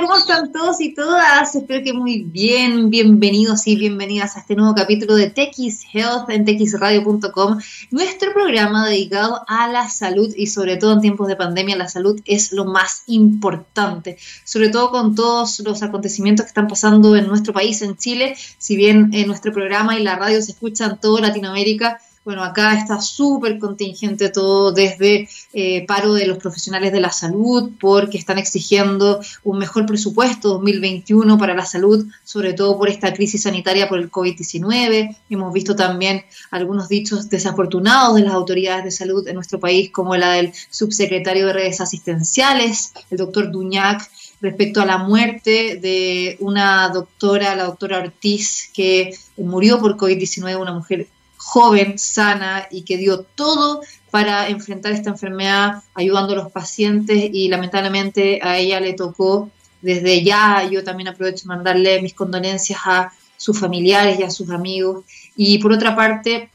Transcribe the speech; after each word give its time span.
¿cómo 0.00 0.16
están 0.16 0.50
todos 0.50 0.80
y 0.80 0.94
todas? 0.94 1.54
Espero 1.54 1.84
que 1.84 1.92
muy 1.92 2.22
bien, 2.22 2.88
bienvenidos 2.88 3.66
y 3.66 3.76
bienvenidas 3.76 4.34
a 4.34 4.40
este 4.40 4.54
nuevo 4.54 4.74
capítulo 4.74 5.14
de 5.14 5.28
TX 5.28 5.84
Health 5.92 6.30
en 6.30 6.46
texradio.com, 6.46 7.58
nuestro 7.90 8.32
programa 8.32 8.88
dedicado 8.88 9.42
a 9.46 9.68
la 9.68 9.90
salud 9.90 10.32
y 10.34 10.46
sobre 10.46 10.78
todo 10.78 10.94
en 10.94 11.00
tiempos 11.02 11.28
de 11.28 11.36
pandemia 11.36 11.76
la 11.76 11.88
salud 11.88 12.18
es 12.24 12.52
lo 12.52 12.64
más 12.64 13.02
importante, 13.08 14.16
sobre 14.44 14.70
todo 14.70 14.90
con 14.90 15.14
todos 15.14 15.60
los 15.60 15.82
acontecimientos 15.82 16.44
que 16.44 16.50
están 16.50 16.68
pasando 16.68 17.14
en 17.14 17.26
nuestro 17.26 17.52
país, 17.52 17.82
en 17.82 17.96
Chile, 17.96 18.36
si 18.56 18.76
bien 18.76 19.10
en 19.12 19.26
nuestro 19.26 19.52
programa 19.52 19.98
y 19.98 20.02
la 20.02 20.16
radio 20.16 20.40
se 20.40 20.52
escuchan 20.52 20.92
en 20.92 20.98
toda 20.98 21.20
Latinoamérica, 21.20 22.00
bueno, 22.22 22.44
acá 22.44 22.74
está 22.74 23.00
súper 23.00 23.58
contingente 23.58 24.28
todo 24.28 24.72
desde 24.72 25.26
eh, 25.54 25.86
paro 25.86 26.12
de 26.12 26.26
los 26.26 26.36
profesionales 26.36 26.92
de 26.92 27.00
la 27.00 27.10
salud 27.10 27.70
porque 27.80 28.18
están 28.18 28.36
exigiendo 28.36 29.20
un 29.42 29.58
mejor 29.58 29.86
presupuesto 29.86 30.50
2021 30.50 31.38
para 31.38 31.54
la 31.54 31.64
salud, 31.64 32.06
sobre 32.22 32.52
todo 32.52 32.76
por 32.76 32.90
esta 32.90 33.14
crisis 33.14 33.44
sanitaria 33.44 33.88
por 33.88 33.98
el 33.98 34.10
COVID-19. 34.10 35.16
Hemos 35.30 35.52
visto 35.54 35.74
también 35.74 36.24
algunos 36.50 36.90
dichos 36.90 37.30
desafortunados 37.30 38.16
de 38.16 38.22
las 38.22 38.34
autoridades 38.34 38.84
de 38.84 38.90
salud 38.90 39.26
en 39.26 39.34
nuestro 39.36 39.58
país, 39.58 39.90
como 39.90 40.14
la 40.14 40.32
del 40.32 40.52
subsecretario 40.68 41.46
de 41.46 41.54
redes 41.54 41.80
asistenciales, 41.80 42.92
el 43.10 43.16
doctor 43.16 43.50
Duñac, 43.50 44.10
respecto 44.42 44.82
a 44.82 44.86
la 44.86 44.98
muerte 44.98 45.78
de 45.80 46.36
una 46.40 46.90
doctora, 46.90 47.54
la 47.54 47.64
doctora 47.64 47.98
Ortiz, 47.98 48.70
que 48.74 49.14
murió 49.38 49.80
por 49.80 49.96
COVID-19, 49.96 50.60
una 50.60 50.72
mujer 50.72 51.08
joven, 51.42 51.98
sana 51.98 52.66
y 52.70 52.82
que 52.82 52.98
dio 52.98 53.22
todo 53.22 53.80
para 54.10 54.48
enfrentar 54.48 54.92
esta 54.92 55.10
enfermedad, 55.10 55.82
ayudando 55.94 56.34
a 56.34 56.36
los 56.36 56.52
pacientes 56.52 57.30
y 57.32 57.48
lamentablemente 57.48 58.40
a 58.42 58.58
ella 58.58 58.78
le 58.78 58.92
tocó 58.92 59.50
desde 59.80 60.22
ya, 60.22 60.68
yo 60.70 60.84
también 60.84 61.08
aprovecho 61.08 61.48
mandarle 61.48 62.02
mis 62.02 62.12
condolencias 62.12 62.80
a 62.84 63.12
sus 63.38 63.58
familiares 63.58 64.20
y 64.20 64.22
a 64.22 64.30
sus 64.30 64.50
amigos. 64.50 65.04
Y 65.34 65.56
por 65.58 65.72
otra 65.72 65.96
parte, 65.96 66.50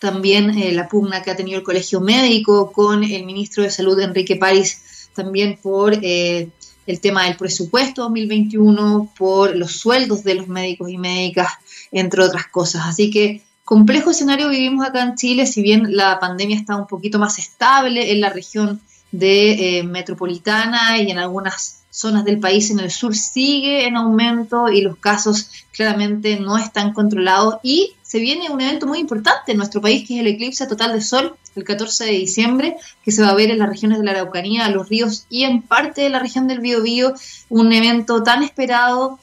también 0.00 0.58
eh, 0.58 0.72
la 0.72 0.88
pugna 0.88 1.22
que 1.22 1.30
ha 1.30 1.36
tenido 1.36 1.58
el 1.58 1.64
Colegio 1.64 2.00
Médico 2.00 2.72
con 2.72 3.04
el 3.04 3.24
ministro 3.24 3.62
de 3.62 3.70
Salud, 3.70 4.00
Enrique 4.00 4.34
París, 4.34 5.08
también 5.14 5.56
por 5.62 5.94
eh, 6.02 6.48
el 6.86 7.00
tema 7.00 7.26
del 7.26 7.36
presupuesto 7.36 8.02
2021, 8.02 9.12
por 9.16 9.54
los 9.54 9.70
sueldos 9.72 10.24
de 10.24 10.34
los 10.34 10.48
médicos 10.48 10.90
y 10.90 10.98
médicas, 10.98 11.52
entre 11.92 12.24
otras 12.24 12.48
cosas. 12.48 12.82
Así 12.86 13.10
que 13.10 13.42
complejo 13.64 14.10
escenario 14.10 14.48
vivimos 14.48 14.86
acá 14.86 15.02
en 15.02 15.14
Chile, 15.14 15.46
si 15.46 15.62
bien 15.62 15.96
la 15.96 16.18
pandemia 16.18 16.56
está 16.56 16.76
un 16.76 16.86
poquito 16.86 17.18
más 17.18 17.38
estable 17.38 18.12
en 18.12 18.20
la 18.20 18.30
región 18.30 18.80
de 19.12 19.78
eh, 19.78 19.82
metropolitana 19.82 20.98
y 20.98 21.10
en 21.10 21.18
algunas 21.18 21.80
zonas 21.90 22.24
del 22.24 22.38
país 22.38 22.70
en 22.70 22.78
el 22.78 22.90
sur 22.90 23.16
sigue 23.16 23.86
en 23.86 23.96
aumento 23.96 24.68
y 24.68 24.80
los 24.80 24.96
casos 24.96 25.50
claramente 25.72 26.38
no 26.38 26.56
están 26.56 26.92
controlados. 26.92 27.56
Y 27.62 27.94
se 28.02 28.20
viene 28.20 28.50
un 28.50 28.60
evento 28.60 28.86
muy 28.86 28.98
importante 28.98 29.52
en 29.52 29.58
nuestro 29.58 29.80
país 29.80 30.06
que 30.06 30.14
es 30.14 30.20
el 30.20 30.28
eclipse 30.28 30.66
total 30.66 30.92
de 30.92 31.00
sol 31.00 31.36
el 31.56 31.64
14 31.64 32.04
de 32.04 32.12
diciembre 32.12 32.76
que 33.04 33.10
se 33.10 33.22
va 33.22 33.30
a 33.30 33.34
ver 33.34 33.50
en 33.50 33.58
las 33.58 33.68
regiones 33.68 33.98
de 33.98 34.04
la 34.04 34.12
Araucanía, 34.12 34.68
los 34.68 34.88
ríos 34.88 35.26
y 35.28 35.44
en 35.44 35.62
parte 35.62 36.02
de 36.02 36.08
la 36.08 36.20
región 36.20 36.46
del 36.46 36.60
Biobío, 36.60 37.14
un 37.48 37.72
evento 37.72 38.22
tan 38.22 38.42
esperado 38.42 39.18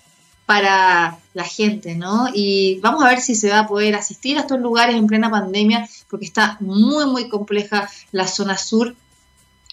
para 0.48 1.20
la 1.34 1.44
gente, 1.44 1.94
¿no? 1.94 2.30
Y 2.34 2.80
vamos 2.80 3.04
a 3.04 3.10
ver 3.10 3.20
si 3.20 3.36
se 3.36 3.50
va 3.50 3.60
a 3.60 3.68
poder 3.68 3.96
asistir 3.96 4.38
a 4.38 4.42
estos 4.42 4.60
lugares 4.62 4.96
en 4.96 5.06
plena 5.06 5.30
pandemia, 5.30 5.88
porque 6.10 6.26
está 6.26 6.56
muy, 6.62 7.06
muy 7.06 7.28
compleja 7.28 7.90
la 8.14 8.26
zona 8.26 8.58
sur 8.58 8.96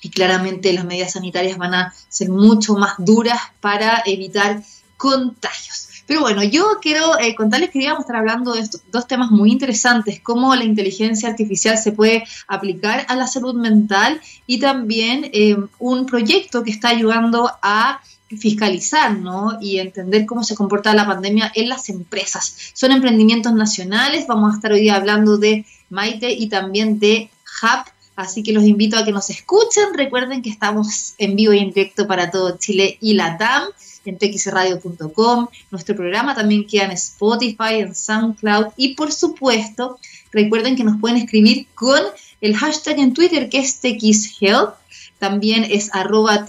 y 0.02 0.10
claramente 0.10 0.72
las 0.72 0.84
medidas 0.84 1.12
sanitarias 1.12 1.58
van 1.58 1.74
a 1.74 1.94
ser 2.08 2.28
mucho 2.28 2.74
más 2.74 2.94
duras 2.98 3.40
para 3.60 4.02
evitar 4.04 4.64
contagios. 4.96 5.88
Pero 6.06 6.22
bueno, 6.22 6.42
yo 6.42 6.78
quiero 6.82 7.20
eh, 7.20 7.36
contarles 7.36 7.70
que 7.70 7.78
íbamos 7.78 8.00
a 8.00 8.02
estar 8.02 8.16
hablando 8.16 8.52
de 8.52 8.60
estos 8.60 8.82
dos 8.90 9.06
temas 9.06 9.30
muy 9.30 9.52
interesantes, 9.52 10.20
cómo 10.20 10.56
la 10.56 10.64
inteligencia 10.64 11.28
artificial 11.28 11.78
se 11.78 11.92
puede 11.92 12.24
aplicar 12.48 13.06
a 13.08 13.14
la 13.14 13.28
salud 13.28 13.54
mental 13.54 14.20
y 14.48 14.58
también 14.58 15.30
eh, 15.32 15.56
un 15.78 16.04
proyecto 16.06 16.64
que 16.64 16.72
está 16.72 16.88
ayudando 16.88 17.48
a 17.62 18.00
fiscalizar 18.36 19.16
¿no? 19.18 19.58
y 19.60 19.78
entender 19.78 20.26
cómo 20.26 20.44
se 20.44 20.54
comporta 20.54 20.94
la 20.94 21.06
pandemia 21.06 21.52
en 21.54 21.68
las 21.68 21.88
empresas. 21.88 22.56
Son 22.74 22.92
emprendimientos 22.92 23.52
nacionales, 23.52 24.26
vamos 24.26 24.52
a 24.52 24.56
estar 24.56 24.72
hoy 24.72 24.88
hablando 24.88 25.36
de 25.36 25.64
Maite 25.90 26.30
y 26.30 26.48
también 26.48 26.98
de 26.98 27.30
HAP, 27.62 27.88
así 28.16 28.42
que 28.42 28.52
los 28.52 28.64
invito 28.64 28.96
a 28.96 29.04
que 29.04 29.12
nos 29.12 29.30
escuchen. 29.30 29.94
Recuerden 29.94 30.42
que 30.42 30.50
estamos 30.50 31.14
en 31.18 31.36
vivo 31.36 31.52
y 31.52 31.58
en 31.58 31.72
directo 31.72 32.06
para 32.06 32.30
todo 32.30 32.58
Chile 32.58 32.98
y 33.00 33.14
la 33.14 33.38
TAM 33.38 33.64
en 34.04 34.18
txradio.com. 34.18 35.48
Nuestro 35.70 35.96
programa 35.96 36.34
también 36.34 36.66
queda 36.66 36.84
en 36.84 36.92
Spotify, 36.92 37.76
en 37.78 37.94
SoundCloud 37.94 38.66
y 38.76 38.94
por 38.94 39.12
supuesto, 39.12 39.98
recuerden 40.32 40.76
que 40.76 40.84
nos 40.84 41.00
pueden 41.00 41.16
escribir 41.18 41.66
con 41.74 42.00
el 42.40 42.56
hashtag 42.56 42.98
en 42.98 43.14
Twitter 43.14 43.48
que 43.48 43.58
es 43.58 43.80
TXHealth 43.80 44.74
también 45.24 45.64
es 45.64 45.88
arroba 45.94 46.44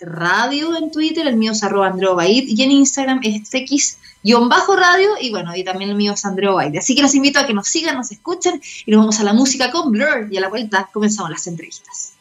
Radio 0.00 0.74
en 0.74 0.90
Twitter, 0.90 1.26
el 1.26 1.36
mío 1.36 1.52
es 1.52 1.62
arroba 1.62 1.94
y 2.26 2.62
en 2.62 2.70
Instagram 2.70 3.20
es 3.22 3.50
tx-radio 3.50 5.10
y 5.20 5.28
bueno, 5.28 5.54
y 5.54 5.62
también 5.62 5.90
el 5.90 5.96
mío 5.96 6.14
es 6.14 6.24
Andreo 6.24 6.58
Así 6.58 6.94
que 6.94 7.02
los 7.02 7.14
invito 7.14 7.40
a 7.40 7.46
que 7.46 7.52
nos 7.52 7.68
sigan, 7.68 7.94
nos 7.94 8.10
escuchen 8.10 8.58
y 8.86 8.90
nos 8.90 9.00
vamos 9.00 9.20
a 9.20 9.24
la 9.24 9.34
música 9.34 9.70
con 9.70 9.92
Blur 9.92 10.28
y 10.30 10.38
a 10.38 10.40
la 10.40 10.48
vuelta 10.48 10.88
comenzamos 10.90 11.30
las 11.30 11.46
entrevistas. 11.46 12.15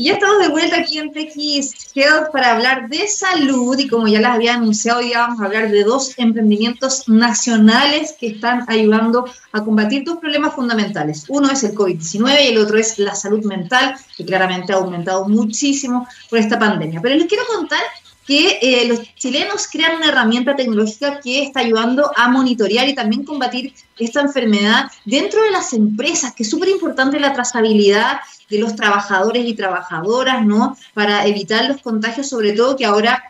Y 0.00 0.04
ya 0.04 0.14
estamos 0.14 0.38
de 0.38 0.48
vuelta 0.48 0.78
aquí 0.78 0.98
en 0.98 1.12
TX 1.12 1.94
Health 1.94 2.32
para 2.32 2.52
hablar 2.52 2.88
de 2.88 3.06
salud 3.06 3.78
y 3.78 3.86
como 3.86 4.08
ya 4.08 4.20
les 4.20 4.28
había 4.28 4.54
anunciado, 4.54 5.02
ya 5.02 5.18
vamos 5.18 5.42
a 5.42 5.44
hablar 5.44 5.70
de 5.70 5.84
dos 5.84 6.14
emprendimientos 6.16 7.06
nacionales 7.06 8.14
que 8.18 8.28
están 8.28 8.64
ayudando 8.68 9.26
a 9.52 9.62
combatir 9.62 10.04
dos 10.04 10.16
problemas 10.16 10.54
fundamentales. 10.54 11.26
Uno 11.28 11.50
es 11.50 11.64
el 11.64 11.74
COVID-19 11.74 12.44
y 12.44 12.46
el 12.46 12.56
otro 12.56 12.78
es 12.78 12.98
la 12.98 13.14
salud 13.14 13.44
mental, 13.44 13.94
que 14.16 14.24
claramente 14.24 14.72
ha 14.72 14.76
aumentado 14.76 15.28
muchísimo 15.28 16.08
por 16.30 16.38
esta 16.38 16.58
pandemia. 16.58 17.02
Pero 17.02 17.16
les 17.16 17.26
quiero 17.26 17.44
contar 17.54 17.82
que 18.26 18.58
eh, 18.62 18.86
los 18.86 19.02
chilenos 19.16 19.66
crean 19.70 19.96
una 19.96 20.08
herramienta 20.08 20.56
tecnológica 20.56 21.20
que 21.20 21.42
está 21.42 21.60
ayudando 21.60 22.10
a 22.16 22.28
monitorear 22.28 22.88
y 22.88 22.94
también 22.94 23.24
combatir 23.24 23.74
esta 23.98 24.22
enfermedad 24.22 24.90
dentro 25.04 25.42
de 25.42 25.50
las 25.50 25.74
empresas, 25.74 26.32
que 26.32 26.44
es 26.44 26.48
súper 26.48 26.70
importante 26.70 27.20
la 27.20 27.34
trazabilidad 27.34 28.20
de 28.50 28.58
los 28.58 28.76
trabajadores 28.76 29.46
y 29.46 29.54
trabajadoras, 29.54 30.44
¿no? 30.44 30.76
Para 30.92 31.26
evitar 31.26 31.64
los 31.66 31.80
contagios, 31.80 32.28
sobre 32.28 32.52
todo 32.52 32.76
que 32.76 32.84
ahora 32.84 33.22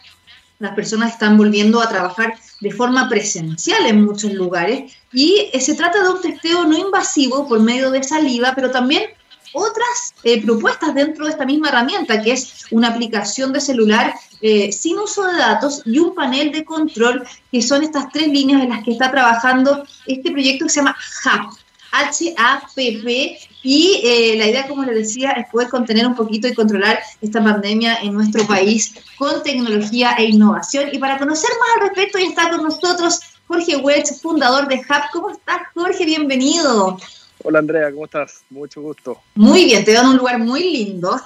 las 0.59 0.75
personas 0.75 1.13
están 1.13 1.37
volviendo 1.37 1.81
a 1.81 1.89
trabajar 1.89 2.35
de 2.61 2.71
forma 2.71 3.09
presencial 3.09 3.87
en 3.87 4.05
muchos 4.05 4.33
lugares 4.33 4.93
y 5.13 5.49
eh, 5.53 5.61
se 5.61 5.75
trata 5.75 6.03
de 6.03 6.11
un 6.11 6.21
testeo 6.21 6.65
no 6.65 6.77
invasivo 6.77 7.49
por 7.49 7.61
medio 7.61 7.91
de 7.91 8.03
saliva, 8.03 8.53
pero 8.55 8.71
también 8.71 9.05
otras 9.53 10.15
eh, 10.23 10.41
propuestas 10.43 10.95
dentro 10.95 11.25
de 11.25 11.33
esta 11.33 11.47
misma 11.47 11.69
herramienta, 11.69 12.23
que 12.23 12.33
es 12.33 12.67
una 12.71 12.89
aplicación 12.89 13.53
de 13.53 13.61
celular 13.61 14.15
eh, 14.43 14.71
sin 14.73 14.99
uso 14.99 15.27
de 15.27 15.39
datos 15.39 15.83
y 15.85 15.99
un 15.99 16.15
panel 16.15 16.53
de 16.53 16.65
control, 16.65 17.27
que 17.51 17.63
son 17.63 17.83
estas 17.83 18.11
tres 18.13 18.29
líneas 18.29 18.63
en 18.63 18.71
las 18.71 18.85
que 18.85 18.93
está 18.93 19.11
trabajando 19.11 19.85
este 20.07 20.31
proyecto 20.31 20.67
que 20.67 20.71
se 20.71 20.81
llama 20.81 20.97
HAP. 21.25 21.51
H-A-P-P, 21.93 23.39
y 23.63 24.01
eh, 24.05 24.37
la 24.39 24.47
idea, 24.47 24.67
como 24.67 24.85
les 24.85 24.95
decía, 24.95 25.33
es 25.33 25.51
poder 25.51 25.69
contener 25.69 26.07
un 26.07 26.15
poquito 26.15 26.49
y 26.49 26.55
controlar 26.55 26.99
esta 27.21 27.43
pandemia 27.43 27.97
en 27.97 28.15
nuestro 28.15 28.47
país 28.47 28.95
con 29.19 29.43
tecnología 29.43 30.15
e 30.19 30.27
innovación. 30.27 30.89
Y 30.93 30.99
para 30.99 31.19
conocer 31.19 31.51
más 31.59 31.69
al 31.77 31.89
respecto, 31.89 32.19
ya 32.19 32.27
está 32.27 32.51
con 32.51 32.63
nosotros 32.63 33.21
Jorge 33.47 33.77
Welch, 33.77 34.21
fundador 34.21 34.67
de 34.69 34.77
Hub. 34.77 35.03
¿Cómo 35.13 35.31
estás, 35.31 35.61
Jorge? 35.75 36.07
Bienvenido. 36.07 36.99
Hola, 37.43 37.59
Andrea, 37.59 37.91
¿cómo 37.91 38.05
estás? 38.05 38.43
Mucho 38.49 38.81
gusto. 38.81 39.21
Muy 39.35 39.65
bien, 39.65 39.85
te 39.85 39.93
dan 39.93 40.09
un 40.09 40.17
lugar 40.17 40.39
muy 40.39 40.63
lindo. 40.63 41.21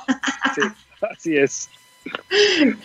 Sí, 0.54 0.62
así 1.00 1.36
es. 1.36 1.68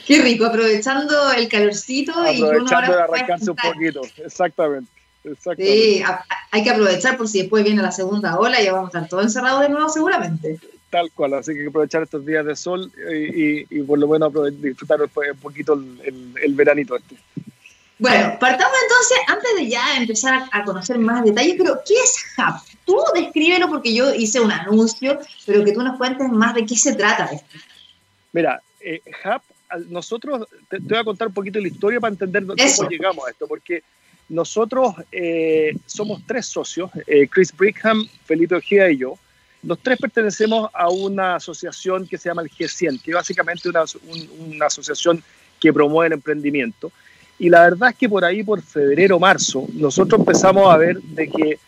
Qué 0.06 0.22
rico, 0.22 0.46
aprovechando 0.46 1.32
el 1.32 1.48
calorcito 1.48 2.12
y 2.32 2.42
Aprovechando 2.42 2.94
de 2.94 3.02
arrancarse 3.02 3.52
un 3.52 3.58
poquito, 3.58 4.02
exactamente. 4.18 4.92
Sí, 5.58 6.02
hay 6.52 6.64
que 6.64 6.70
aprovechar 6.70 7.18
por 7.18 7.28
si 7.28 7.40
después 7.42 7.64
viene 7.64 7.82
la 7.82 7.92
segunda 7.92 8.40
ola 8.40 8.62
y 8.62 8.66
ya 8.66 8.74
vamos 8.74 8.94
a 8.94 9.00
estar 9.00 9.10
todos 9.10 9.24
encerrados 9.24 9.62
de 9.62 9.70
nuevo 9.70 9.90
seguramente. 9.90 10.60
Tal 10.90 11.12
cual, 11.12 11.36
así 11.36 11.54
que 11.54 11.68
aprovechar 11.68 12.04
estos 12.04 12.26
días 12.26 12.46
de 12.46 12.56
sol 12.56 12.92
y, 13.12 13.82
por 13.84 14.00
lo 14.00 14.08
menos 14.08 14.34
disfrutar 14.62 15.02
un 15.02 15.38
poquito 15.40 15.74
el, 15.74 16.34
el, 16.42 16.54
veranito 16.56 16.96
este. 16.96 17.16
Bueno, 18.00 18.38
partamos 18.40 18.74
entonces, 18.84 19.18
antes 19.28 19.56
de 19.58 19.70
ya 19.70 19.98
empezar 19.98 20.48
a 20.52 20.64
conocer 20.64 20.98
más 20.98 21.24
detalles, 21.26 21.56
pero 21.58 21.80
¿qué 21.86 21.94
es 21.94 22.26
Hub? 22.38 22.62
Tú 22.86 22.98
descríbelo 23.14 23.68
porque 23.68 23.94
yo 23.94 24.14
hice 24.14 24.40
un 24.40 24.52
anuncio, 24.52 25.20
pero 25.46 25.66
que 25.66 25.74
tú 25.74 25.84
nos 25.84 25.98
cuentes 25.98 26.30
más 26.30 26.56
de 26.56 26.66
qué 26.66 26.76
se 26.76 26.96
trata 26.96 27.26
esto. 27.26 27.60
Mira, 28.32 28.62
eh, 28.80 29.02
Hub, 29.26 29.42
nosotros, 29.90 30.48
te, 30.70 30.80
voy 30.80 30.98
a 30.98 31.04
contar 31.04 31.28
un 31.28 31.34
poquito 31.34 31.60
la 31.60 31.68
historia 31.68 32.00
para 32.00 32.14
entender 32.14 32.46
cómo 32.46 32.90
llegamos 32.90 33.28
a 33.28 33.32
esto, 33.32 33.48
porque 33.48 33.84
nosotros 34.30 34.94
eh, 35.12 35.76
somos 35.86 36.22
tres 36.26 36.46
socios, 36.46 36.92
eh, 37.08 37.28
Chris 37.28 37.56
Brigham, 37.56 38.08
Felipe 38.26 38.56
Ojeda 38.56 38.92
y 38.92 38.98
yo, 38.98 39.18
Los 39.64 39.80
tres 39.80 39.98
pertenecemos 40.00 40.70
a 40.74 40.90
una 40.90 41.36
asociación 41.36 42.08
que 42.08 42.18
se 42.18 42.30
llama 42.30 42.44
el 42.44 42.50
G100, 42.50 43.02
que 43.02 43.12
es 43.12 43.16
básicamente 43.16 43.68
una, 43.68 43.84
una 44.40 44.66
asociación 44.68 45.22
que 45.60 45.74
promueve 45.74 46.08
el 46.08 46.14
emprendimiento. 46.14 46.92
Y 47.38 47.50
la 47.50 47.64
verdad 47.64 47.90
es 47.90 47.98
que 47.98 48.08
por 48.08 48.24
ahí, 48.24 48.44
por 48.44 48.62
febrero, 48.62 49.20
marzo, 49.20 49.66
nosotros 49.74 50.20
empezamos 50.20 50.72
a 50.72 50.78
ver 50.78 51.02
de 51.02 51.28
que 51.28 51.60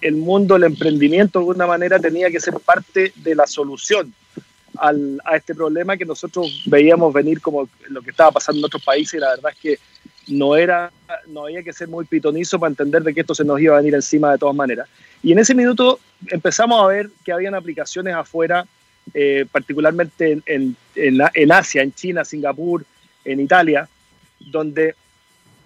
el 0.00 0.16
mundo 0.16 0.54
del 0.54 0.64
emprendimiento 0.64 1.38
de 1.38 1.42
alguna 1.42 1.66
manera 1.66 1.98
tenía 1.98 2.30
que 2.30 2.40
ser 2.40 2.54
parte 2.54 3.12
de 3.16 3.34
la 3.34 3.46
solución 3.46 4.12
al, 4.78 5.20
a 5.24 5.36
este 5.36 5.54
problema 5.54 5.96
que 5.96 6.06
nosotros 6.06 6.62
veíamos 6.66 7.12
venir 7.12 7.40
como 7.40 7.68
lo 7.88 8.02
que 8.02 8.10
estaba 8.10 8.32
pasando 8.32 8.60
en 8.60 8.64
otros 8.64 8.82
países 8.82 9.14
y 9.14 9.18
la 9.18 9.30
verdad 9.30 9.52
es 9.52 9.58
que 9.58 9.78
no 10.28 10.56
era 10.56 10.90
no 11.26 11.44
había 11.44 11.62
que 11.62 11.72
ser 11.72 11.88
muy 11.88 12.04
pitonizo 12.04 12.58
para 12.58 12.70
entender 12.70 13.02
de 13.02 13.12
que 13.14 13.20
esto 13.20 13.34
se 13.34 13.44
nos 13.44 13.60
iba 13.60 13.74
a 13.74 13.78
venir 13.78 13.94
encima 13.94 14.32
de 14.32 14.38
todas 14.38 14.54
maneras. 14.54 14.88
Y 15.22 15.32
en 15.32 15.38
ese 15.38 15.54
minuto 15.54 15.98
empezamos 16.28 16.82
a 16.82 16.86
ver 16.86 17.10
que 17.24 17.32
habían 17.32 17.54
aplicaciones 17.54 18.14
afuera, 18.14 18.66
eh, 19.14 19.46
particularmente 19.50 20.32
en, 20.32 20.76
en, 20.94 21.20
en, 21.34 21.52
Asia, 21.52 21.82
en 21.82 21.92
China, 21.92 22.24
Singapur, 22.24 22.84
en 23.24 23.40
Italia, 23.40 23.88
donde 24.38 24.94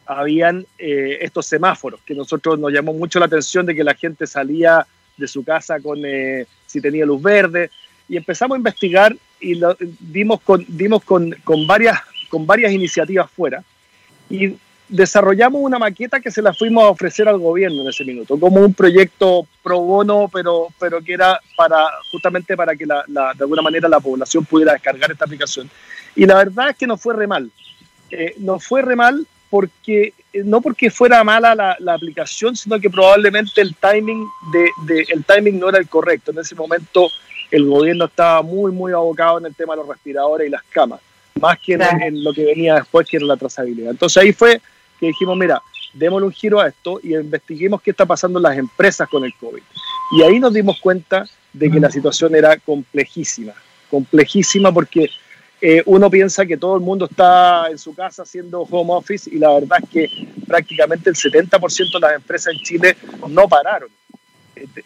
habían 0.06 0.66
eh, 0.78 1.18
estos 1.20 1.46
semáforos 1.46 2.00
que 2.02 2.14
nosotros 2.14 2.58
nos 2.58 2.72
llamó 2.72 2.92
mucho 2.92 3.18
la 3.18 3.26
atención 3.26 3.64
de 3.64 3.74
que 3.74 3.84
la 3.84 3.94
gente 3.94 4.26
salía 4.26 4.86
de 5.16 5.28
su 5.28 5.44
casa 5.44 5.80
con 5.80 6.00
eh, 6.04 6.46
si 6.66 6.80
tenía 6.80 7.06
luz 7.06 7.22
verde 7.22 7.70
y 8.08 8.16
empezamos 8.16 8.56
a 8.56 8.58
investigar 8.58 9.16
y 9.40 9.58
dimos 10.00 10.40
con 10.42 10.64
dimos 10.68 11.04
con, 11.04 11.30
con 11.44 11.66
varias 11.66 11.98
con 12.28 12.46
varias 12.46 12.72
iniciativas 12.72 13.30
fuera 13.30 13.64
y 14.28 14.56
desarrollamos 14.88 15.62
una 15.62 15.78
maqueta 15.78 16.20
que 16.20 16.30
se 16.30 16.42
la 16.42 16.52
fuimos 16.52 16.84
a 16.84 16.88
ofrecer 16.88 17.28
al 17.28 17.38
gobierno 17.38 17.82
en 17.82 17.88
ese 17.88 18.04
minuto, 18.04 18.38
como 18.38 18.60
un 18.60 18.74
proyecto 18.74 19.46
pro 19.62 19.80
bono, 19.80 20.28
pero, 20.32 20.68
pero 20.78 21.00
que 21.02 21.14
era 21.14 21.40
para 21.56 21.86
justamente 22.10 22.56
para 22.56 22.76
que 22.76 22.86
la, 22.86 23.04
de 23.06 23.42
alguna 23.44 23.62
manera 23.62 23.88
la 23.88 24.00
población 24.00 24.44
pudiera 24.44 24.72
descargar 24.72 25.10
esta 25.10 25.24
aplicación. 25.24 25.70
Y 26.14 26.26
la 26.26 26.36
verdad 26.36 26.70
es 26.70 26.76
que 26.76 26.86
no 26.86 26.96
fue 26.96 27.14
re 27.14 27.26
mal. 27.26 27.50
Eh, 28.10 28.34
no 28.38 28.60
fue 28.60 28.82
re 28.82 28.94
mal 28.94 29.26
porque 29.50 30.12
no 30.44 30.60
porque 30.60 30.90
fuera 30.90 31.22
mala 31.22 31.54
la, 31.54 31.76
la, 31.78 31.94
aplicación, 31.94 32.56
sino 32.56 32.80
que 32.80 32.90
probablemente 32.90 33.60
el 33.60 33.74
timing, 33.76 34.26
de, 34.52 35.06
el 35.08 35.24
timing 35.24 35.58
no 35.58 35.68
era 35.68 35.78
el 35.78 35.88
correcto. 35.88 36.32
En 36.32 36.38
ese 36.38 36.54
momento 36.54 37.08
el 37.50 37.64
gobierno 37.64 38.06
estaba 38.06 38.42
muy, 38.42 38.72
muy 38.72 38.92
abocado 38.92 39.38
en 39.38 39.46
el 39.46 39.54
tema 39.54 39.74
de 39.74 39.80
los 39.80 39.88
respiradores 39.88 40.48
y 40.48 40.50
las 40.50 40.62
camas, 40.64 41.00
más 41.40 41.58
que 41.58 41.74
en, 41.74 41.82
en 41.82 42.24
lo 42.24 42.32
que 42.32 42.44
venía 42.44 42.76
después, 42.76 43.08
que 43.08 43.16
era 43.16 43.26
la 43.26 43.36
trazabilidad. 43.36 43.90
Entonces 43.90 44.22
ahí 44.22 44.32
fue 44.32 44.60
que 44.98 45.06
dijimos, 45.06 45.36
mira, 45.36 45.60
démosle 45.94 46.26
un 46.26 46.32
giro 46.32 46.60
a 46.60 46.68
esto 46.68 47.00
y 47.02 47.14
investiguemos 47.14 47.80
qué 47.80 47.92
está 47.92 48.04
pasando 48.04 48.38
en 48.38 48.42
las 48.42 48.58
empresas 48.58 49.08
con 49.08 49.24
el 49.24 49.34
COVID. 49.34 49.62
Y 50.12 50.22
ahí 50.22 50.38
nos 50.38 50.52
dimos 50.52 50.78
cuenta 50.80 51.26
de 51.52 51.70
que 51.70 51.80
la 51.80 51.90
situación 51.90 52.34
era 52.34 52.58
complejísima, 52.58 53.52
complejísima 53.90 54.72
porque 54.72 55.08
eh, 55.60 55.82
uno 55.86 56.10
piensa 56.10 56.44
que 56.44 56.56
todo 56.56 56.74
el 56.74 56.82
mundo 56.82 57.06
está 57.06 57.68
en 57.70 57.78
su 57.78 57.94
casa 57.94 58.22
haciendo 58.22 58.62
home 58.62 58.92
office 58.92 59.30
y 59.30 59.38
la 59.38 59.52
verdad 59.52 59.78
es 59.82 59.88
que 59.88 60.28
prácticamente 60.46 61.08
el 61.08 61.16
70% 61.16 61.94
de 61.94 62.00
las 62.00 62.16
empresas 62.16 62.52
en 62.52 62.58
Chile 62.60 62.96
no 63.28 63.48
pararon. 63.48 63.88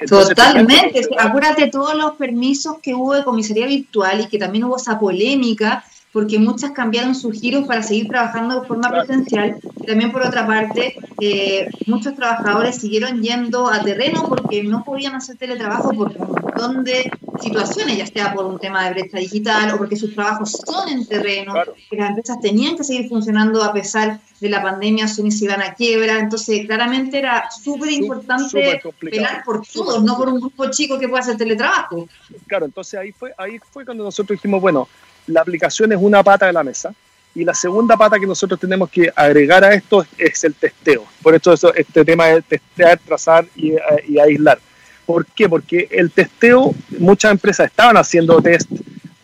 Totalmente, 0.08 1.02
acuérdate 1.18 1.68
todos 1.68 1.94
los 1.94 2.12
permisos 2.12 2.78
que 2.82 2.94
hubo 2.94 3.14
de 3.14 3.24
comisaría 3.24 3.66
virtual 3.66 4.20
y 4.20 4.28
que 4.28 4.38
también 4.38 4.64
hubo 4.64 4.76
esa 4.76 4.98
polémica 4.98 5.84
porque 6.12 6.38
muchas 6.38 6.72
cambiaron 6.72 7.14
sus 7.14 7.38
giros 7.40 7.66
para 7.66 7.82
seguir 7.82 8.08
trabajando 8.08 8.60
de 8.60 8.66
forma 8.66 8.90
presencial. 8.90 9.56
También, 9.87 10.10
por 10.12 10.22
otra 10.22 10.46
parte, 10.46 10.96
eh, 11.20 11.69
muchos 11.87 12.14
trabajadores 12.14 12.76
siguieron 12.76 13.22
yendo 13.22 13.69
a 13.69 13.82
terreno 13.82 14.25
porque 14.28 14.62
no 14.62 14.84
podían 14.84 15.14
hacer 15.14 15.37
teletrabajo 15.37 15.90
por 15.90 16.08
un 16.16 16.28
montón 16.28 16.84
de 16.84 17.10
situaciones, 17.40 17.96
ya 17.96 18.06
sea 18.06 18.34
por 18.34 18.46
un 18.46 18.58
tema 18.58 18.84
de 18.84 18.94
brecha 18.94 19.19
digital 19.19 19.72
o 19.72 19.78
porque 19.78 19.96
sus 19.96 20.14
trabajos 20.14 20.52
son 20.66 20.88
en 20.88 21.06
terreno, 21.06 21.55
que 21.90 21.96
las 21.96 22.10
empresas 22.10 22.40
tenían 22.40 22.76
que 22.76 22.84
seguir 22.84 23.08
funcionando 23.08 23.62
a 23.62 23.72
pesar 23.72 24.20
de 24.40 24.49
la 24.49 24.62
pandemia, 24.62 25.08
son 25.08 25.26
y 25.26 25.31
se 25.31 25.44
iban 25.44 25.62
a 25.62 25.75
quiebra. 25.75 26.19
Entonces, 26.19 26.66
claramente 26.66 27.19
era 27.19 27.50
súper 27.50 27.93
importante 27.93 28.81
velar 29.02 29.43
por 29.44 29.66
todos, 29.66 30.02
no 30.02 30.16
por 30.16 30.28
un 30.28 30.40
grupo 30.40 30.70
chico 30.70 30.99
que 30.99 31.08
pueda 31.08 31.22
hacer 31.22 31.37
teletrabajo. 31.37 32.08
Claro, 32.46 32.66
entonces 32.66 32.99
ahí 32.99 33.12
fue, 33.12 33.32
ahí 33.38 33.58
fue 33.72 33.84
cuando 33.84 34.05
nosotros 34.05 34.37
dijimos, 34.37 34.60
bueno, 34.60 34.88
la 35.28 35.40
aplicación 35.40 35.92
es 35.92 35.98
una 36.00 36.22
pata 36.22 36.46
de 36.46 36.52
la 36.52 36.64
mesa. 36.64 36.92
Y 37.34 37.44
la 37.44 37.54
segunda 37.54 37.96
pata 37.96 38.19
que 38.19 38.26
nosotros 38.26 38.58
tenemos 38.58 38.90
que 38.90 39.12
agregar 39.14 39.62
a 39.62 39.72
esto 39.72 40.04
es 40.16 40.42
el 40.44 40.54
testeo. 40.54 41.04
Por 41.22 41.34
esto 41.34 41.52
este 41.52 42.04
tema 42.04 42.26
de 42.26 42.42
testear, 42.42 42.98
trazar 42.98 43.46
y, 43.54 43.75
y, 44.08 44.19
aislar. 44.19 44.58
¿Por 45.06 45.25
qué? 45.26 45.48
Porque 45.48 45.86
el 45.90 46.10
testeo, 46.10 46.75
muchas 46.98 47.30
empresas 47.30 47.66
estaban 47.66 47.96
haciendo 47.96 48.42
test 48.42 48.69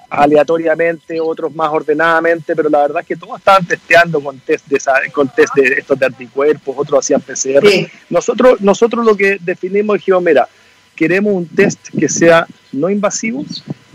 aleatoriamente, 0.09 1.21
otros 1.21 1.55
más 1.55 1.71
ordenadamente, 1.73 2.55
pero 2.55 2.69
la 2.69 2.83
verdad 2.83 3.01
es 3.01 3.07
que 3.07 3.17
todos 3.17 3.39
estaban 3.39 3.67
testeando 3.67 4.21
con 4.21 4.39
test 4.39 4.67
de, 4.67 4.79
con 5.13 5.29
test 5.29 5.55
de 5.55 5.75
estos 5.79 5.99
de 5.99 6.07
anticuerpos, 6.07 6.75
otros 6.79 7.01
hacían 7.01 7.21
PCR. 7.21 7.67
Nosotros, 8.11 8.61
nosotros 8.61 9.05
lo 9.05 9.17
que 9.17 9.39
definimos 9.41 9.97
dijimos, 9.97 10.23
mira, 10.23 10.49
queremos 10.95 11.35
un 11.35 11.47
test 11.47 11.89
que 11.99 12.09
sea 12.09 12.47
no 12.73 12.91
invasivo, 12.91 13.45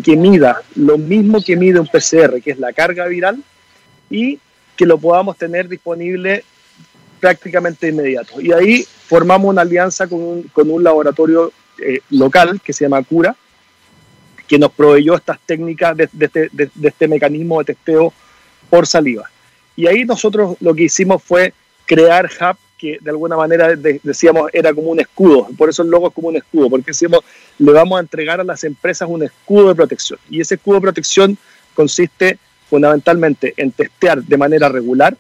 que 0.04 0.16
mida 0.16 0.62
lo 0.76 0.98
mismo 0.98 1.42
que 1.42 1.56
mide 1.56 1.80
un 1.80 1.88
PCR, 1.88 2.42
que 2.42 2.52
es 2.52 2.60
la 2.60 2.74
carga 2.74 3.08
viral, 3.08 3.44
y 4.10 4.40
que 4.76 4.86
lo 4.86 4.98
podamos 4.98 5.38
tener 5.38 5.68
disponible 5.68 6.44
prácticamente 7.20 7.90
inmediato. 7.90 8.40
Y 8.40 8.52
ahí 8.52 8.86
formamos 9.08 9.50
una 9.50 9.62
alianza 9.62 10.08
con 10.08 10.22
un, 10.22 10.44
con 10.44 10.70
un 10.70 10.84
laboratorio 10.84 11.52
eh, 11.80 12.00
local 12.10 12.62
que 12.64 12.74
se 12.74 12.86
llama 12.86 13.04
Cura, 13.04 13.36
que 14.48 14.58
nos 14.58 14.72
proveyó 14.72 15.16
estas 15.16 15.40
técnicas 15.46 15.96
de, 15.96 16.10
de, 16.12 16.26
este, 16.26 16.50
de, 16.52 16.70
de, 16.74 16.88
este 16.88 17.08
mecanismo 17.08 17.60
de 17.60 17.66
testeo 17.66 18.14
por 18.70 18.88
saliva. 18.88 19.30
Y 19.76 19.88
ahí 19.88 20.06
nosotros 20.06 20.58
lo 20.60 20.74
que 20.74 20.84
hicimos 20.84 21.22
fue 21.22 21.54
crear 21.86 22.30
hub 22.40 22.58
que 22.80 22.98
de 23.02 23.10
alguna 23.12 23.36
manera 23.36 23.76
decíamos 23.76 24.50
era 24.54 24.74
como 24.74 24.90
un 24.90 25.00
escudo, 25.00 25.48
por 25.58 25.70
eso 25.70 25.84
el 25.84 25.90
logo 25.90 26.08
es 26.08 26.14
como 26.14 26.30
un 26.30 26.38
escudo, 26.38 26.70
porque 26.70 26.92
decíamos 26.92 27.20
le 27.58 27.72
vamos 27.72 27.98
a 27.98 28.02
entregar 28.02 28.40
a 28.40 28.44
las 28.44 28.64
empresas 28.64 29.08
un 29.10 29.24
escudo 29.24 29.68
de 29.68 29.76
protección. 29.76 30.20
Y 30.30 30.40
ese 30.40 30.56
escudo 30.56 30.76
de 30.76 30.82
protección 30.82 31.38
consiste 31.76 32.40
fundamentalmente 32.70 33.54
en 33.58 33.72
testear 33.72 34.24
de 34.24 34.38
manera 34.38 34.70
regular 34.70 35.18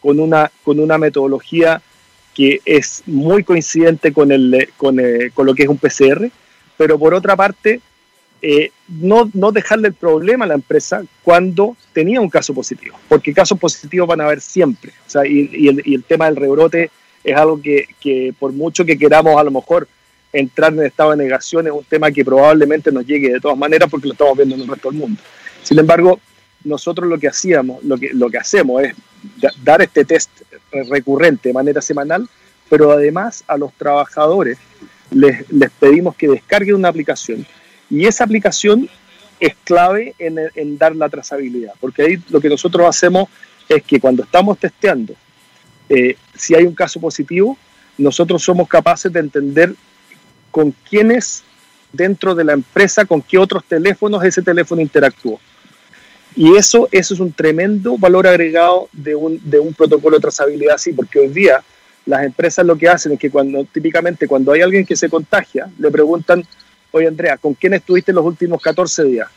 con 0.00 0.18
una, 0.18 0.50
con 0.64 0.80
una 0.80 0.98
metodología 0.98 1.82
que 2.34 2.60
es 2.64 3.02
muy 3.06 3.44
coincidente 3.44 4.12
con, 4.12 4.32
el, 4.32 4.70
con, 4.76 4.98
eh, 4.98 5.30
con 5.34 5.46
lo 5.46 5.54
que 5.54 5.64
es 5.64 5.68
un 5.68 5.76
PCR, 5.76 6.30
pero 6.78 6.98
por 6.98 7.12
otra 7.12 7.36
parte 7.36 7.80
eh, 8.40 8.72
no, 8.88 9.30
no 9.34 9.52
dejarle 9.52 9.88
el 9.88 9.94
problema 9.94 10.44
a 10.44 10.48
la 10.48 10.54
empresa 10.54 11.04
cuando 11.22 11.76
tenía 11.92 12.20
un 12.20 12.28
caso 12.28 12.52
positivo, 12.52 12.98
porque 13.08 13.32
casos 13.32 13.58
positivos 13.58 14.08
van 14.08 14.20
a 14.20 14.24
haber 14.24 14.40
siempre. 14.40 14.92
O 15.06 15.10
sea, 15.10 15.24
y, 15.24 15.68
el, 15.68 15.82
y, 15.84 15.94
el, 15.94 16.02
tema 16.02 16.24
del 16.26 16.36
rebrote 16.36 16.90
es 17.24 17.36
algo 17.36 17.60
que, 17.60 17.86
que, 18.00 18.34
por 18.38 18.52
mucho 18.52 18.84
que 18.84 18.98
queramos 18.98 19.38
a 19.38 19.44
lo 19.44 19.50
mejor 19.50 19.88
entrar 20.32 20.72
en 20.72 20.84
estado 20.84 21.10
de 21.10 21.18
negación, 21.18 21.66
es 21.66 21.72
un 21.72 21.84
tema 21.84 22.10
que 22.10 22.24
probablemente 22.24 22.90
nos 22.90 23.06
llegue 23.06 23.32
de 23.32 23.40
todas 23.40 23.58
maneras 23.58 23.88
porque 23.90 24.08
lo 24.08 24.12
estamos 24.12 24.36
viendo 24.36 24.54
en 24.54 24.62
el 24.62 24.68
resto 24.68 24.90
del 24.90 24.98
mundo. 24.98 25.20
Sin 25.62 25.78
embargo, 25.78 26.18
nosotros 26.64 27.08
lo 27.08 27.18
que 27.18 27.28
hacíamos, 27.28 27.82
lo 27.84 27.98
que, 27.98 28.10
lo 28.12 28.30
que 28.30 28.38
hacemos 28.38 28.82
es 28.82 28.94
dar 29.62 29.82
este 29.82 30.04
test 30.04 30.30
recurrente 30.88 31.50
de 31.50 31.52
manera 31.52 31.82
semanal, 31.82 32.28
pero 32.68 32.92
además 32.92 33.44
a 33.46 33.56
los 33.56 33.72
trabajadores 33.74 34.58
les, 35.10 35.50
les 35.50 35.70
pedimos 35.70 36.16
que 36.16 36.28
descarguen 36.28 36.76
una 36.76 36.88
aplicación 36.88 37.46
y 37.90 38.06
esa 38.06 38.24
aplicación 38.24 38.88
es 39.38 39.54
clave 39.64 40.14
en, 40.18 40.38
en, 40.54 40.78
dar 40.78 40.96
la 40.96 41.08
trazabilidad, 41.08 41.74
porque 41.80 42.02
ahí 42.02 42.22
lo 42.30 42.40
que 42.40 42.48
nosotros 42.48 42.86
hacemos 42.86 43.28
es 43.68 43.82
que 43.82 44.00
cuando 44.00 44.22
estamos 44.22 44.58
testeando 44.58 45.14
eh, 45.94 46.16
si 46.34 46.54
hay 46.54 46.64
un 46.64 46.74
caso 46.74 46.98
positivo, 46.98 47.58
nosotros 47.98 48.42
somos 48.42 48.66
capaces 48.66 49.12
de 49.12 49.20
entender 49.20 49.74
con 50.50 50.74
quiénes 50.88 51.42
dentro 51.92 52.34
de 52.34 52.44
la 52.44 52.54
empresa, 52.54 53.04
con 53.04 53.20
qué 53.20 53.36
otros 53.36 53.62
teléfonos 53.64 54.24
ese 54.24 54.40
teléfono 54.40 54.80
interactuó. 54.80 55.38
Y 56.34 56.56
eso, 56.56 56.88
eso 56.90 57.12
es 57.12 57.20
un 57.20 57.30
tremendo 57.30 57.98
valor 57.98 58.26
agregado 58.26 58.88
de 58.92 59.14
un, 59.14 59.38
de 59.44 59.60
un 59.60 59.74
protocolo 59.74 60.16
de 60.16 60.22
trazabilidad 60.22 60.76
así, 60.76 60.94
porque 60.94 61.18
hoy 61.18 61.28
día 61.28 61.62
las 62.06 62.24
empresas 62.24 62.64
lo 62.64 62.76
que 62.76 62.88
hacen 62.88 63.12
es 63.12 63.18
que 63.18 63.30
cuando 63.30 63.62
típicamente 63.66 64.26
cuando 64.26 64.52
hay 64.52 64.62
alguien 64.62 64.86
que 64.86 64.96
se 64.96 65.10
contagia, 65.10 65.70
le 65.78 65.90
preguntan, 65.90 66.42
oye 66.90 67.06
Andrea, 67.06 67.36
¿con 67.36 67.52
quién 67.52 67.74
estuviste 67.74 68.14
los 68.14 68.24
últimos 68.24 68.62
14 68.62 69.04
días? 69.04 69.28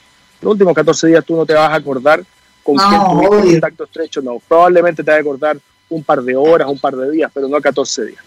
Los 0.41 0.53
últimos 0.53 0.73
14 0.73 1.07
días 1.07 1.25
tú 1.25 1.35
no 1.35 1.45
te 1.45 1.53
vas 1.53 1.69
a 1.69 1.75
acordar 1.75 2.23
con 2.63 2.75
no, 2.75 2.87
quién 2.87 3.29
tuviste 3.29 3.51
contacto 3.51 3.83
estrecho, 3.83 4.21
no, 4.21 4.41
probablemente 4.47 5.03
te 5.03 5.11
vas 5.11 5.17
a 5.17 5.21
acordar 5.21 5.57
un 5.89 6.03
par 6.03 6.21
de 6.21 6.35
horas, 6.35 6.67
un 6.67 6.79
par 6.79 6.95
de 6.95 7.11
días, 7.11 7.31
pero 7.33 7.47
no 7.47 7.59
14 7.59 8.05
días. 8.05 8.23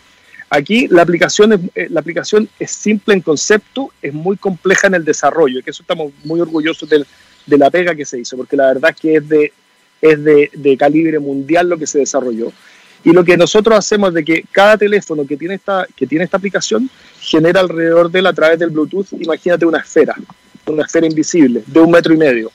Aquí 0.51 0.89
la 0.89 1.03
aplicación, 1.03 1.53
es, 1.53 1.61
eh, 1.75 1.89
la 1.91 2.01
aplicación 2.01 2.49
es 2.59 2.71
simple 2.71 3.15
en 3.15 3.21
concepto, 3.21 3.91
es 4.01 4.15
muy 4.15 4.37
compleja 4.37 4.87
en 4.87 4.95
el 4.95 5.05
desarrollo, 5.05 5.59
y 5.59 5.63
que 5.63 5.71
eso 5.71 5.83
estamos 5.83 6.13
muy 6.25 6.41
orgullosos 6.41 6.89
de, 6.89 7.05
la 7.47 7.71
pega 7.71 7.95
que 7.95 8.05
se 8.05 8.19
hizo, 8.19 8.37
porque 8.37 8.57
la 8.57 8.69
verdad 8.69 8.91
es 8.91 9.01
que 9.01 9.17
es 10.01 10.25
de 10.25 10.77
calibre 10.79 11.19
mundial 11.19 11.69
lo 11.69 11.79
que 11.79 11.87
se 11.87 11.99
desarrolló. 11.99 12.53
Y 13.05 13.13
lo 13.13 13.25
que 13.25 13.37
nosotros 13.37 13.79
hacemos 13.79 14.09
es 14.09 14.15
de 14.17 14.25
que 14.25 14.45
cada 14.51 14.77
teléfono 14.77 15.27
que 15.27 15.37
tiene 15.37 15.55
esta, 15.55 15.87
que 15.97 16.07
tiene 16.07 16.25
esta 16.25 16.37
aplicación 16.37 16.91
genera 17.21 17.61
alrededor 17.61 18.11
de 18.11 18.19
él 18.19 18.27
a 18.27 18.33
través 18.33 18.59
del 18.59 18.71
Bluetooth, 18.71 19.13
imagínate 19.21 19.65
una 19.65 19.79
esfera, 19.79 20.17
una 20.67 20.85
esfera 20.85 21.07
invisible 21.07 21.63
de 21.67 21.81
un 21.81 21.91
metro 21.91 22.13
y 22.13 22.17
medio. 22.17 22.51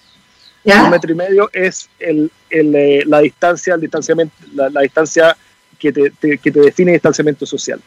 Un 0.65 0.89
metro 0.89 1.11
y 1.11 1.15
medio 1.15 1.49
es 1.51 1.89
el, 1.99 2.31
el, 2.49 2.75
eh, 2.75 3.03
la 3.05 3.19
distancia, 3.19 3.75
el 3.75 3.81
distanciamiento, 3.81 4.33
la, 4.53 4.81
distancia 4.81 5.35
que 5.77 5.91
te, 5.91 6.11
que 6.37 6.51
te 6.51 6.59
define 6.59 6.93
distanciamiento 6.93 7.45
social. 7.45 7.81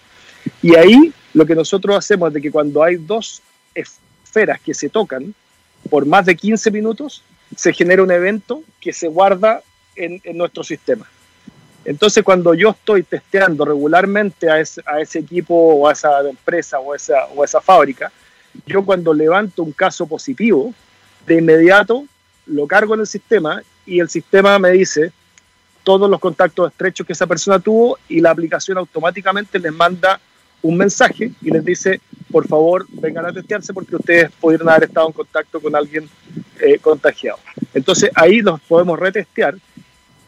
Y 0.63 0.77
ahí 0.77 1.13
lo 1.33 1.47
que 1.47 1.55
nosotros 1.55 1.97
hacemos 1.97 2.29
es 2.29 2.35
de 2.35 2.43
que 2.43 2.51
cuando 2.51 2.83
hay 2.83 2.97
dos 2.97 3.43
esferas 3.75 4.61
que 4.61 4.75
se 4.75 4.89
tocan 4.91 5.35
por 5.89 6.05
más 6.05 6.27
de 6.27 6.37
15 6.37 6.71
minutos, 6.71 7.23
se 7.55 7.73
genera 7.73 8.03
un 8.03 8.11
evento 8.11 8.63
que 8.81 8.93
se 8.93 9.09
guarda 9.09 9.63
en, 9.95 10.21
en 10.25 10.37
nuestro 10.37 10.63
sistema. 10.63 11.07
Entonces, 11.87 12.25
cuando 12.25 12.53
yo 12.53 12.71
estoy 12.71 13.05
testeando 13.05 13.65
regularmente 13.65 14.51
a 14.51 14.59
ese, 14.59 14.83
a 14.85 15.01
ese 15.01 15.21
equipo 15.21 15.55
o 15.55 15.89
a 15.89 15.93
esa 15.93 16.21
empresa 16.29 16.81
o 16.81 16.93
a 16.93 16.97
esa, 16.97 17.27
o 17.27 17.45
esa 17.45 17.61
fábrica, 17.61 18.11
yo 18.67 18.85
cuando 18.85 19.15
levanto 19.15 19.63
un 19.63 19.71
caso 19.71 20.05
positivo, 20.07 20.75
de 21.27 21.37
inmediato 21.39 22.05
lo 22.47 22.67
cargo 22.67 22.95
en 22.95 23.01
el 23.01 23.07
sistema 23.07 23.63
y 23.85 24.01
el 24.01 24.09
sistema 24.09 24.59
me 24.59 24.71
dice 24.71 25.13
todos 25.85 26.11
los 26.11 26.19
contactos 26.19 26.71
estrechos 26.71 27.07
que 27.07 27.13
esa 27.13 27.27
persona 27.27 27.59
tuvo 27.59 27.99
y 28.09 28.21
la 28.21 28.31
aplicación 28.31 28.79
automáticamente 28.79 29.59
les 29.59 29.73
manda 29.73 30.21
un 30.63 30.77
mensaje 30.77 31.31
y 31.41 31.51
les 31.51 31.65
dice, 31.65 32.01
por 32.31 32.49
favor, 32.49 32.87
vengan 32.91 33.27
a 33.27 33.33
testearse 33.33 33.73
porque 33.73 33.95
ustedes 33.95 34.31
pudieron 34.41 34.69
haber 34.69 34.85
estado 34.85 35.07
en 35.07 35.13
contacto 35.13 35.61
con 35.61 35.77
alguien 35.77 36.09
eh, 36.61 36.79
contagiado. 36.81 37.39
Entonces 37.73 38.11
ahí 38.15 38.41
los 38.41 38.61
podemos 38.63 38.99
retestear 38.99 39.55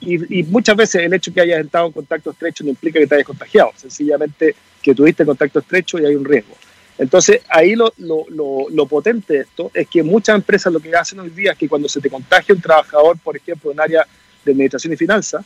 y, 0.00 0.44
muchas 0.44 0.76
veces 0.76 1.02
el 1.02 1.12
hecho 1.12 1.32
que 1.32 1.40
hayas 1.40 1.64
estado 1.64 1.86
en 1.86 1.92
contacto 1.92 2.30
estrecho 2.30 2.62
no 2.62 2.70
implica 2.70 3.00
que 3.00 3.06
te 3.06 3.16
hayas 3.16 3.26
contagiado, 3.26 3.72
sencillamente 3.76 4.54
que 4.80 4.94
tuviste 4.94 5.26
contacto 5.26 5.58
estrecho 5.58 5.98
y 5.98 6.06
hay 6.06 6.14
un 6.14 6.24
riesgo. 6.24 6.54
Entonces, 6.98 7.42
ahí 7.48 7.76
lo, 7.76 7.92
lo, 7.98 8.26
lo, 8.70 8.86
potente 8.86 9.34
de 9.34 9.40
esto 9.40 9.70
es 9.72 9.86
que 9.86 10.02
muchas 10.02 10.34
empresas 10.34 10.72
lo 10.72 10.80
que 10.80 10.94
hacen 10.94 11.20
hoy 11.20 11.30
día 11.30 11.52
es 11.52 11.58
que 11.58 11.68
cuando 11.68 11.88
se 11.88 12.00
te 12.00 12.10
contagia 12.10 12.54
un 12.54 12.60
trabajador, 12.60 13.16
por 13.18 13.36
ejemplo, 13.36 13.70
en 13.70 13.80
área 13.80 14.04
de 14.44 14.52
administración 14.52 14.92
y 14.92 14.96
finanzas, 14.96 15.44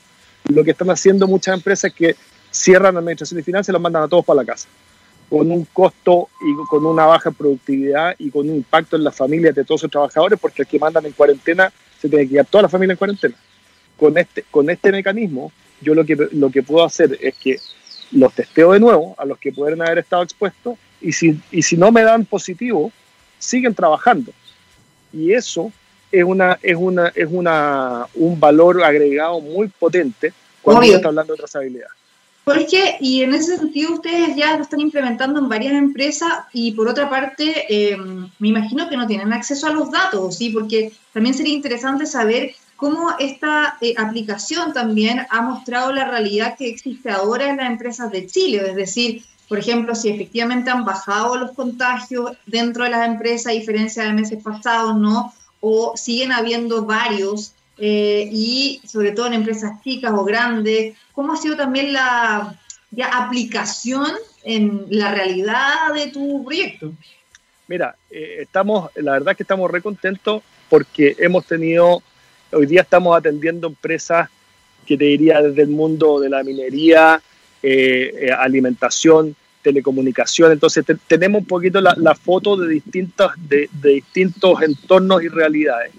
lo 0.49 0.64
que 0.64 0.71
están 0.71 0.88
haciendo 0.90 1.26
muchas 1.26 1.54
empresas 1.54 1.90
es 1.90 1.94
que 1.94 2.16
cierran 2.50 2.97
administración 2.97 3.40
y 3.40 3.42
finanzas 3.42 3.68
y 3.68 3.73
los 3.73 3.82
mandan 3.82 4.02
a 4.04 4.09
todos 4.09 4.25
para 4.25 4.38
la 4.38 4.47
casa, 4.47 4.66
con 5.28 5.50
un 5.50 5.66
costo 5.66 6.30
y 6.40 6.66
con 6.68 6.87
una 6.87 7.04
baja 7.04 7.30
productividad 7.30 8.14
y 8.18 8.30
con 8.30 8.49
un 8.49 8.56
impacto 8.56 8.97
en 8.97 9.04
las 9.04 9.14
familias 9.14 9.54
de 9.54 9.64
todos 9.64 9.82
esos 9.82 9.90
trabajadores, 9.90 10.38
porque 10.40 10.62
el 10.62 10.68
que 10.68 10.78
mandan 10.78 11.04
en 11.04 11.12
cuarentena 11.12 11.71
se 12.00 12.09
tiene 12.09 12.25
que 12.25 12.30
quedar 12.30 12.47
toda 12.47 12.62
la 12.62 12.68
familia 12.71 12.92
en 12.92 12.99
cuarentena. 12.99 13.35
Con 13.99 14.16
este, 14.16 14.44
con 14.50 14.71
este 14.71 14.90
mecanismo, 14.90 15.52
yo 15.82 15.94
lo 15.94 16.04
que, 16.04 16.16
lo 16.32 16.50
que 16.50 16.62
puedo 16.62 16.85
hacer 16.85 17.18
es 17.21 17.35
que 17.35 17.59
los 18.12 18.32
testeo 18.32 18.73
de 18.73 18.80
nuevo 18.80 19.14
a 19.18 19.26
los 19.26 19.38
que 19.38 19.52
pueden 19.52 19.82
haber 19.82 19.99
estado 19.99 20.23
expuestos 20.23 20.76
y 21.02 21.12
si, 21.12 21.38
y 21.50 21.62
si 21.62 21.76
no 21.76 21.90
me 21.92 22.02
dan 22.02 22.25
positivo, 22.25 22.92
siguen 23.38 23.75
trabajando. 23.75 24.32
Y 25.12 25.32
eso 25.32 25.73
es, 26.11 26.25
una, 26.25 26.59
es, 26.62 26.76
una, 26.76 27.09
es 27.09 27.28
una, 27.30 28.06
un 28.14 28.38
valor 28.38 28.82
agregado 28.82 29.40
muy 29.40 29.68
potente 29.68 30.32
cuando 30.62 30.82
se 30.82 30.94
está 30.94 31.09
hablando 31.09 31.32
de 31.32 31.38
trazabilidad. 31.38 31.88
Porque, 32.44 32.97
y 33.00 33.23
en 33.23 33.35
ese 33.35 33.56
sentido, 33.56 33.94
ustedes 33.94 34.35
ya 34.35 34.56
lo 34.56 34.64
están 34.64 34.80
implementando 34.80 35.38
en 35.38 35.49
varias 35.49 35.75
empresas 35.75 36.32
y 36.52 36.73
por 36.73 36.88
otra 36.88 37.09
parte, 37.09 37.66
eh, 37.68 37.97
me 37.97 38.49
imagino 38.49 38.88
que 38.88 38.97
no 38.97 39.06
tienen 39.06 39.32
acceso 39.32 39.68
a 39.68 39.73
los 39.73 39.92
datos, 39.92 40.38
¿sí? 40.38 40.50
Porque 40.50 40.92
también 41.12 41.35
sería 41.35 41.54
interesante 41.54 42.04
saber 42.04 42.52
cómo 42.75 43.12
esta 43.21 43.78
eh, 43.80 43.94
aplicación 43.97 44.73
también 44.73 45.25
ha 45.30 45.40
mostrado 45.40 45.92
la 45.92 46.04
realidad 46.04 46.56
que 46.59 46.68
existe 46.68 47.11
ahora 47.11 47.49
en 47.49 47.59
las 47.59 47.71
empresas 47.71 48.11
de 48.11 48.26
Chile, 48.26 48.61
es 48.66 48.75
decir, 48.75 49.23
por 49.52 49.59
ejemplo, 49.59 49.94
si 49.94 50.09
efectivamente 50.09 50.71
han 50.71 50.82
bajado 50.82 51.37
los 51.37 51.52
contagios 51.52 52.32
dentro 52.47 52.85
de 52.85 52.88
las 52.88 53.06
empresas 53.06 53.49
a 53.49 53.50
diferencia 53.50 54.02
de 54.02 54.14
meses 54.14 54.42
pasados, 54.42 54.97
¿no? 54.97 55.30
O 55.61 55.92
siguen 55.94 56.32
habiendo 56.32 56.87
varios, 56.87 57.52
eh, 57.76 58.30
y 58.32 58.80
sobre 58.87 59.12
todo 59.12 59.26
en 59.26 59.35
empresas 59.35 59.73
chicas 59.85 60.11
o 60.16 60.25
grandes, 60.25 60.97
¿cómo 61.12 61.35
ha 61.35 61.37
sido 61.37 61.54
también 61.54 61.92
la 61.92 62.59
aplicación 63.12 64.11
en 64.42 64.87
la 64.88 65.12
realidad 65.12 65.92
de 65.94 66.06
tu 66.06 66.42
proyecto? 66.47 66.94
Mira, 67.68 67.94
eh, 68.11 68.38
estamos, 68.40 68.88
la 68.94 69.12
verdad 69.12 69.32
es 69.32 69.37
que 69.37 69.42
estamos 69.42 69.71
re 69.71 69.82
contentos 69.82 70.42
porque 70.71 71.14
hemos 71.18 71.44
tenido, 71.44 72.02
hoy 72.52 72.64
día 72.64 72.80
estamos 72.80 73.14
atendiendo 73.14 73.66
empresas 73.66 74.30
que 74.87 74.97
te 74.97 75.04
diría 75.04 75.42
desde 75.42 75.61
el 75.61 75.68
mundo 75.68 76.21
de 76.21 76.30
la 76.30 76.42
minería, 76.42 77.21
eh, 77.62 78.30
alimentación, 78.35 79.37
telecomunicación. 79.62 80.52
Entonces 80.52 80.85
tenemos 81.07 81.40
un 81.40 81.47
poquito 81.47 81.81
la, 81.81 82.14
foto 82.14 82.57
de, 82.57 82.69
distintas, 82.69 83.33
de, 83.37 83.69
distintos 83.83 84.62
entornos 84.62 85.23
y 85.23 85.28
realidades. 85.28 85.92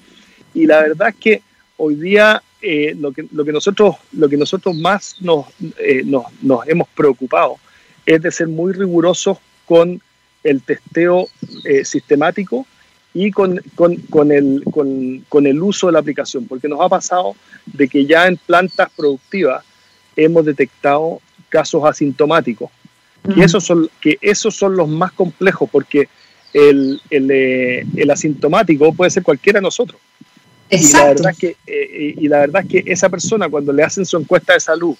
Y 0.54 0.66
la 0.66 0.82
verdad 0.82 1.10
es 1.10 1.16
que 1.16 1.42
hoy 1.78 1.96
día 1.96 2.42
eh, 2.62 2.96
lo, 2.98 3.12
que, 3.12 3.26
lo, 3.32 3.44
que 3.44 3.52
nosotros, 3.52 3.96
lo 4.14 4.30
que 4.30 4.38
nosotros 4.38 4.76
más 4.76 5.18
nos, 5.20 5.48
eh, 5.80 6.04
nos, 6.06 6.26
nos, 6.42 6.68
hemos 6.68 6.88
preocupado 6.90 7.58
es 8.06 8.22
de 8.22 8.32
ser 8.32 8.48
muy 8.48 8.74
rigurosos 8.74 9.38
con 9.66 10.02
el 10.44 10.62
testeo 10.62 11.28
eh, 11.66 11.86
sistemático 11.86 12.66
y 13.14 13.32
con, 13.32 13.62
con, 13.76 13.96
con, 14.10 14.32
el, 14.32 14.64
con, 14.72 15.46
el 15.46 15.62
uso 15.62 15.88
de 15.88 15.94
la 15.94 16.00
aplicación, 16.00 16.46
porque 16.48 16.68
nos 16.68 16.82
ha 16.82 16.90
pasado 16.90 17.36
de 17.66 17.88
que 17.88 18.06
ya 18.06 18.28
en 18.28 18.38
plantas 18.38 18.90
productivas 18.96 19.64
hemos 20.16 20.46
detectado 20.46 21.22
casos 21.50 21.84
asintomáticos 21.86 22.72
y 23.36 23.42
esos 23.42 23.64
son, 23.64 23.90
que 24.02 24.18
esos 24.22 24.56
son 24.56 24.76
los 24.76 24.88
más 24.88 25.12
complejos 25.12 25.70
porque 25.72 26.10
el, 26.54 27.02
el, 27.10 27.32
eh, 27.32 27.86
el 27.96 28.12
asintomático 28.12 28.94
puede 28.94 29.12
ser 29.12 29.24
cualquiera 29.24 29.60
de 29.60 29.64
nosotros. 29.64 30.00
Exacto. 30.70 30.98
Y 30.98 31.02
la, 31.02 31.08
verdad 31.14 31.32
es 31.32 31.38
que, 31.38 31.56
eh, 31.68 32.16
y 32.18 32.28
la 32.28 32.40
verdad 32.40 32.64
es 32.64 32.70
que 32.70 32.92
esa 32.92 33.10
persona 33.10 33.50
cuando 33.50 33.72
le 33.74 33.84
hacen 33.84 34.06
su 34.06 34.18
encuesta 34.18 34.54
de 34.54 34.60
salud 34.60 34.96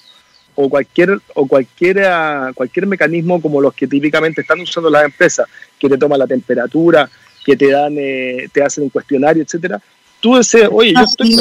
o 0.56 0.70
cualquier, 0.70 1.20
o 1.34 1.48
cualquiera, 1.48 2.52
cualquier 2.54 2.86
mecanismo 2.86 3.42
como 3.42 3.60
los 3.60 3.74
que 3.74 3.88
típicamente 3.88 4.42
están 4.42 4.62
usando 4.62 4.90
las 4.90 5.06
empresas, 5.06 5.48
que 5.80 5.90
te 5.90 5.98
toman 5.98 6.20
la 6.20 6.28
temperatura, 6.28 7.10
que 7.44 7.56
te 7.56 7.72
dan, 7.72 7.96
eh, 7.98 8.48
te 8.52 8.64
hacen 8.64 8.84
un 8.84 8.90
cuestionario, 8.90 9.44
etcétera, 9.44 9.82
tú 10.20 10.38
dices, 10.38 10.70
oye, 10.72 10.94
yo, 10.94 11.02
estoy 11.02 11.36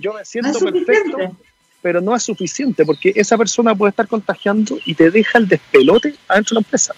yo 0.00 0.14
me 0.14 0.24
siento 0.24 0.58
perfecto, 0.58 1.36
pero 1.82 2.00
no 2.00 2.14
es 2.14 2.22
suficiente 2.22 2.86
porque 2.86 3.12
esa 3.14 3.36
persona 3.36 3.74
puede 3.74 3.90
estar 3.90 4.06
contagiando 4.08 4.78
y 4.86 4.94
te 4.94 5.10
deja 5.10 5.38
el 5.38 5.48
despelote 5.48 6.14
adentro 6.28 6.54
de 6.54 6.60
la 6.60 6.64
empresa. 6.64 6.94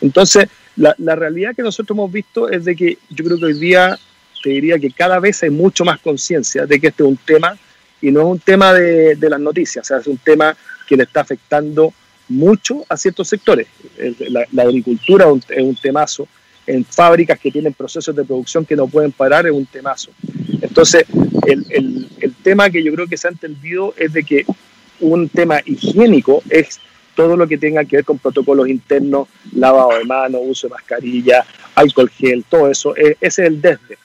Entonces, 0.00 0.48
la, 0.76 0.94
la, 0.98 1.16
realidad 1.16 1.54
que 1.54 1.62
nosotros 1.62 1.96
hemos 1.96 2.10
visto 2.10 2.48
es 2.48 2.64
de 2.64 2.74
que 2.74 2.98
yo 3.10 3.24
creo 3.24 3.38
que 3.38 3.44
hoy 3.46 3.58
día 3.58 3.98
te 4.42 4.50
diría 4.50 4.78
que 4.78 4.90
cada 4.90 5.18
vez 5.18 5.42
hay 5.42 5.50
mucho 5.50 5.84
más 5.84 6.00
conciencia 6.00 6.66
de 6.66 6.80
que 6.80 6.88
este 6.88 7.02
es 7.02 7.08
un 7.08 7.16
tema 7.16 7.56
y 8.00 8.10
no 8.10 8.20
es 8.20 8.26
un 8.26 8.38
tema 8.38 8.72
de, 8.72 9.16
de 9.16 9.30
las 9.30 9.40
noticias, 9.40 9.84
o 9.84 9.88
sea, 9.88 9.98
es 9.98 10.06
un 10.06 10.18
tema 10.18 10.56
que 10.86 10.96
le 10.96 11.04
está 11.04 11.20
afectando 11.20 11.92
mucho 12.28 12.84
a 12.88 12.96
ciertos 12.96 13.28
sectores. 13.28 13.66
La, 14.52 14.62
agricultura 14.62 15.26
es 15.26 15.32
un, 15.32 15.42
es 15.48 15.62
un 15.62 15.76
temazo, 15.76 16.28
en 16.66 16.84
fábricas 16.84 17.38
que 17.38 17.50
tienen 17.50 17.72
procesos 17.72 18.14
de 18.14 18.24
producción 18.24 18.64
que 18.64 18.76
no 18.76 18.86
pueden 18.86 19.12
parar 19.12 19.46
es 19.46 19.52
un 19.52 19.66
temazo. 19.66 20.10
Entonces, 20.60 21.04
el, 21.46 22.08
el, 22.20 22.34
tema 22.42 22.70
que 22.70 22.82
yo 22.82 22.92
creo 22.92 23.06
que 23.06 23.16
se 23.16 23.28
ha 23.28 23.30
entendido 23.30 23.94
es 23.96 24.12
de 24.12 24.22
que 24.22 24.44
un 25.00 25.28
tema 25.28 25.60
higiénico 25.64 26.42
es 26.48 26.78
todo 27.14 27.36
lo 27.36 27.46
que 27.46 27.58
tenga 27.58 27.84
que 27.84 27.96
ver 27.96 28.04
con 28.04 28.18
protocolos 28.18 28.68
internos, 28.68 29.28
lavado 29.54 29.98
de 29.98 30.04
manos, 30.04 30.40
uso 30.44 30.66
de 30.66 30.74
mascarilla, 30.74 31.44
alcohol 31.74 32.10
gel, 32.10 32.44
todo 32.48 32.70
eso, 32.70 32.94
ese 32.96 33.16
es 33.20 33.38
el 33.38 33.60
desde. 33.60 33.98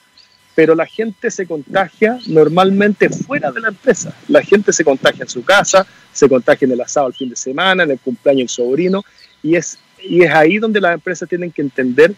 Pero 0.55 0.75
la 0.75 0.85
gente 0.85 1.31
se 1.31 1.47
contagia 1.47 2.19
normalmente 2.27 3.09
fuera 3.09 3.51
de 3.51 3.61
la 3.61 3.69
empresa. 3.69 4.13
La 4.27 4.41
gente 4.41 4.73
se 4.73 4.83
contagia 4.83 5.23
en 5.23 5.29
su 5.29 5.43
casa, 5.43 5.87
se 6.11 6.27
contagia 6.27 6.65
en 6.65 6.73
el 6.73 6.81
asado 6.81 7.07
el 7.07 7.13
fin 7.13 7.29
de 7.29 7.35
semana, 7.35 7.83
en 7.83 7.91
el 7.91 7.99
cumpleaños 7.99 8.41
del 8.41 8.49
sobrino, 8.49 9.03
y 9.41 9.55
es, 9.55 9.79
y 10.03 10.23
es 10.23 10.31
ahí 10.31 10.57
donde 10.57 10.81
las 10.81 10.93
empresas 10.93 11.27
tienen 11.27 11.51
que 11.51 11.61
entender 11.61 12.13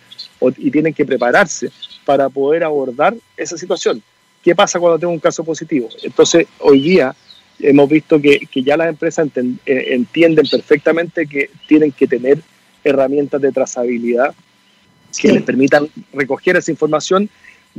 y 0.58 0.72
tienen 0.72 0.94
que 0.94 1.06
prepararse 1.06 1.70
para 2.06 2.30
poder 2.30 2.64
abordar 2.64 3.16
esa 3.38 3.58
situación. 3.58 4.02
¿Qué 4.44 4.56
pasa 4.56 4.80
cuando 4.80 4.98
tengo 4.98 5.14
un 5.14 5.20
caso 5.20 5.44
positivo? 5.44 5.90
Entonces, 6.02 6.48
hoy 6.60 6.82
día 6.82 7.16
hemos 7.60 7.88
visto 7.88 8.20
que, 8.20 8.40
que 8.52 8.64
ya 8.64 8.76
las 8.76 8.90
empresas 8.90 9.28
eh, 9.36 9.54
entienden 9.66 10.46
perfectamente 10.50 11.28
que 11.28 11.52
tienen 11.68 11.92
que 11.92 12.08
tener 12.08 12.40
herramientas 12.84 13.40
de 13.40 13.52
trazabilidad 13.52 14.34
que 15.20 15.32
les 15.32 15.44
permitan 15.44 15.88
recoger 16.14 16.56
esa 16.56 16.72
información 16.72 17.30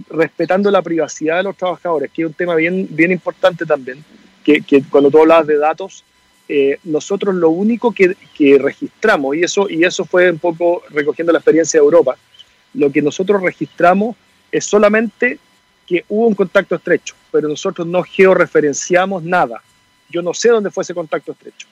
respetando 0.09 0.71
la 0.71 0.82
privacidad 0.82 1.38
de 1.38 1.42
los 1.42 1.56
trabajadores, 1.56 2.11
que 2.11 2.23
es 2.23 2.28
un 2.28 2.35
tema 2.35 2.54
bien, 2.54 2.87
bien 2.90 3.11
importante 3.11 3.66
también, 3.66 4.04
que, 4.44 4.61
que 4.62 4.82
cuando 4.82 5.11
tú 5.11 5.21
hablas 5.21 5.47
de 5.47 5.59
datos, 5.59 6.04
eh, 6.49 6.78
nosotros 6.84 7.34
lo 7.34 7.50
único 7.50 7.92
que, 7.92 8.16
que, 8.34 8.58
registramos, 8.58 9.37
y 9.37 9.42
eso, 9.42 9.68
y 9.68 9.84
eso 9.84 10.04
fue 10.04 10.30
un 10.30 10.38
poco 10.38 10.82
recogiendo 10.90 11.32
la 11.32 11.38
experiencia 11.38 11.80
de 11.80 11.84
Europa, 11.84 12.16
lo 12.75 12.90
que 12.90 13.02
nosotros 13.02 13.42
registramos 13.42 14.16
es 14.50 14.64
solamente 14.64 15.38
que 15.87 16.04
hubo 16.08 16.26
un 16.26 16.34
contacto 16.34 16.75
estrecho, 16.75 17.14
pero 17.30 17.49
nosotros 17.49 17.87
no 17.87 18.02
georreferenciamos 18.02 19.22
nada. 19.22 19.62
Yo 20.08 20.22
no 20.22 20.34
sé 20.34 20.50
dónde 20.50 20.70
fue 20.70 20.82
ese 20.82 20.94
contacto 20.94 21.32
estrecho. 21.32 21.66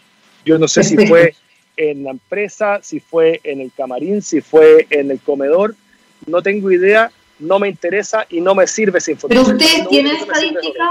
Yo 0.45 0.59
no 0.59 0.67
sé 0.67 0.83
si 0.83 0.97
fue 1.07 1.35
en 1.77 2.05
la 2.05 2.11
empresa, 2.11 2.81
si 2.83 3.01
fue 3.01 3.41
en 3.45 3.61
el 3.61 3.73
camarín, 3.77 4.23
si 4.23 4.41
fue 4.41 4.87
en 4.91 5.11
el 5.11 5.21
comedor, 5.21 5.75
no 6.27 6.43
tengo 6.43 6.71
idea, 6.71 7.11
no 7.39 7.59
me 7.59 7.69
interesa 7.69 8.27
y 8.29 8.41
no 8.41 8.55
me 8.55 8.67
sirve 8.67 8.99
esa 8.99 9.13
información. 9.13 9.59
Pero 9.59 9.59
ustedes 9.59 9.89
tienen 9.89 10.17
estadística, 10.17 10.91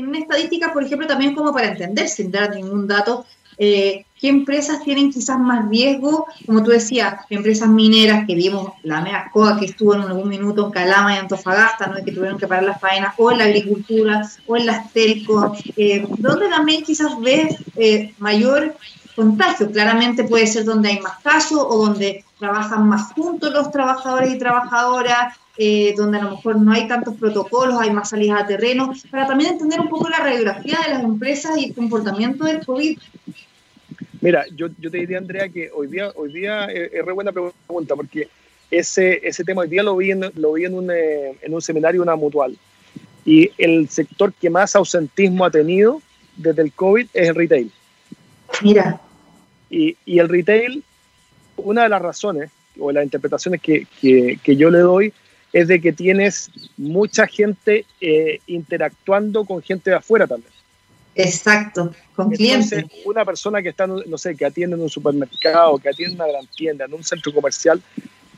tienen 0.00 0.22
estadística, 0.22 0.72
por 0.72 0.82
ejemplo, 0.84 1.06
también 1.06 1.34
como 1.34 1.52
para 1.52 1.68
entender, 1.68 2.08
sin 2.08 2.30
dar 2.30 2.54
ningún 2.54 2.86
dato, 2.86 3.24
eh, 3.62 4.06
qué 4.18 4.28
empresas 4.28 4.82
tienen 4.82 5.12
quizás 5.12 5.38
más 5.38 5.68
riesgo, 5.68 6.26
como 6.46 6.62
tú 6.62 6.70
decías, 6.70 7.26
empresas 7.28 7.68
mineras 7.68 8.26
que 8.26 8.34
vimos, 8.34 8.72
la 8.82 9.02
Meascoa 9.02 9.58
que 9.58 9.66
estuvo 9.66 9.94
en 9.94 10.00
algún 10.00 10.28
minuto 10.28 10.66
en 10.66 10.72
Calama 10.72 11.14
y 11.14 11.18
Antofagasta, 11.18 11.86
¿no? 11.86 12.02
que 12.02 12.12
tuvieron 12.12 12.38
que 12.38 12.46
parar 12.46 12.64
las 12.64 12.80
faenas, 12.80 13.14
o 13.18 13.30
en 13.30 13.38
la 13.38 13.44
agricultura, 13.44 14.28
o 14.46 14.56
en 14.56 14.66
las 14.66 14.90
telcos, 14.92 15.62
eh, 15.76 16.06
donde 16.18 16.48
también 16.48 16.82
quizás 16.82 17.20
ves 17.20 17.56
eh, 17.76 18.14
mayor 18.18 18.76
contagio. 19.14 19.70
Claramente 19.70 20.24
puede 20.24 20.46
ser 20.46 20.64
donde 20.64 20.88
hay 20.88 21.00
más 21.00 21.18
casos 21.18 21.60
o 21.60 21.86
donde 21.86 22.24
trabajan 22.38 22.88
más 22.88 23.12
juntos 23.12 23.52
los 23.52 23.70
trabajadores 23.70 24.32
y 24.32 24.38
trabajadoras, 24.38 25.36
eh, 25.62 25.92
donde 25.94 26.18
a 26.18 26.22
lo 26.22 26.30
mejor 26.30 26.58
no 26.58 26.72
hay 26.72 26.88
tantos 26.88 27.16
protocolos, 27.16 27.78
hay 27.78 27.90
más 27.90 28.08
salidas 28.08 28.42
a 28.42 28.46
terreno, 28.46 28.94
para 29.10 29.26
también 29.26 29.52
entender 29.52 29.78
un 29.78 29.90
poco 29.90 30.08
la 30.08 30.20
radiografía 30.20 30.78
de 30.86 30.94
las 30.94 31.04
empresas 31.04 31.58
y 31.58 31.66
el 31.66 31.74
comportamiento 31.74 32.44
del 32.44 32.64
COVID 32.64 32.98
Mira, 34.20 34.44
yo, 34.54 34.68
yo 34.78 34.90
te 34.90 34.98
diría, 34.98 35.18
Andrea, 35.18 35.48
que 35.48 35.70
hoy 35.74 35.86
día, 35.86 36.12
hoy 36.14 36.32
día 36.32 36.66
es, 36.66 37.04
re 37.04 37.12
buena 37.12 37.32
pregunta, 37.32 37.96
porque 37.96 38.28
ese, 38.70 39.20
ese 39.26 39.44
tema 39.44 39.62
hoy 39.62 39.68
día 39.68 39.82
lo 39.82 39.96
vi 39.96 40.10
en, 40.10 40.30
lo 40.34 40.52
vi 40.52 40.64
en, 40.64 40.74
un, 40.74 40.90
eh, 40.90 41.36
en 41.40 41.54
un 41.54 41.62
seminario, 41.62 42.02
una 42.02 42.16
mutual. 42.16 42.56
Y 43.24 43.50
el 43.56 43.88
sector 43.88 44.32
que 44.32 44.50
más 44.50 44.76
ausentismo 44.76 45.44
ha 45.44 45.50
tenido 45.50 46.02
desde 46.36 46.62
el 46.62 46.72
COVID 46.72 47.06
es 47.14 47.28
el 47.28 47.34
retail. 47.34 47.70
Mira. 48.62 49.00
Y, 49.70 49.96
y 50.04 50.18
el 50.18 50.28
retail, 50.28 50.82
una 51.56 51.84
de 51.84 51.88
las 51.88 52.02
razones 52.02 52.50
o 52.78 52.92
las 52.92 53.04
interpretaciones 53.04 53.60
que, 53.60 53.86
que, 54.00 54.38
que 54.42 54.56
yo 54.56 54.70
le 54.70 54.78
doy 54.78 55.12
es 55.52 55.68
de 55.68 55.80
que 55.80 55.92
tienes 55.92 56.50
mucha 56.76 57.26
gente 57.26 57.84
eh, 58.00 58.40
interactuando 58.46 59.44
con 59.44 59.62
gente 59.62 59.90
de 59.90 59.96
afuera 59.96 60.26
también. 60.26 60.52
Exacto, 61.14 61.92
con 62.14 62.30
clientes. 62.30 62.84
Una 63.04 63.24
persona 63.24 63.60
que 63.60 63.70
está, 63.70 63.86
no 63.86 64.18
sé, 64.18 64.36
que 64.36 64.46
atiende 64.46 64.76
en 64.76 64.82
un 64.82 64.88
supermercado, 64.88 65.78
que 65.78 65.88
atiende 65.88 66.14
en 66.14 66.20
una 66.20 66.32
gran 66.32 66.46
tienda, 66.46 66.84
en 66.84 66.94
un 66.94 67.02
centro 67.02 67.34
comercial, 67.34 67.82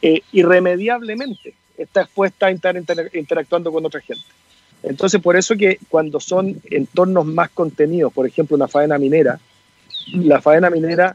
eh, 0.01 0.23
irremediablemente 0.33 1.55
está 1.77 2.03
expuesta 2.03 2.47
a 2.47 2.51
estar 2.51 2.77
interactuando 3.13 3.73
con 3.73 3.85
otra 3.85 4.01
gente. 4.01 4.25
Entonces, 4.83 5.21
por 5.21 5.37
eso 5.37 5.57
que 5.57 5.79
cuando 5.89 6.19
son 6.19 6.61
entornos 6.71 7.25
más 7.25 7.51
contenidos, 7.51 8.13
por 8.13 8.27
ejemplo, 8.27 8.57
una 8.57 8.69
faena 8.69 8.99
minera, 8.99 9.39
la 10.13 10.41
faena 10.41 10.71
minera 10.71 11.15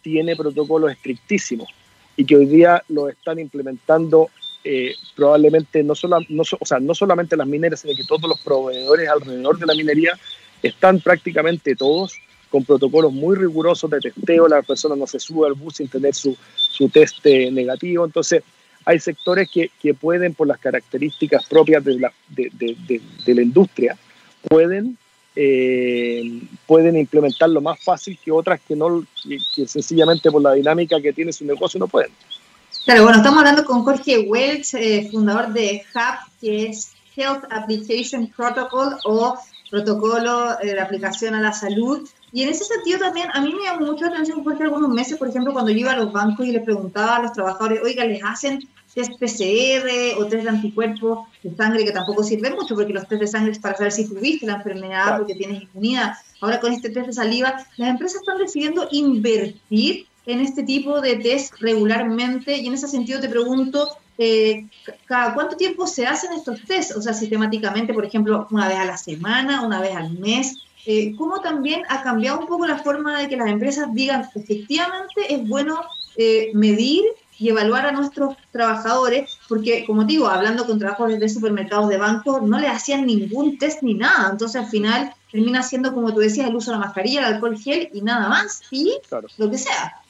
tiene 0.00 0.34
protocolos 0.34 0.92
estrictísimos 0.92 1.68
y 2.16 2.24
que 2.24 2.36
hoy 2.36 2.46
día 2.46 2.82
lo 2.88 3.08
están 3.08 3.38
implementando 3.38 4.30
eh, 4.64 4.94
probablemente 5.16 5.82
no, 5.82 5.94
solo, 5.94 6.18
no, 6.28 6.42
o 6.58 6.66
sea, 6.66 6.78
no 6.78 6.94
solamente 6.94 7.36
las 7.36 7.46
mineras, 7.46 7.80
sino 7.80 7.96
que 7.96 8.04
todos 8.04 8.28
los 8.28 8.40
proveedores 8.40 9.08
alrededor 9.08 9.58
de 9.58 9.66
la 9.66 9.74
minería 9.74 10.18
están 10.62 11.00
prácticamente 11.00 11.74
todos 11.74 12.14
con 12.50 12.64
protocolos 12.64 13.12
muy 13.12 13.34
rigurosos 13.34 13.90
de 13.90 14.00
testeo, 14.00 14.46
la 14.46 14.62
persona 14.62 14.94
no 14.94 15.06
se 15.06 15.18
sube 15.18 15.46
al 15.46 15.54
bus 15.54 15.76
sin 15.76 15.88
tener 15.88 16.14
su, 16.14 16.36
su 16.54 16.88
test 16.90 17.24
negativo, 17.24 18.04
entonces 18.04 18.42
hay 18.84 18.98
sectores 18.98 19.48
que, 19.50 19.70
que, 19.80 19.94
pueden, 19.94 20.34
por 20.34 20.46
las 20.46 20.58
características 20.58 21.46
propias 21.46 21.84
de 21.84 21.98
la, 21.98 22.12
de, 22.28 22.50
de, 22.52 23.00
de, 23.24 23.34
la 23.34 23.42
industria, 23.42 23.96
pueden, 24.48 24.98
eh, 25.36 26.40
pueden 26.66 26.96
implementarlo 26.96 27.60
más 27.60 27.82
fácil 27.82 28.18
que 28.22 28.32
otras 28.32 28.60
que, 28.60 28.74
no, 28.74 29.04
que, 29.22 29.66
sencillamente 29.66 30.30
por 30.30 30.42
la 30.42 30.54
dinámica 30.54 31.00
que 31.00 31.12
tiene 31.12 31.32
su 31.32 31.44
negocio 31.44 31.78
no 31.78 31.86
pueden. 31.88 32.10
Claro, 32.84 33.04
bueno, 33.04 33.18
estamos 33.18 33.38
hablando 33.38 33.64
con 33.64 33.84
Jorge 33.84 34.26
Welch, 34.28 34.74
eh, 34.74 35.08
fundador 35.12 35.52
de 35.52 35.84
HUB, 35.94 36.40
que 36.40 36.66
es 36.66 36.92
Health 37.14 37.44
Application 37.48 38.26
Protocol 38.36 38.96
o 39.04 39.38
protocolo 39.70 40.56
de 40.60 40.80
aplicación 40.80 41.34
a 41.34 41.40
la 41.40 41.52
salud. 41.52 42.08
Y 42.32 42.42
en 42.42 42.48
ese 42.48 42.64
sentido 42.64 42.98
también 42.98 43.28
a 43.34 43.40
mí 43.40 43.54
me 43.54 43.62
llamó 43.62 43.86
mucho 43.86 44.06
la 44.06 44.10
atención 44.10 44.42
porque 44.42 44.64
algunos 44.64 44.90
meses, 44.90 45.16
por 45.16 45.28
ejemplo, 45.28 45.52
cuando 45.52 45.70
yo 45.70 45.78
iba 45.78 45.92
a 45.92 45.96
los 45.96 46.12
bancos 46.12 46.44
y 46.44 46.50
les 46.50 46.64
preguntaba 46.64 47.16
a 47.16 47.22
los 47.22 47.32
trabajadores, 47.32 47.80
oiga, 47.84 48.04
¿les 48.04 48.20
hacen 48.24 48.68
test 48.92 49.12
PCR 49.12 50.18
o 50.18 50.26
test 50.26 50.42
de 50.42 50.48
anticuerpos 50.48 51.28
de 51.44 51.54
sangre 51.54 51.84
que 51.84 51.92
tampoco 51.92 52.24
sirven 52.24 52.54
mucho 52.54 52.74
porque 52.74 52.92
los 52.92 53.06
test 53.06 53.20
de 53.20 53.28
sangre 53.28 53.52
es 53.52 53.60
para 53.60 53.76
saber 53.76 53.92
si 53.92 54.08
tuviste 54.08 54.44
la 54.44 54.54
enfermedad 54.54 55.18
porque 55.18 55.36
tienes 55.36 55.62
inmunidad? 55.62 56.14
Ahora 56.40 56.58
con 56.58 56.72
este 56.72 56.90
test 56.90 57.06
de 57.06 57.12
saliva, 57.12 57.64
las 57.76 57.90
empresas 57.90 58.22
están 58.22 58.38
decidiendo 58.38 58.88
invertir 58.90 60.08
en 60.26 60.40
este 60.40 60.62
tipo 60.62 61.00
de 61.00 61.16
test 61.16 61.54
regularmente 61.60 62.56
y 62.56 62.66
en 62.66 62.74
ese 62.74 62.88
sentido 62.88 63.20
te 63.20 63.28
pregunto, 63.28 63.88
eh, 64.18 64.68
¿cada 65.06 65.34
cuánto 65.34 65.56
tiempo 65.56 65.86
se 65.86 66.06
hacen 66.06 66.32
estos 66.32 66.62
test? 66.64 66.96
O 66.96 67.02
sea, 67.02 67.12
sistemáticamente, 67.12 67.94
por 67.94 68.04
ejemplo, 68.04 68.46
una 68.50 68.68
vez 68.68 68.78
a 68.78 68.84
la 68.84 68.96
semana, 68.96 69.62
una 69.62 69.80
vez 69.80 69.96
al 69.96 70.12
mes. 70.18 70.58
Eh, 70.84 71.14
¿Cómo 71.16 71.40
también 71.40 71.82
ha 71.88 72.02
cambiado 72.02 72.40
un 72.40 72.46
poco 72.46 72.66
la 72.66 72.78
forma 72.78 73.20
de 73.20 73.28
que 73.28 73.36
las 73.36 73.48
empresas 73.48 73.88
digan, 73.92 74.28
efectivamente 74.34 75.32
es 75.32 75.46
bueno 75.48 75.80
eh, 76.16 76.50
medir 76.54 77.04
y 77.38 77.48
evaluar 77.48 77.86
a 77.86 77.92
nuestros 77.92 78.36
trabajadores? 78.50 79.38
Porque, 79.48 79.84
como 79.86 80.04
digo, 80.04 80.28
hablando 80.28 80.66
con 80.66 80.78
trabajadores 80.78 81.20
de 81.20 81.28
supermercados, 81.28 81.88
de 81.88 81.98
bancos, 81.98 82.42
no 82.42 82.58
le 82.58 82.68
hacían 82.68 83.06
ningún 83.06 83.58
test 83.58 83.82
ni 83.82 83.94
nada. 83.94 84.30
Entonces, 84.30 84.60
al 84.60 84.68
final, 84.68 85.14
termina 85.30 85.62
siendo, 85.62 85.94
como 85.94 86.12
tú 86.12 86.20
decías, 86.20 86.48
el 86.48 86.56
uso 86.56 86.70
de 86.70 86.78
la 86.78 86.84
mascarilla, 86.84 87.20
el 87.20 87.34
alcohol 87.34 87.58
gel 87.58 87.88
y 87.92 88.02
nada 88.02 88.28
más, 88.28 88.62
y 88.70 88.98
lo 89.38 89.50
que 89.50 89.58
sea 89.58 90.01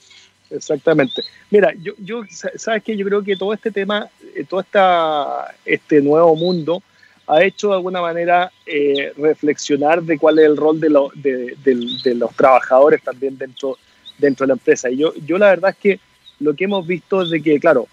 exactamente. 0.54 1.22
Mira, 1.50 1.72
yo, 1.80 1.92
yo 1.98 2.22
sabes 2.56 2.82
que 2.82 2.96
yo 2.96 3.06
creo 3.06 3.22
que 3.22 3.36
todo 3.36 3.52
este 3.52 3.70
tema, 3.70 4.08
eh, 4.34 4.44
todo 4.48 4.60
esta, 4.60 5.54
este 5.64 6.00
nuevo 6.00 6.34
mundo 6.36 6.82
ha 7.26 7.42
hecho 7.42 7.68
de 7.68 7.74
alguna 7.74 8.00
manera 8.00 8.50
eh, 8.66 9.12
reflexionar 9.16 10.02
de 10.02 10.18
cuál 10.18 10.38
es 10.38 10.46
el 10.46 10.56
rol 10.56 10.80
de, 10.80 11.56
de, 11.64 12.14
los 12.14 12.34
trabajadores 12.34 13.02
también 13.02 13.38
dentro, 13.38 13.78
dentro 14.18 14.44
de 14.44 14.48
la 14.48 14.54
empresa. 14.54 14.90
Y 14.90 14.98
yo, 14.98 15.14
yo 15.26 15.38
la 15.38 15.48
verdad 15.50 15.70
es 15.70 15.76
que 15.76 16.00
lo 16.40 16.54
que 16.54 16.64
hemos 16.64 16.86
visto 16.86 17.22
es 17.22 17.30
de 17.30 17.40
que, 17.40 17.58
claro, 17.60 17.86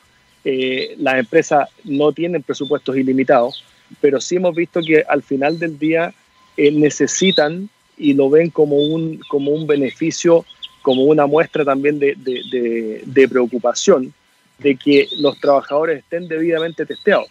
eh, 0.43 0.95
las 0.97 1.19
empresas 1.19 1.69
no 1.83 2.11
tienen 2.11 2.41
presupuestos 2.41 2.97
ilimitados, 2.97 3.63
pero 4.01 4.19
sí 4.19 4.37
hemos 4.37 4.55
visto 4.55 4.81
que 4.81 5.03
al 5.07 5.21
final 5.21 5.59
del 5.59 5.77
día 5.77 6.13
necesitan 6.57 7.69
y 7.97 8.13
lo 8.13 8.29
ven 8.29 8.49
como 8.49 8.77
un, 8.77 9.19
como 9.29 9.51
un 9.51 9.67
beneficio 9.67 10.45
como 10.81 11.03
una 11.03 11.25
muestra 11.27 11.65
también 11.65 11.99
de, 11.99 12.15
de, 12.15 13.27
preocupación 13.27 14.13
de 14.59 14.75
que 14.75 15.07
los 15.19 15.39
trabajadores 15.39 15.99
estén 15.99 16.27
debidamente 16.27 16.85
testeados, 16.85 17.27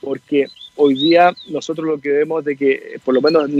porque 0.00 0.46
hoy 0.76 0.94
día 0.94 1.32
nosotros 1.48 1.86
lo 1.86 2.00
que 2.00 2.10
vemos 2.10 2.44
de 2.44 2.56
que 2.56 3.00
por 3.04 3.14
lo 3.14 3.20
menos 3.20 3.50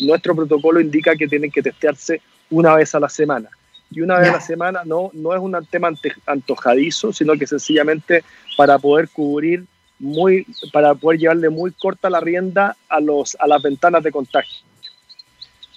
nuestro 0.00 0.34
protocolo 0.34 0.80
indica 0.80 1.16
que 1.16 1.28
tienen 1.28 1.50
que 1.50 1.62
testearse 1.62 2.20
una 2.50 2.74
vez 2.74 2.94
a 2.94 3.00
la 3.00 3.08
semana. 3.08 3.48
Y 3.90 4.02
una 4.02 4.18
vez 4.18 4.28
a 4.28 4.32
la 4.32 4.40
semana 4.40 4.82
no, 4.84 5.10
no 5.14 5.34
es 5.34 5.40
un 5.40 5.56
tema 5.70 5.90
antojadizo, 6.26 7.12
sino 7.12 7.34
que 7.34 7.46
sencillamente 7.46 8.22
para 8.56 8.78
poder 8.78 9.08
cubrir 9.08 9.64
muy, 9.98 10.46
para 10.72 10.94
poder 10.94 11.20
llevarle 11.20 11.48
muy 11.48 11.72
corta 11.72 12.10
la 12.10 12.20
rienda 12.20 12.76
a, 12.88 13.00
los, 13.00 13.36
a 13.40 13.46
las 13.46 13.62
ventanas 13.62 14.02
de 14.02 14.12
contagio. 14.12 14.58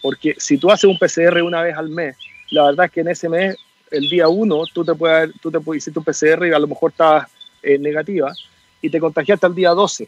Porque 0.01 0.35
si 0.37 0.57
tú 0.57 0.69
haces 0.69 0.85
un 0.85 0.97
PCR 0.97 1.41
una 1.41 1.61
vez 1.61 1.77
al 1.77 1.89
mes 1.89 2.17
la 2.51 2.65
verdad 2.65 2.85
es 2.85 2.91
que 2.91 3.01
en 3.01 3.07
ese 3.07 3.29
mes, 3.29 3.55
el 3.89 4.07
día 4.09 4.27
1, 4.27 4.63
tú 4.73 4.85
te 4.85 4.93
puedes, 4.93 5.31
tú 5.41 5.49
te 5.49 5.59
puedes 5.59 5.91
tu 5.91 6.03
PCR 6.03 6.45
y 6.45 6.53
a 6.53 6.59
lo 6.59 6.67
mejor 6.67 6.91
estabas 6.91 7.27
eh, 7.63 7.77
negativa 7.77 8.31
y 8.81 8.89
te 8.89 8.99
contagiaste 8.99 9.45
al 9.45 9.55
día 9.55 9.71
12. 9.71 10.07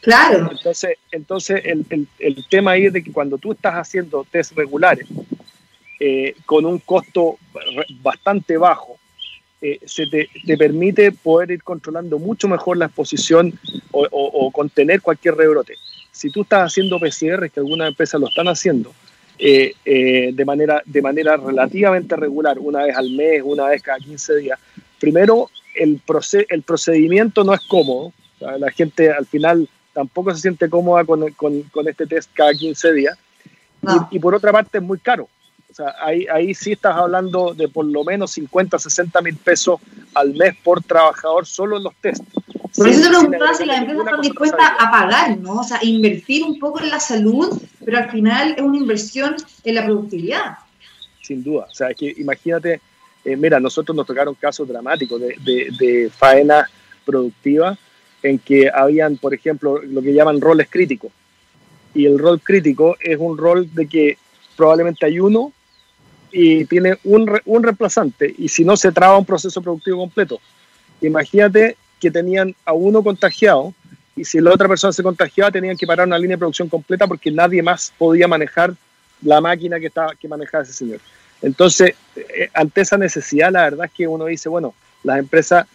Claro. 0.00 0.48
Entonces, 0.50 0.96
entonces 1.10 1.62
el, 1.64 1.86
el, 1.90 2.06
el, 2.18 2.46
tema 2.48 2.72
ahí 2.72 2.86
es 2.86 2.92
de 2.92 3.02
que 3.02 3.12
cuando 3.12 3.38
tú 3.38 3.52
estás 3.52 3.74
haciendo 3.74 4.26
test 4.30 4.52
regulares 4.56 5.06
eh, 6.00 6.34
con 6.46 6.64
un 6.66 6.78
costo 6.78 7.38
bastante 8.02 8.56
bajo, 8.56 8.96
eh, 9.60 9.80
se 9.84 10.06
te, 10.06 10.28
te, 10.46 10.56
permite 10.56 11.10
poder 11.10 11.50
ir 11.50 11.62
controlando 11.64 12.18
mucho 12.18 12.46
mejor 12.46 12.76
la 12.76 12.86
exposición 12.86 13.58
o, 13.90 14.02
o, 14.02 14.46
o, 14.46 14.50
contener 14.52 15.02
cualquier 15.02 15.34
rebrote. 15.34 15.74
Si 16.12 16.30
tú 16.30 16.42
estás 16.42 16.72
haciendo 16.72 17.00
PCR, 17.00 17.50
que 17.50 17.58
algunas 17.58 17.88
empresas 17.88 18.20
lo 18.20 18.28
están 18.28 18.46
haciendo, 18.46 18.92
eh, 19.38 19.74
eh, 19.84 20.30
de, 20.32 20.44
manera, 20.44 20.82
de 20.84 21.02
manera 21.02 21.36
relativamente 21.36 22.16
regular, 22.16 22.58
una 22.58 22.84
vez 22.84 22.96
al 22.96 23.10
mes, 23.12 23.42
una 23.44 23.66
vez 23.68 23.82
cada 23.82 23.98
15 23.98 24.36
días. 24.36 24.58
Primero, 24.98 25.50
el, 25.74 26.00
el 26.48 26.62
procedimiento 26.62 27.44
no 27.44 27.54
es 27.54 27.60
cómodo, 27.68 28.12
la 28.40 28.70
gente 28.70 29.10
al 29.10 29.26
final 29.26 29.68
tampoco 29.92 30.34
se 30.34 30.42
siente 30.42 30.68
cómoda 30.68 31.04
con, 31.04 31.32
con, 31.32 31.62
con 31.64 31.88
este 31.88 32.06
test 32.06 32.30
cada 32.34 32.52
15 32.52 32.92
días, 32.92 33.18
y, 33.82 34.16
y, 34.16 34.18
por 34.18 34.34
otra 34.34 34.50
parte 34.50 34.78
es 34.78 34.84
muy 34.84 34.98
caro. 34.98 35.28
O 35.70 35.74
sea, 35.74 35.94
ahí, 36.00 36.26
ahí 36.32 36.54
sí 36.54 36.72
estás 36.72 36.96
hablando 36.96 37.54
de 37.54 37.68
por 37.68 37.84
lo 37.84 38.02
menos 38.02 38.32
50, 38.32 38.78
60 38.78 39.22
mil 39.22 39.36
pesos 39.36 39.80
al 40.14 40.34
mes 40.34 40.56
por 40.64 40.82
trabajador 40.82 41.46
solo 41.46 41.76
en 41.76 41.84
los 41.84 41.94
test. 41.96 42.24
Por 42.76 42.88
eso 42.88 43.02
te 43.02 43.08
preguntaba 43.08 43.54
si 43.54 43.64
las 43.64 43.78
empresas 43.78 44.04
están 44.04 44.20
dispuestas 44.20 44.70
a 44.78 44.90
pagar, 44.90 45.38
¿no? 45.38 45.60
O 45.60 45.64
sea, 45.64 45.78
invertir 45.82 46.44
un 46.44 46.58
poco 46.58 46.80
en 46.80 46.90
la 46.90 47.00
salud, 47.00 47.60
pero 47.84 47.98
al 47.98 48.10
final 48.10 48.54
es 48.56 48.62
una 48.62 48.76
inversión 48.76 49.36
en 49.64 49.74
la 49.74 49.84
productividad. 49.84 50.58
sin 51.22 51.42
duda. 51.42 51.66
O 51.70 51.74
sea, 51.74 51.90
es 51.90 51.96
que 51.96 52.14
imagínate, 52.16 52.80
eh, 53.24 53.36
mira, 53.36 53.60
nosotros 53.60 53.94
nos 53.94 54.06
tocaron 54.06 54.34
casos 54.34 54.66
dramáticos 54.66 55.20
de, 55.20 55.36
de, 55.44 55.68
de 55.78 56.10
faena 56.10 56.68
productiva 57.04 57.76
en 58.22 58.38
que 58.38 58.70
habían, 58.72 59.16
por 59.16 59.34
ejemplo, 59.34 59.80
lo 59.82 60.00
que 60.02 60.14
llaman 60.14 60.40
roles 60.40 60.68
críticos. 60.70 61.12
Y 61.94 62.06
el 62.06 62.18
rol 62.18 62.40
crítico 62.40 62.96
es 63.00 63.18
un 63.18 63.36
rol 63.36 63.68
de 63.74 63.86
que 63.86 64.18
probablemente 64.56 65.06
hay 65.06 65.20
uno 65.20 65.52
y 66.30 66.64
tiene 66.66 66.98
un, 67.04 67.40
un 67.46 67.62
reemplazante, 67.62 68.34
y 68.36 68.48
si 68.48 68.64
no, 68.64 68.76
se 68.76 68.92
traba 68.92 69.16
un 69.16 69.24
proceso 69.24 69.62
productivo 69.62 69.98
completo. 69.98 70.40
Imagínate 71.00 71.76
que 72.00 72.10
tenían 72.10 72.54
a 72.64 72.72
uno 72.72 73.02
contagiado 73.02 73.74
y 74.16 74.24
si 74.24 74.40
la 74.40 74.52
otra 74.52 74.68
persona 74.68 74.92
se 74.92 75.02
contagiaba 75.02 75.50
tenían 75.50 75.76
que 75.76 75.86
parar 75.86 76.06
una 76.06 76.18
línea 76.18 76.36
de 76.36 76.38
producción 76.38 76.68
completa 76.68 77.06
porque 77.06 77.30
nadie 77.30 77.62
más 77.62 77.92
podía 77.96 78.26
manejar 78.26 78.74
la 79.22 79.40
máquina 79.40 79.78
que, 79.78 79.86
estaba, 79.86 80.14
que 80.14 80.28
manejaba 80.28 80.64
ese 80.64 80.72
señor. 80.72 81.00
Entonces, 81.40 81.94
eh, 82.16 82.48
ante 82.52 82.80
esa 82.80 82.98
necesidad, 82.98 83.52
la 83.52 83.62
verdad 83.62 83.86
es 83.86 83.92
que 83.92 84.08
uno 84.08 84.26
dice, 84.26 84.48
bueno, 84.48 84.74
las 85.04 85.18
empresas 85.18 85.66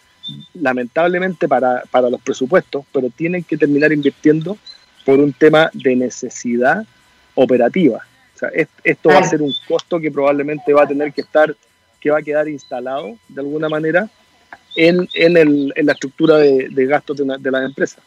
lamentablemente 0.53 1.47
para, 1.47 1.83
para 1.91 2.09
los 2.09 2.21
presupuestos, 2.21 2.85
pero 2.91 3.09
tienen 3.09 3.43
que 3.43 3.57
terminar 3.57 3.91
invirtiendo 3.91 4.57
por 5.05 5.19
un 5.19 5.33
tema 5.33 5.69
de 5.73 5.95
necesidad 5.95 6.85
operativa. 7.35 8.05
O 8.35 8.37
sea, 8.37 8.49
esto 8.83 9.09
va 9.09 9.19
a 9.19 9.23
ser 9.23 9.41
un 9.41 9.53
costo 9.67 9.99
que 9.99 10.11
probablemente 10.11 10.73
va 10.73 10.83
a 10.83 10.87
tener 10.87 11.13
que 11.13 11.21
estar, 11.21 11.55
que 11.99 12.09
va 12.09 12.19
a 12.19 12.23
quedar 12.23 12.47
instalado 12.47 13.17
de 13.29 13.41
alguna 13.41 13.69
manera 13.69 14.09
en, 14.75 15.07
en, 15.13 15.37
el, 15.37 15.73
en 15.75 15.85
la 15.85 15.93
estructura 15.93 16.37
de, 16.37 16.85
gastos 16.85 17.17
de, 17.17 17.23
una, 17.23 17.37
de 17.37 17.51
las 17.51 17.65
empresas. 17.65 17.99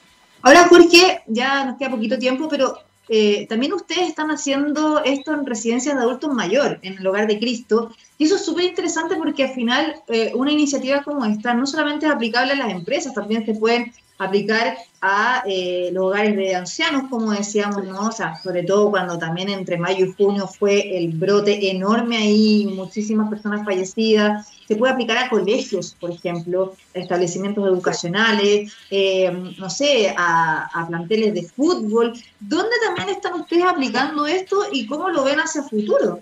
Ahora, 0.42 0.68
Jorge, 0.68 1.22
ya 1.26 1.64
nos 1.64 1.78
queda 1.78 1.90
poquito 1.90 2.18
tiempo, 2.18 2.48
pero 2.48 2.78
eh, 3.08 3.46
también 3.48 3.72
ustedes 3.72 4.08
están 4.08 4.30
haciendo 4.30 5.02
esto 5.04 5.32
en 5.32 5.46
residencias 5.46 5.94
de 5.94 6.02
adultos 6.02 6.32
mayores, 6.32 6.78
en 6.82 6.98
el 6.98 7.06
hogar 7.06 7.26
de 7.26 7.38
Cristo, 7.38 7.90
y 8.18 8.24
eso 8.24 8.36
es 8.36 8.44
súper 8.44 8.64
interesante 8.64 9.16
porque 9.16 9.44
al 9.44 9.54
final 9.54 9.96
eh, 10.08 10.32
una 10.34 10.50
iniciativa 10.50 11.02
como 11.02 11.24
esta 11.24 11.54
no 11.54 11.66
solamente 11.66 12.06
es 12.06 12.12
aplicable 12.12 12.52
a 12.52 12.56
las 12.56 12.70
empresas, 12.70 13.14
también 13.14 13.44
se 13.44 13.54
pueden 13.54 13.92
aplicar 14.18 14.76
a 15.00 15.44
eh, 15.46 15.90
los 15.92 16.04
hogares 16.04 16.36
de 16.36 16.54
ancianos, 16.54 17.04
como 17.10 17.32
decíamos, 17.32 17.84
¿no? 17.84 18.08
O 18.08 18.12
sea, 18.12 18.36
sobre 18.42 18.62
todo 18.62 18.90
cuando 18.90 19.18
también 19.18 19.50
entre 19.50 19.76
mayo 19.76 20.06
y 20.06 20.12
junio 20.12 20.48
fue 20.48 20.96
el 20.96 21.08
brote 21.12 21.70
enorme 21.70 22.16
ahí, 22.16 22.66
muchísimas 22.74 23.28
personas 23.28 23.64
fallecidas. 23.64 24.48
Se 24.66 24.76
puede 24.76 24.92
aplicar 24.92 25.18
a 25.18 25.28
colegios, 25.28 25.96
por 26.00 26.10
ejemplo, 26.10 26.74
a 26.94 26.98
establecimientos 26.98 27.66
educacionales, 27.66 28.72
eh, 28.90 29.30
no 29.58 29.70
sé, 29.70 30.14
a, 30.16 30.68
a, 30.72 30.88
planteles 30.88 31.34
de 31.34 31.42
fútbol. 31.44 32.12
¿Dónde 32.40 32.74
también 32.84 33.10
están 33.10 33.34
ustedes 33.34 33.64
aplicando 33.64 34.26
esto 34.26 34.64
y 34.72 34.86
cómo 34.86 35.08
lo 35.10 35.24
ven 35.24 35.38
hacia 35.38 35.62
el 35.62 35.68
futuro? 35.68 36.20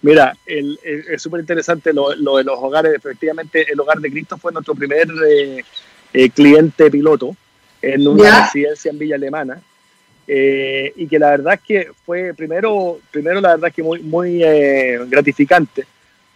Mira, 0.00 0.34
el, 0.46 0.78
el, 0.84 1.04
es 1.08 1.20
súper 1.20 1.40
interesante 1.40 1.92
lo, 1.92 2.14
lo, 2.14 2.36
de 2.36 2.44
los 2.44 2.58
hogares. 2.58 2.94
Efectivamente, 2.94 3.70
el 3.70 3.80
hogar 3.80 3.98
de 3.98 4.10
Cristo 4.10 4.38
fue 4.38 4.52
nuestro 4.52 4.74
primer 4.74 5.08
eh, 5.28 5.64
eh, 6.12 6.30
cliente 6.30 6.90
piloto 6.90 7.36
en 7.82 8.06
una 8.06 8.24
¿Ya? 8.24 8.44
residencia 8.44 8.90
en 8.90 8.98
Villa 8.98 9.16
Alemana. 9.16 9.60
Eh, 10.30 10.92
y 10.94 11.06
que 11.06 11.18
la 11.18 11.30
verdad 11.30 11.54
es 11.54 11.60
que 11.60 11.90
fue 12.04 12.34
primero, 12.34 13.00
primero 13.10 13.40
la 13.40 13.54
verdad 13.54 13.68
es 13.68 13.74
que 13.74 13.82
muy, 13.82 14.00
muy 14.00 14.44
eh, 14.44 14.98
gratificante, 15.08 15.86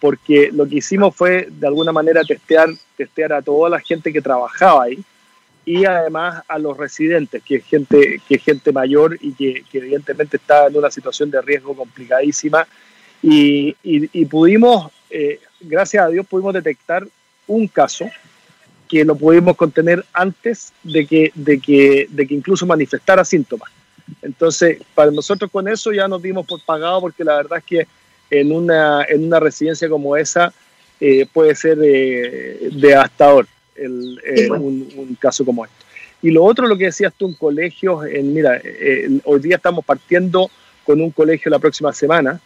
porque 0.03 0.51
lo 0.53 0.69
que 0.69 0.79
hicimos 0.79 1.15
fue 1.15 1.47
de 1.49 1.65
alguna 1.65 1.93
manera 1.93 2.25
testear, 2.25 2.69
testear 2.97 3.33
a 3.35 3.41
toda 3.41 3.71
la 3.71 3.79
gente 3.79 4.13
que 4.13 4.21
trabajaba 4.21 4.83
ahí 4.83 4.99
y 5.65 5.85
además 5.85 6.43
a 6.49 6.59
los 6.59 6.77
residentes, 6.77 7.41
que 7.45 7.59
es 7.59 7.65
gente, 7.65 8.21
que 8.27 8.35
es 8.35 8.43
gente 8.43 8.73
mayor 8.73 9.17
y 9.21 9.33
que, 9.33 9.63
que 9.71 9.79
evidentemente 9.79 10.39
está 10.39 10.67
en 10.67 10.77
una 10.77 10.91
situación 10.91 11.31
de 11.31 11.41
riesgo 11.41 11.77
complicadísima. 11.77 12.67
Y, 13.23 13.77
y, 13.85 14.11
y 14.13 14.25
pudimos, 14.25 14.91
eh, 15.09 15.39
gracias 15.61 16.05
a 16.05 16.09
Dios, 16.09 16.27
pudimos 16.27 16.53
detectar 16.53 17.07
un 17.47 17.69
caso 17.69 18.11
que 18.89 19.05
lo 19.05 19.15
pudimos 19.15 19.57
contener 19.57 20.05
antes 20.13 20.73
de 20.83 21.07
que, 21.07 21.31
de 21.37 21.61
que, 21.61 22.09
de 22.11 22.27
que 22.27 22.35
incluso 22.35 22.67
manifestara 22.67 23.25
síntomas. 23.25 23.71
Entonces, 24.21 24.81
para 24.97 25.13
nosotros 25.13 25.49
con 25.49 25.69
eso 25.69 25.93
ya 25.93 26.09
nos 26.09 26.21
dimos 26.21 26.45
por 26.45 26.61
pagado 26.65 27.03
porque 27.03 27.23
la 27.23 27.37
verdad 27.37 27.59
es 27.59 27.65
que 27.65 27.87
en 28.33 28.51
una, 28.51 29.05
en 29.09 29.25
una 29.25 29.39
residencia 29.39 29.89
como 29.91 30.17
esa 30.17 30.53
eh, 30.99 31.27
puede 31.31 31.55
ser 31.55 31.79
eh, 31.83 32.71
devastador 32.73 33.47
el, 33.77 34.19
eh, 34.25 34.51
un, 34.51 34.89
un, 34.97 35.15
caso 35.17 35.45
como 35.45 35.65
este. 35.65 35.77
Y 36.23 36.31
lo 36.31 36.43
otro, 36.45 36.67
lo 36.67 36.79
que 36.79 36.87
decías 36.87 37.13
tú, 37.17 37.27
un 37.27 37.35
colegio, 37.35 38.05
en, 38.05 38.33
mira, 38.33 38.61
hoy 39.25 39.41
día 39.41 39.57
estamos 39.57 39.85
partiendo 39.85 40.51
con 40.85 41.01
un 41.01 41.11
colegio 41.11 41.51
la 41.51 41.59
próxima 41.59 41.93
semana, 41.93 42.41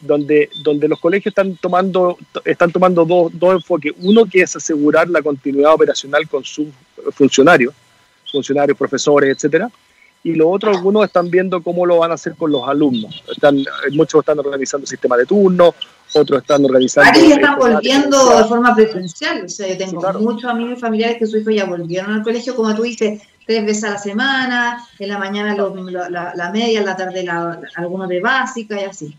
donde, 0.00 0.50
donde 0.62 0.88
los 0.88 0.98
colegios 0.98 1.30
están 1.30 1.56
tomando, 1.56 2.18
están 2.44 2.72
tomando 2.72 3.04
dos, 3.04 3.30
dos 3.38 3.54
enfoques. 3.54 3.92
Uno 4.00 4.26
que 4.26 4.42
es 4.42 4.56
asegurar 4.56 5.08
la 5.08 5.22
continuidad 5.22 5.74
operacional 5.74 6.28
con 6.28 6.42
sus 6.42 6.66
funcionarios, 7.12 7.72
funcionarios, 8.30 8.76
profesores, 8.76 9.36
etcétera. 9.36 9.70
Y 10.24 10.34
lo 10.34 10.48
otro, 10.50 10.70
algunos 10.70 11.04
están 11.04 11.30
viendo 11.30 11.62
cómo 11.62 11.84
lo 11.84 11.98
van 11.98 12.12
a 12.12 12.14
hacer 12.14 12.36
con 12.36 12.52
los 12.52 12.68
alumnos. 12.68 13.24
Están, 13.30 13.64
muchos 13.92 14.20
están 14.20 14.38
organizando 14.38 14.86
sistemas 14.86 15.18
de 15.18 15.26
turno, 15.26 15.74
otros 16.14 16.42
están 16.42 16.64
organizando. 16.64 17.10
Varios 17.10 17.32
están 17.32 17.58
volviendo 17.58 18.38
de 18.38 18.44
forma 18.44 18.74
presencial. 18.74 19.44
O 19.44 19.48
sea, 19.48 19.68
yo 19.68 19.76
tengo 19.76 19.90
sí, 19.90 19.96
claro. 19.98 20.20
muchos 20.20 20.48
amigos 20.48 20.78
y 20.78 20.80
familiares 20.80 21.16
que 21.18 21.26
sus 21.26 21.40
hijos 21.40 21.54
ya 21.54 21.64
volvieron 21.64 22.12
al 22.12 22.22
colegio, 22.22 22.54
como 22.54 22.72
tú 22.74 22.82
dices, 22.82 23.20
tres 23.46 23.66
veces 23.66 23.84
a 23.84 23.90
la 23.90 23.98
semana, 23.98 24.86
en 24.98 25.08
la 25.08 25.18
mañana 25.18 25.56
la, 25.56 26.32
la, 26.36 26.50
media, 26.52 26.78
en 26.78 26.86
la 26.86 26.96
tarde 26.96 27.24
la, 27.24 27.60
algunos 27.74 28.08
de 28.08 28.20
básica 28.20 28.80
y 28.80 28.84
así. 28.84 29.16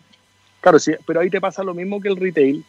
Claro, 0.61 0.79
sí, 0.79 0.93
pero 1.05 1.19
ahí 1.19 1.29
te 1.29 1.41
pasa 1.41 1.63
lo 1.63 1.73
mismo 1.73 1.99
que 1.99 2.07
el 2.07 2.15
retail, 2.15 2.63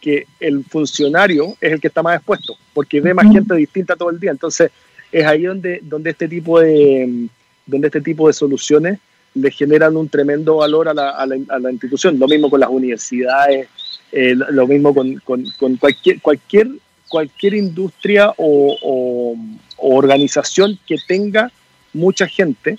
que 0.00 0.26
el 0.38 0.64
funcionario 0.64 1.56
es 1.60 1.72
el 1.72 1.80
que 1.80 1.88
está 1.88 2.02
más 2.02 2.16
expuesto, 2.16 2.56
porque 2.72 3.02
ve 3.02 3.12
más 3.12 3.30
gente 3.30 3.54
distinta 3.54 3.96
todo 3.96 4.08
el 4.08 4.18
día. 4.18 4.30
Entonces, 4.30 4.70
es 5.12 5.26
ahí 5.26 5.42
donde, 5.42 5.80
donde 5.82 6.10
este 6.10 6.26
tipo 6.28 6.60
de 6.60 7.28
donde 7.70 7.88
este 7.88 8.00
tipo 8.00 8.26
de 8.26 8.32
soluciones 8.32 8.98
le 9.34 9.50
generan 9.50 9.96
un 9.96 10.08
tremendo 10.08 10.56
valor 10.56 10.88
a 10.88 10.94
la, 10.94 11.10
a 11.10 11.26
la, 11.26 11.36
a 11.48 11.58
la 11.58 11.70
institución. 11.70 12.18
Lo 12.18 12.26
mismo 12.26 12.50
con 12.50 12.60
las 12.60 12.68
universidades, 12.68 13.68
eh, 14.12 14.34
lo 14.34 14.66
mismo 14.66 14.94
con, 14.94 15.16
con, 15.18 15.44
con, 15.58 15.76
cualquier, 15.76 16.20
cualquier, 16.20 16.68
cualquier 17.08 17.54
industria 17.54 18.30
o, 18.36 18.76
o, 18.82 19.36
o, 19.76 19.96
organización 19.96 20.78
que 20.86 20.96
tenga 21.06 21.50
mucha 21.92 22.26
gente, 22.26 22.76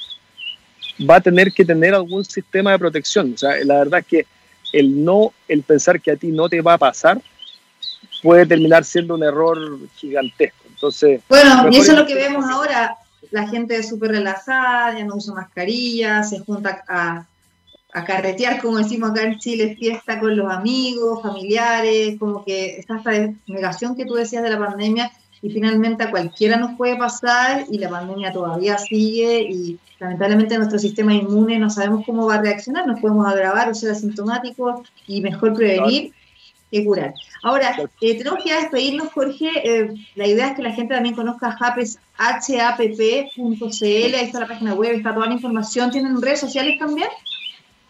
va 1.10 1.16
a 1.16 1.22
tener 1.22 1.52
que 1.52 1.66
tener 1.66 1.94
algún 1.94 2.26
sistema 2.26 2.72
de 2.72 2.80
protección. 2.80 3.34
O 3.34 3.38
sea, 3.38 3.52
la 3.64 3.80
verdad 3.80 4.02
es 4.02 4.06
que 4.06 4.26
el 4.74 5.04
no, 5.04 5.34
el 5.48 5.64
pensar 5.64 6.02
que 6.02 6.12
a 6.12 6.16
ti 6.16 6.28
no 6.28 6.50
te 6.50 6.62
va 6.62 6.74
a 6.74 6.78
pasar, 6.78 7.22
puede 8.22 8.46
terminar 8.46 8.84
siendo 8.84 9.16
un 9.16 9.24
error 9.24 9.80
gigantesco. 9.96 10.64
Entonces, 10.70 11.22
bueno, 11.30 11.70
y 11.72 11.78
eso 11.78 11.92
es 11.92 11.98
lo 11.98 12.06
que 12.06 12.16
vemos 12.16 12.46
ahora 12.50 12.98
la 13.32 13.48
gente 13.48 13.78
es 13.78 13.90
súper 13.90 14.12
relajada, 14.12 14.98
ya 14.98 15.06
no 15.06 15.16
usa 15.16 15.34
mascarilla, 15.34 16.22
se 16.24 16.40
junta 16.40 16.84
a, 16.88 17.26
a, 17.94 18.06
carretear, 18.06 18.62
como 18.62 18.78
decimos 18.78 19.12
acá 19.12 19.24
en 19.24 19.40
Chile, 19.40 19.76
fiesta 19.80 20.20
con 20.20 20.36
los 20.36 20.52
amigos, 20.52 21.24
familiares, 21.24 22.20
como 22.20 22.44
que 22.44 22.78
está 22.78 22.98
esta 22.98 23.12
negación 23.48 23.96
que 23.96 24.06
tú 24.06 24.16
decías 24.16 24.44
de 24.44 24.50
la 24.50 24.60
pandemia 24.60 25.12
y 25.42 25.50
finalmente 25.50 26.04
a 26.04 26.12
cualquiera 26.12 26.58
nos 26.58 26.78
puede 26.78 26.98
pasar 26.98 27.66
y 27.70 27.80
la 27.80 27.90
pandemia 27.90 28.32
todavía 28.32 28.78
sigue 28.78 29.42
y 29.42 29.80
lamentablemente 30.00 30.58
nuestro 30.58 30.78
sistema 30.78 31.14
inmune 31.14 31.58
no 31.58 31.70
sabemos 31.70 32.06
cómo 32.06 32.28
va 32.28 32.36
a 32.36 32.42
reaccionar, 32.42 32.86
nos 32.86 33.00
podemos 33.00 33.26
agravar 33.26 33.70
o 33.70 33.74
ser 33.74 33.92
asintomáticos 33.92 34.88
y 35.08 35.22
mejor 35.22 35.54
prevenir 35.54 36.14
que 36.72 36.86
curar. 36.86 37.14
Ahora, 37.44 37.78
eh, 38.00 38.18
tenemos 38.18 38.42
que 38.42 38.50
ya 38.50 38.62
despedirnos, 38.62 39.12
Jorge. 39.12 39.50
Eh, 39.64 39.94
la 40.16 40.28
idea 40.28 40.48
es 40.48 40.56
que 40.56 40.64
la 40.64 40.72
gente 40.72 40.94
también 40.94 41.16
conozca 41.16 41.56
HAPES, 41.60 42.00
happ.cl, 42.18 42.86
ahí 43.84 44.26
está 44.26 44.40
la 44.40 44.48
página 44.48 44.74
web, 44.74 44.96
está 44.96 45.14
toda 45.14 45.28
la 45.28 45.34
información. 45.34 45.92
¿Tienen 45.92 46.22
redes 46.22 46.40
sociales 46.40 46.80
también? 46.80 47.10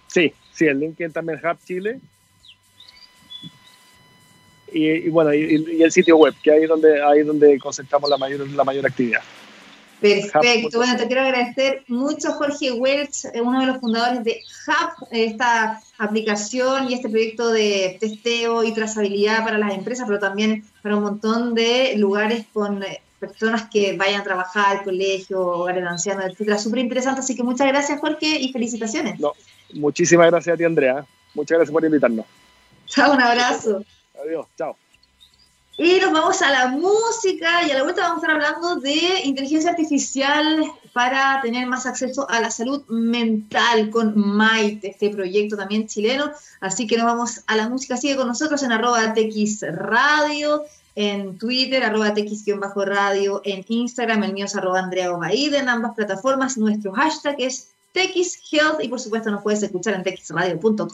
Sí, 0.08 0.34
sí, 0.52 0.66
el 0.66 0.80
link 0.80 0.98
también 1.14 1.40
Hub 1.40 1.58
Chile. 1.64 2.00
Y, 4.74 4.88
y 4.88 5.10
bueno, 5.10 5.34
y, 5.34 5.78
y, 5.78 5.84
el 5.84 5.92
sitio 5.92 6.18
web, 6.18 6.34
que 6.42 6.52
ahí 6.52 6.64
es 6.64 6.70
donde, 6.70 7.04
ahí 7.04 7.20
es 7.20 7.28
donde 7.28 7.60
concentramos 7.60 8.10
la 8.10 8.18
mayor, 8.18 8.50
la 8.50 8.64
mayor 8.64 8.86
actividad. 8.86 9.22
Perfecto. 10.02 10.80
Bueno, 10.80 10.98
te 10.98 11.06
quiero 11.06 11.22
agradecer 11.22 11.84
mucho, 11.88 12.32
Jorge 12.32 12.72
Welch, 12.72 13.28
uno 13.36 13.60
de 13.60 13.68
los 13.68 13.78
fundadores 13.78 14.24
de 14.24 14.42
Hub, 14.68 15.08
esta 15.12 15.80
aplicación 16.00 16.90
y 16.90 16.96
este 16.96 17.08
proyecto 17.08 17.52
de 17.52 17.98
testeo 18.00 18.64
y 18.64 18.74
trazabilidad 18.74 19.44
para 19.44 19.60
las 19.60 19.76
empresas, 19.76 20.06
pero 20.08 20.20
también 20.20 20.66
para 20.82 20.98
un 20.98 21.04
montón 21.04 21.54
de 21.54 21.96
lugares 21.98 22.46
con 22.52 22.82
eh, 22.82 23.02
personas 23.20 23.70
que 23.72 23.96
vayan 23.96 24.22
a 24.22 24.24
trabajar, 24.24 24.84
colegio, 24.84 25.40
hogares 25.40 25.84
de 25.84 25.90
ancianos, 25.90 26.26
etcétera. 26.26 26.58
Súper 26.58 26.80
interesante. 26.80 27.20
Así 27.20 27.36
que 27.36 27.44
muchas 27.44 27.68
gracias, 27.68 28.00
Jorge, 28.00 28.40
y 28.40 28.52
felicitaciones. 28.52 29.20
No, 29.20 29.34
muchísimas 29.74 30.32
gracias 30.32 30.56
a 30.56 30.58
ti, 30.58 30.64
Andrea. 30.64 31.06
Muchas 31.36 31.60
gracias 31.60 31.72
por 31.72 31.86
invitarnos. 31.86 32.26
Chao, 32.88 33.14
un 33.14 33.22
abrazo. 33.22 33.84
Adiós, 34.20 34.48
chao. 34.58 34.76
Y 35.84 36.00
nos 36.00 36.12
vamos 36.12 36.40
a 36.44 36.52
la 36.52 36.68
música 36.68 37.66
y 37.66 37.72
a 37.72 37.78
la 37.78 37.82
vuelta 37.82 38.04
vamos 38.04 38.24
a 38.24 38.28
estar 38.28 38.36
hablando 38.36 38.76
de 38.76 39.22
inteligencia 39.24 39.72
artificial 39.72 40.64
para 40.94 41.42
tener 41.42 41.66
más 41.66 41.88
acceso 41.88 42.30
a 42.30 42.40
la 42.40 42.52
salud 42.52 42.86
mental 42.88 43.90
con 43.90 44.14
Maite, 44.16 44.92
este 44.92 45.10
proyecto 45.10 45.58
también 45.58 45.88
chileno. 45.88 46.34
Así 46.60 46.86
que 46.86 46.98
nos 46.98 47.08
vamos 47.08 47.42
a 47.48 47.56
la 47.56 47.68
música. 47.68 47.98
Sigue 47.98 48.16
con 48.16 48.28
nosotros 48.28 48.62
en 48.62 48.72
arroba 48.72 49.12
TX 49.16 49.64
Radio, 49.72 50.66
en 50.94 51.40
Twitter, 51.40 51.84
arroba 51.84 52.14
TX-radio, 52.14 53.42
en 53.44 53.66
Instagram, 53.68 54.22
el 54.22 54.34
mío 54.34 54.46
es 54.46 54.56
arroba 54.56 54.82
Andrea 54.82 55.10
en 55.32 55.68
ambas 55.68 55.96
plataformas. 55.96 56.60
Nuestro 56.60 56.92
hashtag 56.92 57.38
es 57.40 57.72
TXHealth 57.94 58.84
y 58.84 58.88
por 58.88 59.00
supuesto 59.00 59.32
nos 59.32 59.42
puedes 59.42 59.64
escuchar 59.64 59.96
en 59.96 60.04
txradio.com. 60.04 60.90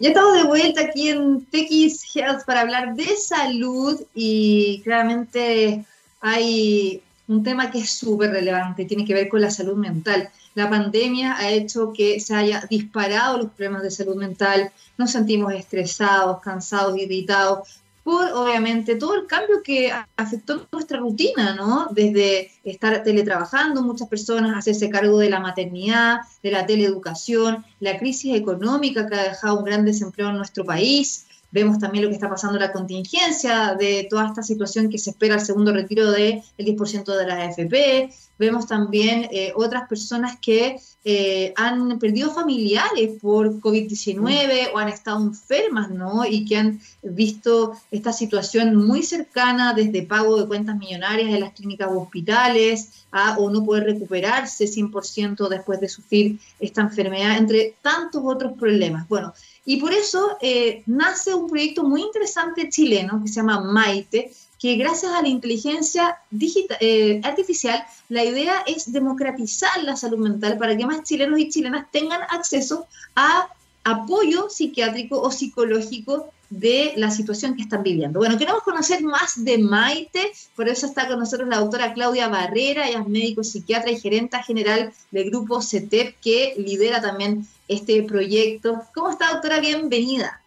Ya 0.00 0.08
estamos 0.08 0.34
de 0.34 0.44
vuelta 0.44 0.80
aquí 0.80 1.08
en 1.08 1.44
TX 1.46 2.16
Health 2.16 2.44
para 2.44 2.62
hablar 2.62 2.96
de 2.96 3.16
salud 3.16 4.00
y 4.12 4.80
claramente 4.82 5.84
hay 6.20 7.00
un 7.28 7.44
tema 7.44 7.70
que 7.70 7.78
es 7.78 7.90
súper 7.90 8.30
relevante, 8.30 8.86
tiene 8.86 9.04
que 9.04 9.14
ver 9.14 9.28
con 9.28 9.40
la 9.40 9.52
salud 9.52 9.76
mental. 9.76 10.30
La 10.56 10.68
pandemia 10.68 11.36
ha 11.36 11.48
hecho 11.50 11.92
que 11.92 12.18
se 12.18 12.34
haya 12.34 12.66
disparado 12.68 13.38
los 13.38 13.52
problemas 13.52 13.82
de 13.82 13.90
salud 13.92 14.16
mental, 14.16 14.72
nos 14.98 15.12
sentimos 15.12 15.52
estresados, 15.52 16.40
cansados, 16.40 16.98
irritados, 16.98 17.80
por 18.04 18.30
obviamente 18.32 18.96
todo 18.96 19.14
el 19.14 19.26
cambio 19.26 19.62
que 19.62 19.90
afectó 20.16 20.68
nuestra 20.70 20.98
rutina, 20.98 21.54
¿no? 21.54 21.88
Desde 21.90 22.52
estar 22.62 23.02
teletrabajando, 23.02 23.82
muchas 23.82 24.08
personas 24.08 24.58
hacerse 24.58 24.90
cargo 24.90 25.18
de 25.18 25.30
la 25.30 25.40
maternidad, 25.40 26.18
de 26.42 26.50
la 26.50 26.66
teleeducación, 26.66 27.64
la 27.80 27.98
crisis 27.98 28.36
económica 28.36 29.08
que 29.08 29.14
ha 29.14 29.30
dejado 29.30 29.58
un 29.58 29.64
gran 29.64 29.86
desempleo 29.86 30.28
en 30.28 30.36
nuestro 30.36 30.66
país. 30.66 31.26
Vemos 31.54 31.78
también 31.78 32.02
lo 32.02 32.10
que 32.10 32.16
está 32.16 32.28
pasando 32.28 32.58
la 32.58 32.72
contingencia 32.72 33.76
de 33.78 34.08
toda 34.10 34.26
esta 34.26 34.42
situación 34.42 34.90
que 34.90 34.98
se 34.98 35.10
espera 35.10 35.36
el 35.36 35.40
segundo 35.40 35.72
retiro 35.72 36.10
del 36.10 36.42
10% 36.58 37.16
de 37.16 37.26
la 37.28 37.44
AFP. 37.44 38.12
Vemos 38.36 38.66
también 38.66 39.28
eh, 39.30 39.52
otras 39.54 39.88
personas 39.88 40.36
que 40.40 40.80
eh, 41.04 41.52
han 41.56 42.00
perdido 42.00 42.32
familiares 42.32 43.20
por 43.22 43.60
COVID-19 43.60 44.70
o 44.74 44.78
han 44.78 44.88
estado 44.88 45.22
enfermas, 45.22 45.90
¿no? 45.90 46.24
Y 46.26 46.44
que 46.44 46.56
han 46.56 46.80
visto 47.02 47.74
esta 47.92 48.12
situación 48.12 48.74
muy 48.74 49.04
cercana 49.04 49.74
desde 49.74 50.02
pago 50.02 50.40
de 50.40 50.48
cuentas 50.48 50.76
millonarias 50.76 51.28
en 51.28 51.40
las 51.40 51.52
clínicas 51.52 51.88
o 51.88 52.00
hospitales 52.00 53.06
a 53.12 53.38
o 53.38 53.48
no 53.48 53.64
poder 53.64 53.84
recuperarse 53.84 54.64
100% 54.64 55.48
después 55.48 55.78
de 55.78 55.88
sufrir 55.88 56.40
esta 56.58 56.80
enfermedad, 56.80 57.36
entre 57.38 57.76
tantos 57.80 58.22
otros 58.24 58.54
problemas. 58.58 59.06
Bueno, 59.08 59.32
y 59.64 59.78
por 59.78 59.92
eso 59.92 60.36
eh, 60.40 60.82
nace 60.86 61.32
un 61.34 61.48
proyecto 61.48 61.84
muy 61.84 62.02
interesante 62.02 62.68
chileno 62.68 63.22
que 63.22 63.28
se 63.28 63.36
llama 63.36 63.60
Maite, 63.60 64.30
que 64.58 64.76
gracias 64.76 65.12
a 65.12 65.22
la 65.22 65.28
inteligencia 65.28 66.18
digital, 66.30 66.76
eh, 66.80 67.20
artificial, 67.24 67.84
la 68.08 68.24
idea 68.24 68.62
es 68.66 68.92
democratizar 68.92 69.82
la 69.82 69.96
salud 69.96 70.18
mental 70.18 70.58
para 70.58 70.76
que 70.76 70.86
más 70.86 71.02
chilenos 71.02 71.38
y 71.38 71.48
chilenas 71.48 71.90
tengan 71.90 72.22
acceso 72.30 72.86
a 73.16 73.48
apoyo 73.84 74.48
psiquiátrico 74.48 75.20
o 75.20 75.30
psicológico 75.30 76.32
de 76.58 76.92
la 76.96 77.10
situación 77.10 77.56
que 77.56 77.62
están 77.62 77.82
viviendo. 77.82 78.20
Bueno, 78.20 78.38
queremos 78.38 78.62
conocer 78.62 79.02
más 79.02 79.44
de 79.44 79.58
Maite, 79.58 80.32
por 80.54 80.68
eso 80.68 80.86
está 80.86 81.08
con 81.08 81.18
nosotros 81.18 81.48
la 81.48 81.58
doctora 81.58 81.92
Claudia 81.92 82.28
Barrera, 82.28 82.88
ella 82.88 83.00
es 83.00 83.08
médico 83.08 83.42
psiquiatra 83.42 83.90
y 83.90 83.98
gerenta 83.98 84.42
general 84.42 84.92
del 85.10 85.30
grupo 85.30 85.60
CETEP, 85.60 86.16
que 86.20 86.54
lidera 86.56 87.00
también 87.00 87.46
este 87.66 88.02
proyecto. 88.04 88.82
¿Cómo 88.94 89.10
está, 89.10 89.32
doctora? 89.32 89.58
Bienvenida. 89.58 90.40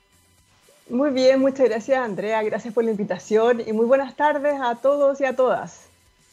Muy 0.90 1.10
bien, 1.12 1.42
muchas 1.42 1.68
gracias 1.68 2.00
Andrea, 2.00 2.42
gracias 2.44 2.74
por 2.74 2.86
la 2.86 2.92
invitación 2.92 3.62
y 3.68 3.74
muy 3.74 3.86
buenas 3.86 4.16
tardes 4.16 4.56
a 4.62 4.76
todos 4.76 5.20
y 5.20 5.26
a 5.26 5.36
todas. 5.36 5.88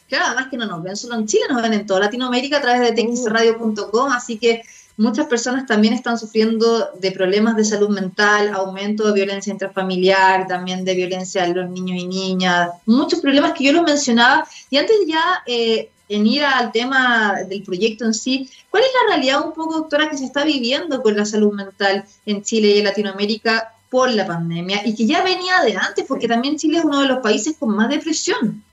Claro, 0.07 0.25
además 0.27 0.47
que 0.49 0.55
no 0.55 0.67
nos 0.67 0.83
ven 0.83 0.95
solo 0.95 1.15
en 1.15 1.27
Chile, 1.27 1.43
nos 1.49 1.61
ven 1.61 1.73
en 1.73 1.85
toda 1.85 2.01
Latinoamérica 2.01 2.57
a 2.57 2.61
través 2.61 2.95
de 2.95 3.03
txradio.com, 3.03 4.11
así 4.13 4.37
que 4.37 4.61
muchas 4.97 5.27
personas 5.27 5.65
también 5.65 5.93
están 5.93 6.17
sufriendo 6.17 6.91
de 6.99 7.11
problemas 7.11 7.55
de 7.55 7.65
salud 7.65 7.89
mental, 7.89 8.53
aumento 8.53 9.07
de 9.07 9.13
violencia 9.13 9.51
intrafamiliar, 9.51 10.47
también 10.47 10.85
de 10.85 10.95
violencia 10.95 11.43
de 11.43 11.53
los 11.53 11.69
niños 11.69 12.01
y 12.01 12.07
niñas, 12.07 12.69
muchos 12.85 13.19
problemas 13.19 13.53
que 13.53 13.65
yo 13.65 13.73
los 13.73 13.83
mencionaba. 13.83 14.47
Y 14.69 14.77
antes 14.77 14.95
ya 15.07 15.43
eh, 15.45 15.89
en 16.07 16.27
ir 16.27 16.43
al 16.43 16.71
tema 16.71 17.35
del 17.47 17.63
proyecto 17.63 18.05
en 18.05 18.13
sí, 18.13 18.49
¿cuál 18.69 18.83
es 18.83 18.89
la 19.01 19.15
realidad 19.15 19.45
un 19.45 19.53
poco, 19.53 19.79
doctora, 19.79 20.09
que 20.09 20.17
se 20.17 20.25
está 20.25 20.43
viviendo 20.43 21.01
con 21.01 21.17
la 21.17 21.25
salud 21.25 21.53
mental 21.53 22.05
en 22.25 22.43
Chile 22.43 22.69
y 22.69 22.79
en 22.79 22.85
Latinoamérica 22.85 23.73
por 23.89 24.11
la 24.11 24.25
pandemia 24.25 24.85
y 24.85 24.95
que 24.95 25.05
ya 25.05 25.23
venía 25.23 25.61
de 25.61 25.75
antes, 25.75 26.05
porque 26.07 26.27
también 26.27 26.57
Chile 26.57 26.79
es 26.79 26.85
uno 26.85 27.01
de 27.01 27.07
los 27.07 27.19
países 27.19 27.55
con 27.57 27.75
más 27.75 27.89
depresión. 27.89 28.63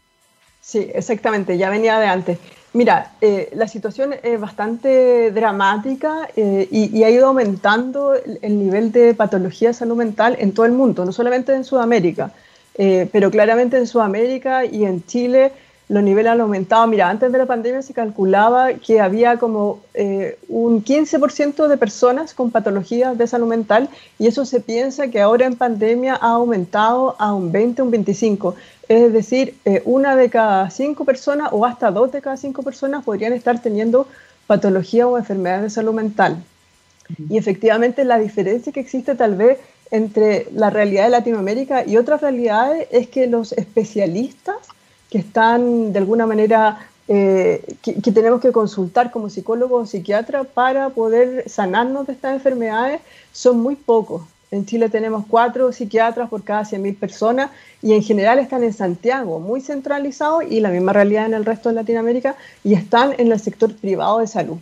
Sí, 0.61 0.91
exactamente, 0.95 1.59
ya 1.59 1.71
venía 1.71 1.99
de 1.99 2.07
antes. 2.07 2.39
Mira, 2.75 3.13
eh, 3.21 3.51
la 3.55 3.69
situación 3.69 4.15
es 4.23 4.41
bastante 4.41 5.31
dramática 5.31 6.29
eh, 6.35 6.67
y, 6.71 7.03
ha 7.03 7.11
ido 7.11 7.27
aumentando 7.27 8.15
el, 8.15 8.59
nivel 8.59 8.93
de 8.93 9.13
patología 9.13 9.69
de 9.69 9.75
salud 9.75 9.97
mental 9.97 10.37
en 10.39 10.53
todo 10.53 10.65
el 10.65 10.73
mundo, 10.73 11.05
no 11.05 11.13
solamente 11.13 11.55
en 11.55 11.65
Sudamérica, 11.65 12.33
eh, 12.77 13.11
pero 13.13 13.31
claramente 13.31 13.77
en 13.77 13.87
Sudamérica 13.87 14.65
y 14.65 14.87
en 14.87 15.05
Chile 15.05 15.53
los 15.89 16.03
niveles 16.03 16.33
han 16.33 16.41
aumentado. 16.41 16.87
Mira, 16.87 17.11
antes 17.11 17.31
de 17.31 17.39
la 17.39 17.47
pandemia 17.47 17.83
se 17.83 17.93
calculaba 17.93 18.75
que 18.75 19.01
había 19.01 19.39
como 19.39 19.81
eh, 19.95 20.39
un 20.49 20.85
15% 20.85 21.67
de 21.67 21.77
personas 21.77 22.35
con 22.35 22.51
patologías 22.51 23.17
de 23.19 23.27
salud 23.27 23.49
mental 23.49 23.89
y 24.19 24.27
eso 24.27 24.45
se 24.45 24.61
piensa 24.61 25.09
que 25.09 25.21
ahora 25.21 25.47
en 25.47 25.57
pandemia 25.57 26.15
ha 26.15 26.31
aumentado 26.31 27.17
a 27.19 27.35
un 27.35 27.53
20, 27.53 27.83
un 27.83 27.91
25. 27.91 28.55
Es 28.89 29.13
decir, 29.13 29.55
eh, 29.65 29.83
una 29.85 30.17
de 30.17 30.31
cada 30.31 30.71
cinco 30.71 31.05
personas 31.05 31.49
o 31.53 31.67
hasta 31.67 31.91
dos 31.91 32.13
de 32.13 32.21
cada 32.21 32.37
cinco 32.37 32.63
personas 32.63 33.05
podrían 33.05 33.33
estar 33.33 33.61
teniendo 33.61 34.07
patología 34.47 35.07
o 35.07 35.19
enfermedades 35.19 35.63
de 35.63 35.71
salud 35.71 35.95
mental. 35.95 36.43
Y 37.29 37.37
efectivamente 37.37 38.05
la 38.05 38.19
diferencia 38.19 38.73
que 38.73 38.81
existe 38.81 39.15
tal 39.15 39.37
vez 39.37 39.59
entre 39.91 40.47
la 40.55 40.71
realidad 40.71 41.05
de 41.05 41.11
Latinoamérica 41.11 41.85
y 41.87 41.99
otras 41.99 42.23
realidades 42.23 42.89
es 42.91 43.09
que 43.09 43.27
los 43.27 43.53
especialistas 43.53 44.57
que 45.13 45.19
están 45.19 45.93
de 45.93 45.99
alguna 45.99 46.25
manera, 46.25 46.79
eh, 47.07 47.63
que, 47.83 48.13
tenemos 48.13 48.41
que 48.41 48.51
consultar 48.51 49.11
como 49.11 49.29
psicólogos 49.29 49.83
o 49.83 49.87
psiquiatra 49.87 50.45
para 50.45 50.89
poder 50.89 51.51
sanarnos 51.51 52.07
de 52.07 52.15
estas 52.15 52.33
enfermedades, 52.33 53.03
son 53.31 53.61
muy 53.61 53.77
pocos. 53.77 54.23
En 54.51 54.65
Chile 54.65 54.89
tenemos 54.89 55.27
cuatro 55.29 55.71
psiquiatras 55.71 56.31
por 56.31 56.45
cada 56.45 56.63
100.000 56.63 56.99
personas 56.99 57.51
y 57.83 57.93
en 57.93 58.03
general 58.03 58.39
están 58.39 58.65
en 58.65 58.73
Santiago, 58.73 59.39
muy 59.39 59.61
centralizados 59.61 60.45
y 60.49 60.61
la 60.61 60.71
misma 60.71 60.95
realidad 60.95 61.27
en 61.27 61.35
el 61.35 61.45
resto 61.45 61.69
de 61.69 61.75
Latinoamérica 61.75 62.35
y 62.65 62.73
están 62.73 63.15
en 63.19 63.31
el 63.31 63.39
sector 63.39 63.75
privado 63.75 64.21
de 64.21 64.27
salud. 64.27 64.57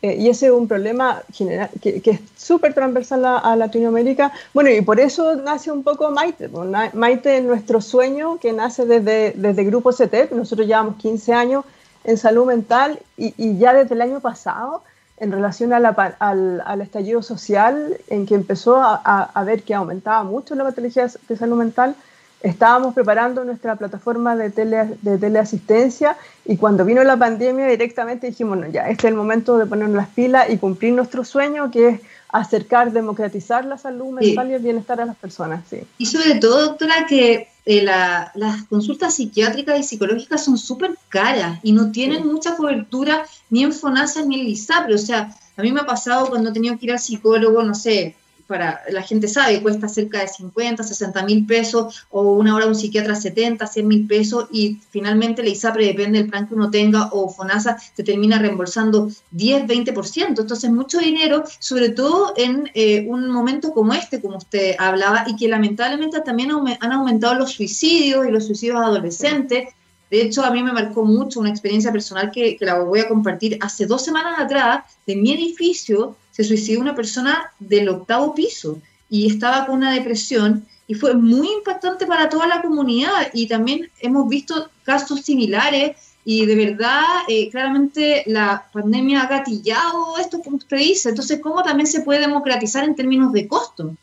Eh, 0.00 0.16
y 0.16 0.28
ese 0.28 0.46
es 0.46 0.52
un 0.52 0.68
problema 0.68 1.22
general, 1.32 1.70
que, 1.82 2.00
es 2.04 2.20
súper 2.36 2.72
transversal 2.72 3.24
a, 3.24 3.56
Latinoamérica. 3.56 4.32
Bueno, 4.54 4.70
y 4.70 4.80
por 4.80 5.00
eso 5.00 5.34
nace 5.36 5.72
un 5.72 5.82
poco 5.82 6.10
Maite. 6.10 6.48
Maite 6.92 7.38
es 7.38 7.44
nuestro 7.44 7.80
sueño 7.80 8.38
que 8.38 8.52
nace 8.52 8.86
desde, 8.86 9.32
desde 9.36 9.64
Grupo 9.64 9.92
CETEP. 9.92 10.32
Nosotros 10.32 10.68
llevamos 10.68 10.96
15 10.96 11.32
años 11.32 11.64
en 12.04 12.16
salud 12.16 12.46
mental 12.46 13.00
y, 13.16 13.34
y 13.36 13.58
ya 13.58 13.74
desde 13.74 13.94
el 13.94 14.02
año 14.02 14.20
pasado, 14.20 14.82
en 15.18 15.32
relación 15.32 15.72
a 15.72 15.78
al, 15.78 16.62
al, 16.64 16.80
estallido 16.80 17.22
social, 17.22 17.98
en 18.08 18.24
que 18.24 18.36
empezó 18.36 18.76
a, 18.76 18.94
a, 18.94 19.44
ver 19.44 19.64
que 19.64 19.74
aumentaba 19.74 20.22
mucho 20.22 20.54
la 20.54 20.62
patología 20.62 21.08
de 21.28 21.36
salud 21.36 21.56
mental, 21.56 21.96
estábamos 22.42 22.94
preparando 22.94 23.44
nuestra 23.44 23.76
plataforma 23.76 24.36
de, 24.36 24.50
tele, 24.50 24.96
de 25.02 25.18
teleasistencia 25.18 26.16
y 26.44 26.56
cuando 26.56 26.84
vino 26.84 27.02
la 27.02 27.16
pandemia 27.16 27.66
directamente 27.66 28.28
dijimos, 28.28 28.58
no, 28.58 28.68
ya, 28.68 28.88
este 28.88 29.06
es 29.06 29.12
el 29.12 29.16
momento 29.16 29.58
de 29.58 29.66
ponernos 29.66 29.96
las 29.96 30.08
pilas 30.08 30.48
y 30.50 30.58
cumplir 30.58 30.92
nuestro 30.92 31.24
sueño, 31.24 31.70
que 31.70 31.88
es 31.88 32.00
acercar, 32.30 32.92
democratizar 32.92 33.64
la 33.64 33.78
salud 33.78 34.12
mental 34.12 34.50
y 34.50 34.54
el 34.54 34.62
bienestar 34.62 35.00
a 35.00 35.06
las 35.06 35.16
personas. 35.16 35.64
Sí. 35.68 35.80
Y 35.98 36.06
sobre 36.06 36.36
todo, 36.36 36.66
doctora, 36.66 37.06
que 37.06 37.48
eh, 37.64 37.82
las 37.82 38.62
consultas 38.68 39.14
psiquiátricas 39.14 39.78
y 39.78 39.82
psicológicas 39.82 40.44
son 40.44 40.58
súper 40.58 40.92
caras 41.08 41.58
y 41.62 41.72
no 41.72 41.90
tienen 41.90 42.26
mucha 42.26 42.56
cobertura 42.56 43.24
ni 43.50 43.64
en 43.64 43.72
FONASA 43.72 44.22
ni 44.22 44.40
en 44.40 44.46
LISAPRE. 44.46 44.94
O 44.94 44.98
sea, 44.98 45.34
a 45.56 45.62
mí 45.62 45.72
me 45.72 45.80
ha 45.80 45.86
pasado 45.86 46.28
cuando 46.28 46.50
he 46.50 46.52
tenido 46.52 46.78
que 46.78 46.86
ir 46.86 46.92
al 46.92 46.98
psicólogo, 46.98 47.62
no 47.62 47.74
sé, 47.74 48.14
para 48.48 48.82
la 48.90 49.02
gente 49.02 49.28
sabe, 49.28 49.62
cuesta 49.62 49.88
cerca 49.88 50.20
de 50.20 50.26
50, 50.26 50.82
60 50.82 51.22
mil 51.24 51.46
pesos, 51.46 52.06
o 52.10 52.32
una 52.32 52.56
hora 52.56 52.66
un 52.66 52.74
psiquiatra 52.74 53.14
70, 53.14 53.66
100 53.66 53.86
mil 53.86 54.06
pesos, 54.06 54.48
y 54.50 54.80
finalmente 54.90 55.42
la 55.42 55.50
ISAPRE, 55.50 55.84
depende 55.84 56.18
del 56.18 56.30
plan 56.30 56.48
que 56.48 56.54
uno 56.54 56.70
tenga, 56.70 57.10
o 57.12 57.28
FONASA, 57.28 57.76
te 57.94 58.02
termina 58.02 58.38
reembolsando 58.38 59.10
10, 59.32 59.66
20%. 59.66 60.40
Entonces, 60.40 60.70
mucho 60.70 60.98
dinero, 60.98 61.44
sobre 61.58 61.90
todo 61.90 62.32
en 62.36 62.70
eh, 62.74 63.04
un 63.06 63.28
momento 63.28 63.72
como 63.72 63.92
este, 63.92 64.20
como 64.20 64.38
usted 64.38 64.74
hablaba, 64.78 65.24
y 65.28 65.36
que 65.36 65.46
lamentablemente 65.46 66.20
también 66.22 66.50
han 66.80 66.92
aumentado 66.92 67.34
los 67.34 67.52
suicidios 67.52 68.26
y 68.26 68.30
los 68.30 68.46
suicidios 68.46 68.78
adolescentes. 68.78 69.68
De 70.10 70.22
hecho, 70.22 70.42
a 70.42 70.50
mí 70.50 70.62
me 70.62 70.72
marcó 70.72 71.04
mucho 71.04 71.38
una 71.38 71.50
experiencia 71.50 71.92
personal 71.92 72.30
que, 72.30 72.56
que 72.56 72.64
la 72.64 72.78
voy 72.78 73.00
a 73.00 73.08
compartir. 73.08 73.58
Hace 73.60 73.84
dos 73.84 74.02
semanas 74.02 74.40
atrás, 74.40 74.84
de 75.06 75.16
mi 75.16 75.32
edificio, 75.34 76.16
se 76.38 76.44
suicidó 76.44 76.80
una 76.80 76.94
persona 76.94 77.52
del 77.58 77.88
octavo 77.88 78.32
piso 78.32 78.80
y 79.10 79.26
estaba 79.26 79.66
con 79.66 79.78
una 79.78 79.92
depresión 79.92 80.64
y 80.86 80.94
fue 80.94 81.14
muy 81.14 81.48
impactante 81.52 82.06
para 82.06 82.28
toda 82.28 82.46
la 82.46 82.62
comunidad 82.62 83.28
y 83.34 83.48
también 83.48 83.90
hemos 84.00 84.28
visto 84.28 84.70
casos 84.84 85.22
similares 85.22 85.96
y 86.24 86.46
de 86.46 86.54
verdad, 86.54 87.02
eh, 87.26 87.50
claramente 87.50 88.22
la 88.26 88.66
pandemia 88.72 89.22
ha 89.22 89.28
gatillado 89.28 90.16
esto, 90.20 90.40
como 90.40 90.58
usted 90.58 90.76
dice. 90.76 91.08
Entonces, 91.08 91.40
¿cómo 91.40 91.62
también 91.62 91.86
se 91.86 92.02
puede 92.02 92.20
democratizar 92.20 92.84
en 92.84 92.94
términos 92.94 93.32
de 93.32 93.48
costo? 93.48 93.94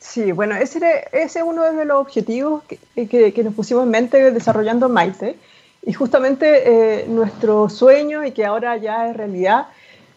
Sí, 0.00 0.32
bueno, 0.32 0.56
ese, 0.56 1.04
es 1.12 1.36
uno 1.42 1.62
de 1.72 1.84
los 1.86 1.98
objetivos 1.98 2.64
que, 2.64 3.32
que, 3.32 3.44
nos 3.44 3.54
pusimos 3.54 3.84
en 3.84 3.90
mente 3.90 4.32
desarrollando 4.32 4.88
Maite. 4.88 5.36
Y 5.86 5.92
justamente 5.92 6.46
eh, 6.66 7.06
nuestro 7.08 7.70
sueño, 7.70 8.24
y 8.24 8.32
que 8.32 8.44
ahora 8.44 8.76
ya 8.76 9.08
es 9.08 9.16
realidad, 9.16 9.68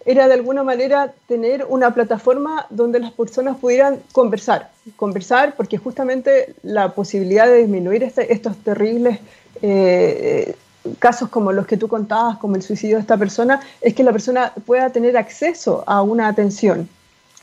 era 0.08 0.28
de 0.30 0.36
alguna 0.36 0.64
manera 0.64 1.14
tener 1.28 1.66
una 1.68 1.94
plataforma 1.94 2.66
donde 2.70 2.98
las 3.00 3.12
personas 3.12 3.58
pudieran 3.58 4.00
conversar. 4.14 4.72
Conversar 4.96 5.56
porque 5.58 5.78
justamente 5.78 6.56
la 6.64 6.94
posibilidad 6.94 7.46
de 7.46 7.58
disminuir 7.58 8.04
este, 8.04 8.32
estos 8.32 8.56
terribles 8.58 9.20
eh, 9.62 10.56
casos 11.00 11.28
como 11.28 11.52
los 11.52 11.68
que 11.68 11.76
tú 11.76 11.90
contabas, 11.90 12.38
como 12.38 12.56
el 12.56 12.62
suicidio 12.62 12.96
de 12.96 13.02
esta 13.02 13.18
persona, 13.18 13.60
es 13.82 13.94
que 13.94 14.04
la 14.06 14.14
persona 14.14 14.54
pueda 14.66 14.90
tener 14.92 15.18
acceso 15.18 15.84
a 15.86 16.02
una 16.02 16.30
atención. 16.30 16.88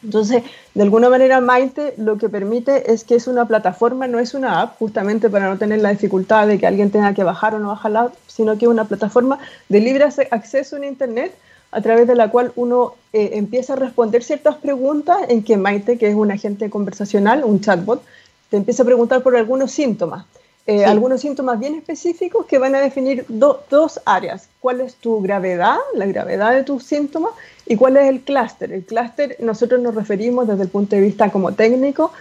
Entonces, 0.03 0.43
de 0.73 0.83
alguna 0.83 1.11
manera, 1.11 1.43
Maite 1.43 1.93
lo 1.99 2.17
que 2.17 2.31
permite 2.31 2.91
es 2.91 3.05
que 3.05 3.15
es 3.15 3.27
una 3.27 3.47
plataforma, 3.47 4.07
no 4.07 4.19
es 4.19 4.33
una 4.33 4.63
app, 4.63 4.79
justamente 4.79 5.29
para 5.29 5.51
no 5.51 5.59
tener 5.59 5.81
la 5.81 5.91
dificultad 5.91 6.47
de 6.47 6.59
que 6.59 6.67
alguien 6.67 6.91
tenga 6.91 7.13
que 7.13 7.25
bajar 7.25 7.55
o 7.55 7.59
no 7.59 7.69
bajar 7.69 7.93
la 7.93 8.01
app, 8.05 8.15
sino 8.27 8.57
que 8.57 8.65
es 8.65 8.71
una 8.71 8.87
plataforma 8.87 9.39
de 9.69 9.81
libre 9.81 10.05
acceso 10.31 10.77
en 10.79 10.85
Internet 10.85 11.35
a 11.75 11.81
través 11.81 12.07
de 12.07 12.15
la 12.15 12.31
cual 12.31 12.53
uno 12.55 12.95
eh, 13.13 13.31
empieza 13.33 13.73
a 13.73 13.77
responder 13.77 14.23
ciertas 14.23 14.55
preguntas 14.57 15.19
en 15.29 15.43
que 15.43 15.57
Maite, 15.57 15.99
que 15.99 16.09
es 16.09 16.15
un 16.15 16.31
agente 16.31 16.71
conversacional, 16.71 17.43
un 17.43 17.61
chatbot, 17.61 18.01
te 18.49 18.57
empieza 18.57 18.85
a 18.85 18.87
preguntar 18.87 19.25
por 19.25 19.37
algunos 19.37 19.73
síntomas. 19.73 20.25
Eh, 20.69 20.85
algunos 20.85 21.21
síntomas 21.21 21.59
bien 21.59 21.75
específicos 21.75 22.47
que 22.47 22.59
van 22.59 22.77
a 22.77 22.81
definir 22.81 23.27
dos 23.29 24.01
áreas. 24.07 24.49
¿Cuál 24.61 24.83
es 24.83 24.95
tu 24.95 25.21
gravedad, 25.21 25.77
la 25.95 26.07
gravedad 26.07 26.53
de 26.53 26.63
tus 26.63 26.85
síntomas? 26.85 27.33
¿Y 27.67 27.75
cuál 27.75 27.97
es 27.97 28.09
el 28.09 28.21
clúster? 28.21 28.73
El 28.73 28.85
clúster 28.85 29.37
nosotros 29.41 29.81
nos 29.81 29.97
referimos 29.97 30.47
desde 30.47 30.63
el 30.63 30.69
punto 30.69 30.95
de 30.95 31.03
vista 31.03 31.29
como 31.33 31.53
técnico 31.53 32.13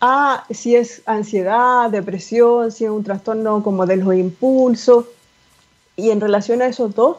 a 0.00 0.44
si 0.48 0.76
es 0.76 1.02
ansiedad, 1.06 1.90
depresión, 1.90 2.70
si 2.70 2.84
es 2.84 2.90
un 2.90 3.02
trastorno 3.02 3.64
como 3.64 3.84
de 3.84 3.96
los 3.96 4.14
impulsos. 4.14 5.06
Y 5.96 6.10
en 6.10 6.20
relación 6.20 6.62
a 6.62 6.66
esos 6.66 6.94
dos 6.94 7.16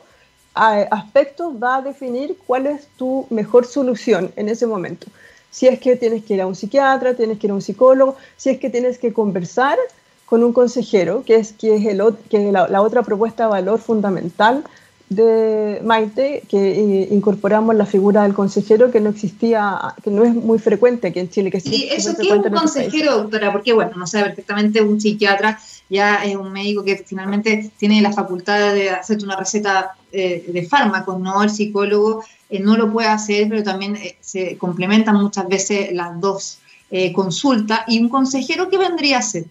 aspectos 0.54 1.54
va 1.62 1.78
a 1.78 1.82
definir 1.82 2.38
cuál 2.46 2.68
es 2.68 2.88
tu 2.98 3.26
mejor 3.30 3.66
solución 3.66 4.32
en 4.36 4.50
ese 4.50 4.68
momento. 4.68 5.08
Si 5.52 5.68
es 5.68 5.80
que 5.80 5.96
tienes 5.96 6.24
que 6.24 6.36
ir 6.36 6.42
a 6.42 6.48
un 6.48 6.56
psiquiatra, 6.56 7.16
tienes 7.16 7.38
que 7.38 7.48
ir 7.48 7.52
a 7.52 7.56
un 7.56 7.62
psicólogo, 7.62 8.16
si 8.38 8.50
es 8.50 8.60
que 8.60 8.70
tienes 8.70 8.98
que 8.98 9.14
conversar 9.14 9.78
con 10.26 10.44
un 10.44 10.52
consejero, 10.52 11.24
que 11.24 11.36
es, 11.36 11.54
que 11.54 11.76
es, 11.76 11.86
el, 11.86 12.02
que 12.30 12.52
la, 12.52 12.82
otra 12.82 13.04
propuesta 13.04 13.44
de 13.44 13.50
valor 13.50 13.80
fundamental 13.80 14.64
de 15.10 15.80
Maite, 15.84 16.42
que 16.50 16.72
eh, 16.72 17.08
incorporamos 17.12 17.76
la 17.76 17.86
figura 17.86 18.24
del 18.24 18.34
consejero 18.34 18.90
que 18.90 19.00
no 19.00 19.12
existía, 19.12 19.80
que 20.04 20.10
no 20.10 20.24
es 20.24 20.34
muy 20.34 20.58
frecuente 20.58 21.10
aquí 21.10 21.20
en 21.20 21.30
Chile. 21.30 21.52
Que 21.52 21.60
sí, 21.60 21.88
eso 21.92 22.16
que 22.16 22.28
es 22.28 22.32
un 22.32 22.42
consejero, 22.42 23.18
doctora, 23.18 23.52
porque 23.52 23.74
bueno, 23.74 23.92
no 23.96 24.08
sabe 24.08 24.26
perfectamente 24.26 24.82
un 24.82 25.00
psiquiatra, 25.00 25.60
ya 25.94 26.26
es 26.26 26.36
un 26.36 26.52
médico 26.52 26.84
que 26.84 26.98
finalmente 26.98 27.72
tiene 27.78 28.02
la 28.02 28.12
facultad 28.12 28.74
de 28.74 28.90
hacerte 28.90 29.24
una 29.24 29.38
receta 29.38 29.96
eh, 30.12 30.44
de 30.48 30.66
fármacos, 30.66 31.20
¿no? 31.20 31.44
El 31.44 31.50
psicólogo 31.50 32.24
eh, 32.50 32.60
no 32.60 32.76
lo 32.76 32.92
puede 32.92 33.08
hacer, 33.08 33.48
pero 33.48 33.64
también 33.64 33.98
se 34.20 34.58
complementan 34.58 35.16
muchas 35.16 35.48
veces 35.48 35.94
las 35.94 36.20
dos 36.20 36.60
consultas. 37.16 37.80
¿Y 37.88 38.00
un 38.00 38.08
consejero 38.08 38.70
qué 38.70 38.78
vendría 38.78 39.18
a 39.18 39.22
ser? 39.24 39.46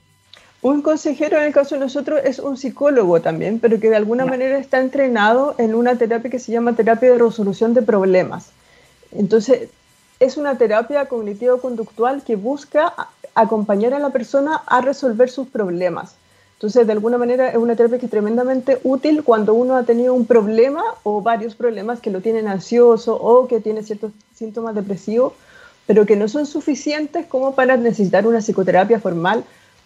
Un 0.63 0.81
consejero 0.81 1.39
en 1.39 1.45
el 1.45 1.53
caso 1.53 1.75
de 1.75 1.81
nosotros 1.81 2.21
es 2.23 2.39
un 2.39 2.57
psicólogo 2.57 3.21
también, 3.21 3.59
pero 3.59 3.81
que 3.81 3.91
de 3.91 3.97
alguna 3.97 4.25
manera 4.25 4.59
está 4.59 4.79
entrenado 4.79 5.57
en 5.59 5.75
una 5.75 5.97
terapia 5.97 6.31
que 6.31 6.39
se 6.39 6.53
llama 6.53 6.77
terapia 6.77 7.11
de 7.11 7.19
resolución 7.19 7.75
de 7.75 7.83
problemas. 7.83 8.51
Entonces, 9.11 9.71
es 10.21 10.37
una 10.37 10.57
terapia 10.57 11.07
cognitivo-conductual 11.07 12.23
que 12.23 12.37
busca 12.37 12.95
acompañar 13.35 13.93
a 13.93 13.99
la 13.99 14.11
persona 14.11 14.63
a 14.67 14.81
resolver 14.81 15.29
sus 15.31 15.49
problemas. 15.49 16.15
Entonces, 16.63 16.87
de 16.87 16.93
alguna 16.93 17.19
manera 17.19 17.49
es 17.49 17.57
una 17.57 17.75
terapia 17.75 17.99
que 17.99 18.07
es 18.07 18.11
tremendamente 18.11 18.79
útil 18.85 19.25
cuando 19.25 19.53
uno 19.53 19.75
ha 19.75 19.83
tenido 19.83 20.15
un 20.15 20.27
problema 20.27 20.85
o 21.03 21.21
varios 21.21 21.57
problemas 21.57 21.99
que 21.99 22.13
lo 22.13 22.21
tienen 22.21 22.47
ansioso 22.47 23.17
o 23.21 23.49
que 23.49 23.59
tiene 23.59 23.83
ciertos 23.83 24.13
síntomas 24.33 24.77
depresivos, 24.77 25.33
pero 25.89 26.07
que 26.07 26.15
no 26.15 26.29
son 26.29 26.47
suficientes 26.47 27.27
como 27.27 27.57
para 27.57 27.77
necesitar 27.77 28.29
una 28.29 28.41
psicoterapia 28.41 29.01
formal 29.01 29.43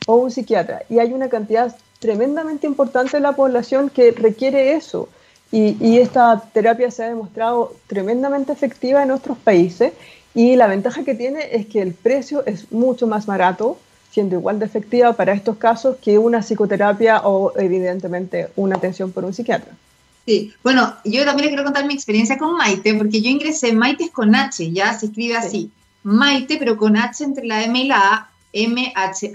o 0.07 0.17
un 0.17 0.31
psiquiatra. 0.31 0.83
Y 0.91 0.99
hay 0.99 1.15
una 1.15 1.31
cantidad 1.31 1.75
tremendamente 1.99 2.67
importante 2.67 3.17
de 3.17 3.23
la 3.23 3.33
población 3.33 3.89
que 3.89 4.11
requiere 4.11 4.75
eso. 4.75 5.09
Y, 5.51 5.97
esta 5.97 6.43
terapia 6.53 6.91
se 6.91 7.05
ha 7.05 7.09
demostrado 7.09 7.73
tremendamente 7.87 8.53
efectiva 8.53 9.03
en 9.03 9.13
otros 9.13 9.39
países. 9.39 9.95
Y 10.35 10.57
la 10.57 10.67
ventaja 10.67 11.05
que 11.05 11.15
tiene 11.15 11.57
es 11.57 11.65
que 11.69 11.81
el 11.81 11.95
precio 11.95 12.45
es 12.45 12.71
mucho 12.71 13.07
más 13.07 13.25
barato, 13.25 13.79
siendo 14.17 14.37
igual 14.37 14.59
de 14.59 14.65
efectiva 14.65 15.13
para 15.13 15.35
estos 15.35 15.59
casos 15.59 15.99
que 16.03 16.17
una 16.17 16.41
psicoterapia 16.41 17.21
o 17.25 17.53
evidentemente 17.59 18.49
una 18.57 18.77
atención 18.77 19.13
por 19.13 19.27
un 19.27 19.35
psiquiatra. 19.35 19.73
Sí, 20.25 20.55
bueno, 20.65 20.95
yo 21.05 21.23
también 21.27 21.45
le 21.45 21.49
quiero 21.51 21.65
contar 21.65 21.85
mi 21.85 21.93
experiencia 21.93 22.39
con 22.39 22.57
Maite, 22.57 22.95
porque 22.95 23.21
yo 23.21 23.29
ingresé, 23.29 23.75
Maite 23.75 24.05
es 24.05 24.11
con 24.11 24.35
H, 24.35 24.73
ya 24.73 24.99
se 24.99 25.07
escribe 25.07 25.37
así, 25.37 25.71
Maite, 26.03 26.57
pero 26.57 26.79
con 26.79 26.97
H 26.97 27.25
entre 27.25 27.45
la 27.45 27.63
M 27.63 27.79
y 27.79 27.89
la 27.89 27.99
A, 27.99 28.31
M-H-A-I-T-E.com, 28.55 29.35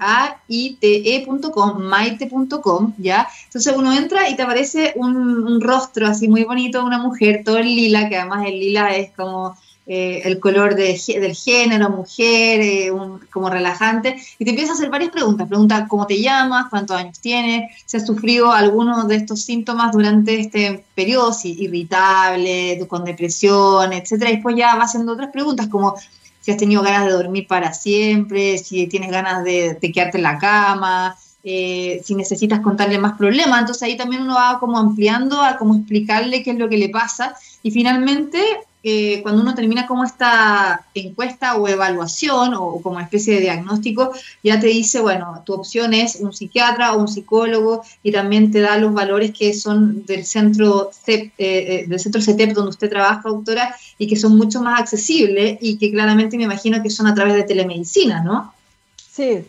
maite.com, 1.84 2.94
¿ya? 2.98 3.28
Entonces 3.46 3.72
uno 3.78 3.94
entra 3.94 4.28
y 4.30 4.36
te 4.36 4.42
aparece 4.42 4.94
un, 4.96 5.62
rostro 5.62 6.08
así 6.08 6.28
muy 6.28 6.44
bonito, 6.44 6.84
una 6.84 6.98
mujer, 6.98 7.44
todo 7.46 7.60
en 7.60 7.68
lila, 7.68 8.10
que 8.10 8.18
además 8.18 8.48
el 8.48 8.60
lila 8.60 8.96
es 8.96 9.12
como 9.12 9.56
eh, 9.88 10.22
el 10.26 10.40
color 10.40 10.76
del 10.76 11.36
género, 11.36 11.90
mujer, 11.90 12.62
eh, 12.62 12.92
como 13.32 13.50
relajante, 13.50 14.16
y 14.38 14.46
te 14.46 14.52
empieza 14.52 14.74
a 14.74 14.76
hacer 14.76 14.90
varias 14.90 15.12
preguntas. 15.12 15.48
Pregunta 15.48 15.88
cómo 15.88 16.06
te 16.06 16.22
llamas, 16.22 16.68
cuántos 16.70 16.96
años 16.96 17.20
tienes, 17.20 17.72
si 17.86 17.98
has 17.98 18.06
sufrido 18.06 18.52
alguno 18.52 19.06
de 19.06 19.16
estos 19.16 19.42
síntomas 19.42 19.92
durante 19.92 20.40
este 20.40 20.86
periodo, 20.94 21.34
si 21.34 21.54
irritable, 21.62 22.86
con 22.88 23.04
depresión, 23.04 23.92
etcétera. 23.92 24.30
Y 24.30 24.36
después 24.36 24.56
ya 24.56 24.76
va 24.76 24.84
haciendo 24.84 25.14
otras 25.14 25.32
preguntas 25.32 25.68
como 25.68 25.96
si 26.42 26.52
has 26.52 26.58
tenido 26.58 26.82
ganas 26.84 27.06
de 27.06 27.14
dormir 27.14 27.48
para 27.48 27.74
siempre, 27.74 28.58
si 28.60 28.88
tienes 28.88 29.12
ganas 29.12 29.44
de, 29.44 29.78
quedarte 29.94 30.18
en 30.18 30.24
la 30.24 30.38
cama, 30.38 31.16
eh, 31.44 32.02
si 32.04 32.16
necesitas 32.16 32.60
contarle 32.62 32.98
más 32.98 33.18
problemas. 33.18 33.60
Entonces 33.60 33.84
ahí 33.84 33.98
también 33.98 34.24
uno 34.24 34.36
va 34.36 34.60
como 34.60 34.78
ampliando 34.78 35.42
a 35.42 35.58
cómo 35.58 35.76
explicarle 35.76 36.44
qué 36.44 36.52
es 36.52 36.58
lo 36.58 36.70
que 36.70 36.78
le 36.78 36.90
pasa 36.90 37.36
y 37.64 37.72
finalmente 37.72 38.40
eh, 38.84 39.22
cuando 39.22 39.44
uno 39.44 39.54
termina 39.54 39.86
como 39.86 40.04
esta 40.04 40.86
encuesta 40.96 41.56
o 41.56 41.68
evaluación 41.68 42.54
o, 42.56 42.82
como 42.82 43.00
especie 43.00 43.36
de 43.36 43.42
diagnóstico, 43.42 44.12
ya 44.44 44.60
te 44.60 44.68
dice, 44.68 45.02
bueno, 45.02 45.44
tu 45.46 45.54
opción 45.54 45.94
es 45.94 46.16
un 46.16 46.34
psiquiatra 46.34 46.94
o 46.94 47.00
un 47.00 47.08
psicólogo 47.08 47.84
y 48.02 48.12
también 48.12 48.52
te 48.52 48.60
da 48.60 48.78
los 48.78 48.94
valores 48.94 49.32
que 49.32 49.54
son 49.54 50.06
del 50.06 50.26
centro, 50.26 50.90
CEP, 50.92 51.34
eh, 51.38 51.86
del 51.88 52.00
centro 52.00 52.22
CETEP 52.22 52.54
donde 52.54 52.72
usted 52.72 52.90
trabaja, 52.90 53.30
doctora, 53.30 53.76
y 53.98 54.08
que 54.08 54.16
son 54.16 54.36
mucho 54.36 54.62
más 54.62 54.80
accesibles 54.80 55.60
y 55.62 55.78
que 55.78 55.92
claramente 55.92 56.38
me 56.38 56.44
imagino 56.44 56.82
que 56.82 56.90
son 56.90 57.06
a 57.06 57.14
través 57.14 57.36
de 57.36 57.44
telemedicina, 57.44 58.24
¿no? 58.24 58.54
Sí, 58.98 59.44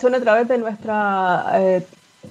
son 0.00 0.14
a 0.14 0.20
través 0.20 0.48
de 0.48 0.58
nuestra 0.58 1.82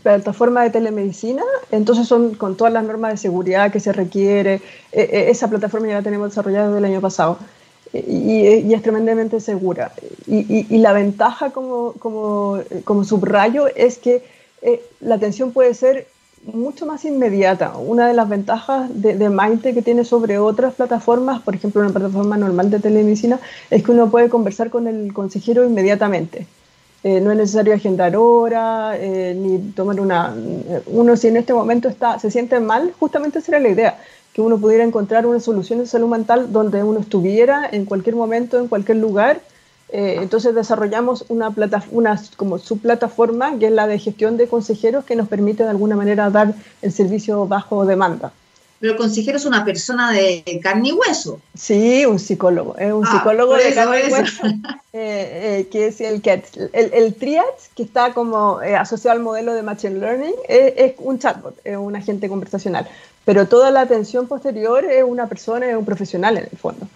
plataforma 0.03 0.63
de 0.63 0.69
telemedicina, 0.69 1.43
entonces 1.71 2.07
son 2.07 2.33
con 2.35 2.55
todas 2.55 2.73
las 2.73 2.83
normas 2.83 3.11
de 3.11 3.17
seguridad 3.17 3.71
que 3.71 3.79
se 3.79 3.91
requiere. 3.91 4.55
Eh, 4.91 5.09
eh, 5.11 5.25
esa 5.29 5.49
plataforma 5.49 5.87
ya 5.87 5.95
la 5.95 6.01
tenemos 6.01 6.29
desarrollada 6.29 6.67
desde 6.67 6.79
el 6.79 6.85
año 6.85 7.01
pasado 7.01 7.37
y, 7.93 8.73
es 8.73 8.81
tremendamente 8.81 9.39
segura. 9.39 9.91
Y, 10.27 10.77
la 10.77 10.93
ventaja 10.93 11.51
como, 11.51 11.93
como, 11.93 12.59
como, 12.83 13.03
subrayo 13.03 13.67
es 13.75 13.97
que 13.97 14.23
eh, 14.61 14.81
la 15.01 15.15
atención 15.15 15.51
puede 15.51 15.73
ser 15.73 16.07
mucho 16.45 16.85
más 16.85 17.05
inmediata. 17.05 17.77
Una 17.77 18.07
de 18.07 18.13
las 18.13 18.29
ventajas 18.29 18.89
de, 18.93 19.15
de 19.15 19.73
que 19.73 19.81
tiene 19.81 20.05
sobre 20.05 20.39
otras 20.39 20.73
plataformas, 20.73 21.41
por 21.41 21.55
ejemplo, 21.55 21.81
una 21.81 21.91
plataforma 21.91 22.37
normal 22.37 22.71
de 22.71 22.79
telemedicina, 22.79 23.39
es 23.69 23.83
que 23.83 23.91
uno 23.91 24.09
puede 24.09 24.29
conversar 24.29 24.69
con 24.69 24.87
el 24.87 25.13
consejero 25.13 25.65
inmediatamente. 25.65 26.47
Eh, 27.03 27.19
no 27.19 27.31
es 27.31 27.37
necesario 27.37 27.73
agendar 27.73 28.15
hora, 28.15 28.95
eh, 28.95 29.33
ni 29.35 29.57
tomar 29.71 29.99
una... 29.99 30.35
Eh, 30.37 30.83
uno 30.85 31.17
si 31.17 31.29
en 31.29 31.37
este 31.37 31.53
momento 31.53 31.89
está, 31.89 32.19
se 32.19 32.29
siente 32.29 32.59
mal, 32.59 32.93
justamente 32.99 33.39
esa 33.39 33.53
era 33.53 33.59
la 33.59 33.69
idea, 33.69 33.99
que 34.33 34.41
uno 34.41 34.59
pudiera 34.59 34.83
encontrar 34.83 35.25
una 35.25 35.39
solución 35.39 35.79
de 35.79 35.87
salud 35.87 36.09
mental 36.09 36.51
donde 36.53 36.83
uno 36.83 36.99
estuviera 36.99 37.67
en 37.71 37.85
cualquier 37.85 38.15
momento, 38.15 38.59
en 38.59 38.67
cualquier 38.67 38.97
lugar. 38.97 39.41
entonces 39.93 40.55
desarrollamos 40.55 41.25
una, 41.29 41.51
plata, 41.51 41.83
una 41.91 42.21
como 42.37 42.59
su 42.59 42.77
plataforma, 42.77 43.57
que 43.59 43.67
es 43.67 43.73
la 43.73 43.87
de 43.87 43.99
gestión 43.99 44.37
de 44.37 44.47
consejeros, 44.47 45.03
que 45.03 45.15
nos 45.15 45.27
permite 45.27 45.63
de 45.63 45.69
alguna 45.69 45.95
manera 45.95 46.29
dar 46.29 46.53
el 46.81 46.91
servicio 46.91 47.45
bajo 47.47 47.85
demanda. 47.85 48.31
Pero 48.81 48.93
el 48.93 48.97
consejero 48.97 49.37
es 49.37 49.45
una 49.45 49.63
persona 49.63 50.11
de 50.11 50.59
carne 50.61 50.89
y 50.89 50.91
hueso. 50.91 51.39
Sí, 51.53 52.03
un 52.07 52.17
psicólogo. 52.17 52.75
Es 52.77 52.91
un 52.91 53.05
ah, 53.05 53.11
psicólogo 53.11 53.55
de 53.55 53.75
carne 53.75 54.01
y 54.07 54.11
hueso. 54.11 54.43
Eh, 54.93 55.61
eh, 55.61 55.69
que 55.71 55.87
es 55.87 56.01
el 56.01 56.21
que 56.21 56.43
el, 56.73 56.93
el 56.93 57.15
triad, 57.15 57.45
que 57.77 57.83
está 57.83 58.13
como 58.13 58.61
eh, 58.61 58.75
asociado 58.75 59.15
al 59.15 59.23
modelo 59.23 59.53
de 59.53 59.63
Machine 59.63 59.99
Learning, 59.99 60.33
es, 60.49 60.95
un 60.97 61.17
chatbot, 61.17 61.55
es 61.63 61.77
un 61.77 61.95
agente 61.95 62.27
conversacional. 62.27 62.89
Pero 63.23 63.47
toda 63.47 63.71
la 63.71 63.79
atención 63.79 64.27
posterior 64.27 64.83
es 64.83 65.05
una 65.05 65.27
persona, 65.27 65.69
es 65.69 65.77
un 65.77 65.85
profesional 65.85 66.35
en 66.35 66.43
el 66.51 66.57
fondo. 66.57 66.89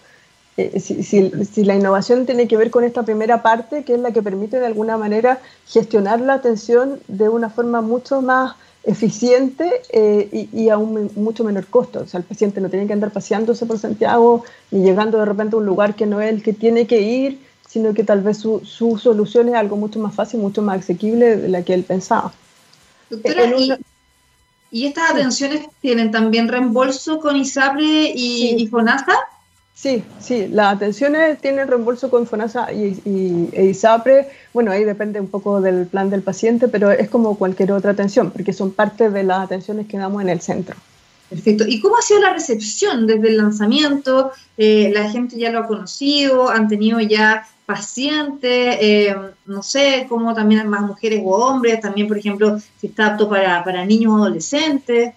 Si, 0.56 1.02
si, 1.02 1.30
si, 1.46 1.64
la 1.64 1.74
innovación 1.74 2.26
tiene 2.26 2.46
que 2.46 2.58
ver 2.58 2.70
con 2.70 2.84
esta 2.84 3.02
primera 3.02 3.40
parte, 3.40 3.82
que 3.82 3.94
es 3.94 4.00
la 4.00 4.10
que 4.10 4.22
permite 4.22 4.60
de 4.60 4.66
alguna 4.66 4.98
manera 4.98 5.38
gestionar 5.66 6.20
la 6.20 6.34
atención 6.34 7.00
de 7.08 7.30
una 7.30 7.48
forma 7.48 7.80
mucho 7.80 8.20
más 8.20 8.56
eficiente 8.86 9.82
eh, 9.90 10.48
y, 10.52 10.68
a 10.68 10.78
un 10.78 11.10
mucho 11.16 11.42
menor 11.42 11.66
costo. 11.66 12.00
O 12.00 12.06
sea, 12.06 12.18
el 12.18 12.24
paciente 12.24 12.60
no 12.60 12.70
tiene 12.70 12.86
que 12.86 12.92
andar 12.92 13.10
paseándose 13.10 13.66
por 13.66 13.78
Santiago 13.78 14.44
ni 14.70 14.82
llegando 14.82 15.18
de 15.18 15.24
repente 15.24 15.56
a 15.56 15.58
un 15.58 15.66
lugar 15.66 15.96
que 15.96 16.06
no 16.06 16.20
es 16.20 16.32
el 16.32 16.42
que 16.42 16.52
tiene 16.52 16.86
que 16.86 17.00
ir, 17.00 17.40
sino 17.68 17.92
que 17.94 18.04
tal 18.04 18.22
vez 18.22 18.38
su, 18.38 18.60
solución 18.64 19.48
es 19.48 19.54
algo 19.54 19.76
mucho 19.76 19.98
más 19.98 20.14
fácil, 20.14 20.40
mucho 20.40 20.62
más 20.62 20.78
asequible 20.78 21.36
de 21.36 21.48
la 21.48 21.62
que 21.62 21.74
él 21.74 21.82
pensaba. 21.82 22.32
Doctora, 23.10 23.52
y, 24.70 24.86
estas 24.86 25.10
atenciones 25.10 25.66
tienen 25.80 26.10
también 26.10 26.48
reembolso 26.48 27.18
con 27.18 27.36
ISAPRE 27.36 28.12
y, 28.14 28.66
FONASA? 28.68 29.14
Sí, 29.76 30.02
sí, 30.20 30.48
las 30.48 30.76
atenciones 30.76 31.38
tienen 31.38 31.68
reembolso 31.68 32.08
con 32.08 32.26
FONASA 32.26 32.72
y, 32.72 32.98
y, 33.04 33.50
e 33.52 33.66
ISAPRE. 33.66 34.26
Bueno, 34.54 34.70
ahí 34.70 34.84
depende 34.84 35.20
un 35.20 35.28
poco 35.28 35.60
del 35.60 35.86
plan 35.86 36.08
del 36.08 36.22
paciente, 36.22 36.66
pero 36.66 36.90
es 36.90 37.10
como 37.10 37.36
cualquier 37.36 37.72
otra 37.72 37.90
atención, 37.90 38.30
porque 38.30 38.54
son 38.54 38.72
parte 38.72 39.10
de 39.10 39.22
las 39.22 39.44
atenciones 39.44 39.86
que 39.86 39.98
damos 39.98 40.22
en 40.22 40.30
el 40.30 40.40
centro. 40.40 40.76
Perfecto. 41.28 41.64
¿Y 41.68 41.80
cómo 41.80 41.98
ha 41.98 42.00
sido 42.00 42.20
la 42.20 42.32
recepción 42.32 43.06
desde 43.06 43.28
el 43.28 43.36
lanzamiento? 43.36 44.32
Eh, 44.56 44.90
¿La 44.94 45.10
gente 45.10 45.36
ya 45.36 45.50
lo 45.50 45.58
ha 45.58 45.66
conocido? 45.66 46.48
¿Han 46.48 46.68
tenido 46.68 46.98
ya 47.00 47.46
pacientes? 47.66 48.78
Eh, 48.80 49.14
no 49.44 49.62
sé, 49.62 50.06
cómo 50.08 50.32
también 50.32 50.66
más 50.68 50.82
mujeres 50.82 51.20
o 51.22 51.36
hombres, 51.36 51.80
también, 51.80 52.08
por 52.08 52.16
ejemplo, 52.16 52.58
si 52.80 52.86
está 52.86 53.08
apto 53.08 53.28
para, 53.28 53.62
para 53.62 53.84
niños 53.84 54.14
o 54.14 54.16
adolescentes. 54.16 55.12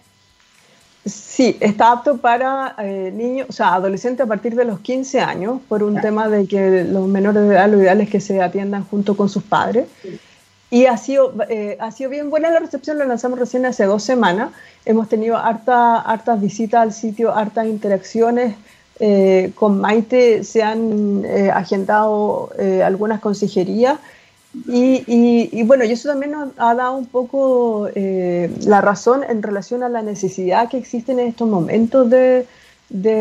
Sí, 1.10 1.57
está 1.60 1.91
apto 1.91 2.18
para 2.18 2.76
eh, 2.80 3.12
niños, 3.16 3.47
o 3.49 3.53
sea, 3.53 3.74
adolescentes 3.74 4.26
a 4.26 4.28
partir 4.28 4.55
de 4.55 4.66
los 4.66 4.80
15 4.80 5.20
años, 5.20 5.60
por 5.68 5.84
un 5.84 5.99
tema 5.99 6.30
de 6.30 6.47
que 6.47 6.84
los 6.84 7.07
menores 7.07 7.43
de 7.43 7.55
edad 7.55 7.70
lo 7.70 7.80
ideal 7.80 8.01
es 8.01 8.10
que 8.10 8.20
se 8.20 8.41
atiendan 8.41 8.84
junto 8.86 9.16
con 9.18 9.30
sus 9.30 9.43
padres. 9.43 9.88
Y 10.72 10.86
ha 10.86 10.97
sido, 10.97 11.34
eh, 11.49 11.78
ha 11.80 11.91
sido 11.91 12.12
bien 12.12 12.30
buena 12.30 12.51
la 12.51 12.60
recepción, 12.60 12.99
lo 12.99 13.05
lanzamos 13.05 13.39
recién 13.39 13.66
hace 13.66 13.86
dos 13.86 14.03
semanas. 14.03 14.51
Hemos 14.86 15.10
tenido 15.10 15.38
harta, 15.38 15.99
hartas 15.99 16.39
visitas 16.39 16.82
al 16.82 16.93
sitio, 16.93 17.34
hartas 17.34 17.66
interacciones. 17.66 18.55
Eh, 18.99 19.51
con 19.55 19.80
Maite 19.80 20.43
se 20.43 20.62
han 20.62 21.26
agendado 21.53 22.51
algunas 22.84 23.22
consejerías 23.22 23.97
y, 24.54 25.64
bueno, 25.64 25.84
y 25.84 25.91
eso 25.91 26.10
también 26.10 26.32
nos 26.32 26.50
ha 26.58 26.74
dado 26.74 26.97
un 26.97 27.06
poco 27.06 27.88
eh, 27.93 28.52
la 28.66 28.82
razón 28.82 29.24
en 29.28 29.43
relación 29.43 29.84
a 29.84 29.89
la 29.89 30.02
necesidad 30.02 30.70
que 30.70 30.78
existen 30.78 31.20
en 31.20 31.28
estos 31.28 31.47
momentos 31.47 32.10
de, 32.10 32.47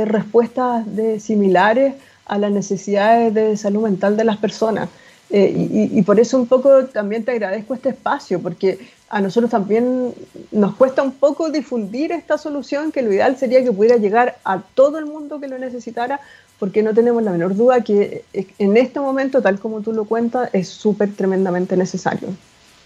respuestas 0.07 0.85
de 0.97 1.21
similares 1.21 1.95
a 2.25 2.39
las 2.39 2.51
necesidades 2.51 3.35
de 3.35 3.57
salud 3.59 3.83
mental 3.83 4.17
de 4.17 4.25
las 4.25 4.39
personas. 4.39 4.89
Eh, 5.31 5.91
y, 5.93 6.01
por 6.03 6.19
eso 6.19 6.39
un 6.39 6.47
poco 6.47 6.87
también 6.87 7.25
te 7.25 7.33
agradezco 7.33 7.75
este 7.75 7.91
espacio, 7.91 8.41
porque 8.41 8.79
a 9.11 9.21
nosotros 9.21 9.51
también 9.51 10.15
nos 10.51 10.75
cuesta 10.77 11.03
un 11.03 11.13
poco 11.13 11.51
difundir 11.51 12.13
esta 12.13 12.39
solución, 12.39 12.91
que 12.91 13.03
lo 13.03 13.13
ideal 13.13 13.37
sería 13.37 13.63
que 13.63 13.73
pudiera 13.73 13.99
llegar 13.99 14.39
a 14.45 14.63
todo 14.63 14.99
el 14.99 15.05
mundo 15.05 15.39
que 15.39 15.49
lo 15.49 15.59
necesitara, 15.59 16.21
porque 16.59 16.83
no 16.83 16.93
tenemos 16.93 17.23
la 17.23 17.31
menor 17.31 17.55
duda 17.55 17.83
que 17.83 18.25
en 18.33 18.77
este 18.77 19.01
momento, 19.01 19.41
tal 19.41 19.61
como 19.61 19.81
tú 19.81 19.93
lo 19.93 20.05
cuentas, 20.05 20.51
es 20.53 20.69
súper 20.69 21.15
tremendamente 21.15 21.77
necesario. 21.77 22.29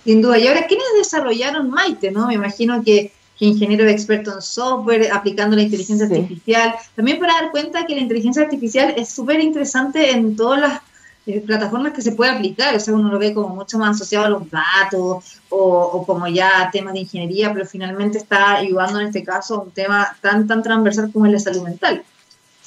Sin 0.05 0.21
duda. 0.21 0.39
Y 0.39 0.47
ahora, 0.47 0.67
¿quiénes 0.67 0.87
desarrollaron 0.99 1.71
Maite? 1.71 2.11
¿no? 2.11 2.27
Me 2.27 2.35
imagino 2.35 2.83
que, 2.85 3.13
que 3.39 3.47
ingenieros 3.47 3.91
expertos 3.91 4.35
en 4.35 4.43
software, 4.43 5.11
aplicando 5.13 5.57
la 5.57 5.63
inteligencia 5.63 6.07
artificial. 6.07 6.75
También 6.95 7.19
para 7.19 7.35
dar 7.35 7.51
cuenta 7.51 7.87
que 7.87 7.95
la 7.95 8.03
inteligencia 8.03 8.43
artificial 8.43 8.95
es 8.97 9.09
súper 9.09 9.41
interesante 9.41 10.11
en 10.11 10.37
todas 10.37 10.61
las 10.61 10.81
eh, 11.25 11.41
plataformas 11.41 11.93
que 11.93 12.03
se 12.03 12.13
puede 12.13 12.33
aplicar. 12.33 12.75
O 12.75 12.81
sea, 12.81 12.95
uno 12.95 13.11
lo 13.11 13.19
ve 13.19 13.33
como 13.33 13.55
mucho 13.55 13.79
más 13.79 13.97
asociado 13.97 14.27
a 14.27 14.29
los 14.29 14.51
datos 14.51 15.41
o, 15.49 15.59
o, 15.59 16.05
como 16.05 16.27
ya 16.27 16.69
temas 16.73 16.93
de 16.93 17.01
ingeniería, 17.01 17.53
pero 17.55 17.65
finalmente 17.65 18.19
está 18.19 18.57
ayudando 18.57 19.01
en 19.01 19.07
este 19.07 19.25
caso 19.25 19.55
a 19.55 19.63
un 19.63 19.71
tema 19.71 20.15
tan, 20.21 20.47
tan 20.47 20.63
transversal 20.63 21.11
como 21.13 21.27
es 21.27 21.33
la 21.33 21.39
salud 21.39 21.63
mental. 21.63 22.05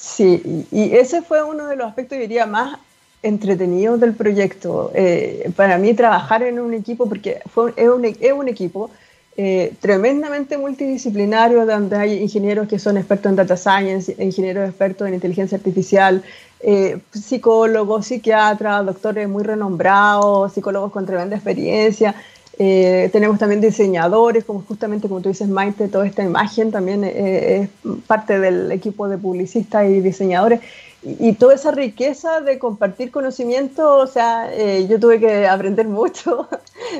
Sí, 0.06 0.64
y 0.70 0.94
ese 0.94 1.20
fue 1.20 1.42
uno 1.42 1.66
de 1.66 1.74
los 1.74 1.88
aspectos, 1.88 2.16
diría, 2.16 2.46
más 2.46 2.78
entretenidos 3.24 3.98
del 4.00 4.14
proyecto. 4.14 4.92
Eh, 4.94 5.50
para 5.56 5.78
mí 5.78 5.94
trabajar 5.94 6.44
en 6.44 6.60
un 6.60 6.74
equipo, 6.74 7.08
porque 7.08 7.40
fue, 7.52 7.72
es, 7.76 7.88
un, 7.88 8.04
es 8.04 8.32
un 8.32 8.46
equipo 8.46 8.88
eh, 9.36 9.74
tremendamente 9.80 10.56
multidisciplinario, 10.58 11.66
donde 11.66 11.96
hay 11.96 12.22
ingenieros 12.22 12.68
que 12.68 12.78
son 12.78 12.96
expertos 12.96 13.30
en 13.30 13.36
data 13.36 13.56
science, 13.56 14.14
ingenieros 14.18 14.68
expertos 14.68 15.08
en 15.08 15.14
inteligencia 15.14 15.58
artificial, 15.58 16.22
eh, 16.60 16.98
psicólogos, 17.10 18.06
psiquiatras, 18.06 18.86
doctores 18.86 19.28
muy 19.28 19.42
renombrados, 19.42 20.52
psicólogos 20.52 20.92
con 20.92 21.04
tremenda 21.04 21.34
experiencia. 21.34 22.14
Eh, 22.58 23.10
tenemos 23.12 23.38
también 23.38 23.60
diseñadores, 23.60 24.44
como 24.44 24.62
justamente 24.62 25.08
como 25.08 25.20
tú 25.20 25.28
dices, 25.28 25.48
Maite, 25.48 25.88
toda 25.88 26.06
esta 26.06 26.22
imagen 26.22 26.70
también 26.70 27.04
eh, 27.04 27.68
es 27.84 27.92
parte 28.06 28.38
del 28.38 28.72
equipo 28.72 29.08
de 29.08 29.18
publicistas 29.18 29.86
y 29.88 30.00
diseñadores. 30.00 30.60
Y, 31.02 31.34
toda 31.34 31.54
esa 31.54 31.70
riqueza 31.70 32.40
de 32.40 32.58
compartir 32.58 33.12
conocimiento, 33.12 33.98
o 33.98 34.06
sea, 34.06 34.52
eh, 34.52 34.86
yo 34.88 34.98
tuve 34.98 35.20
que 35.20 35.46
aprender 35.46 35.86
mucho 35.86 36.48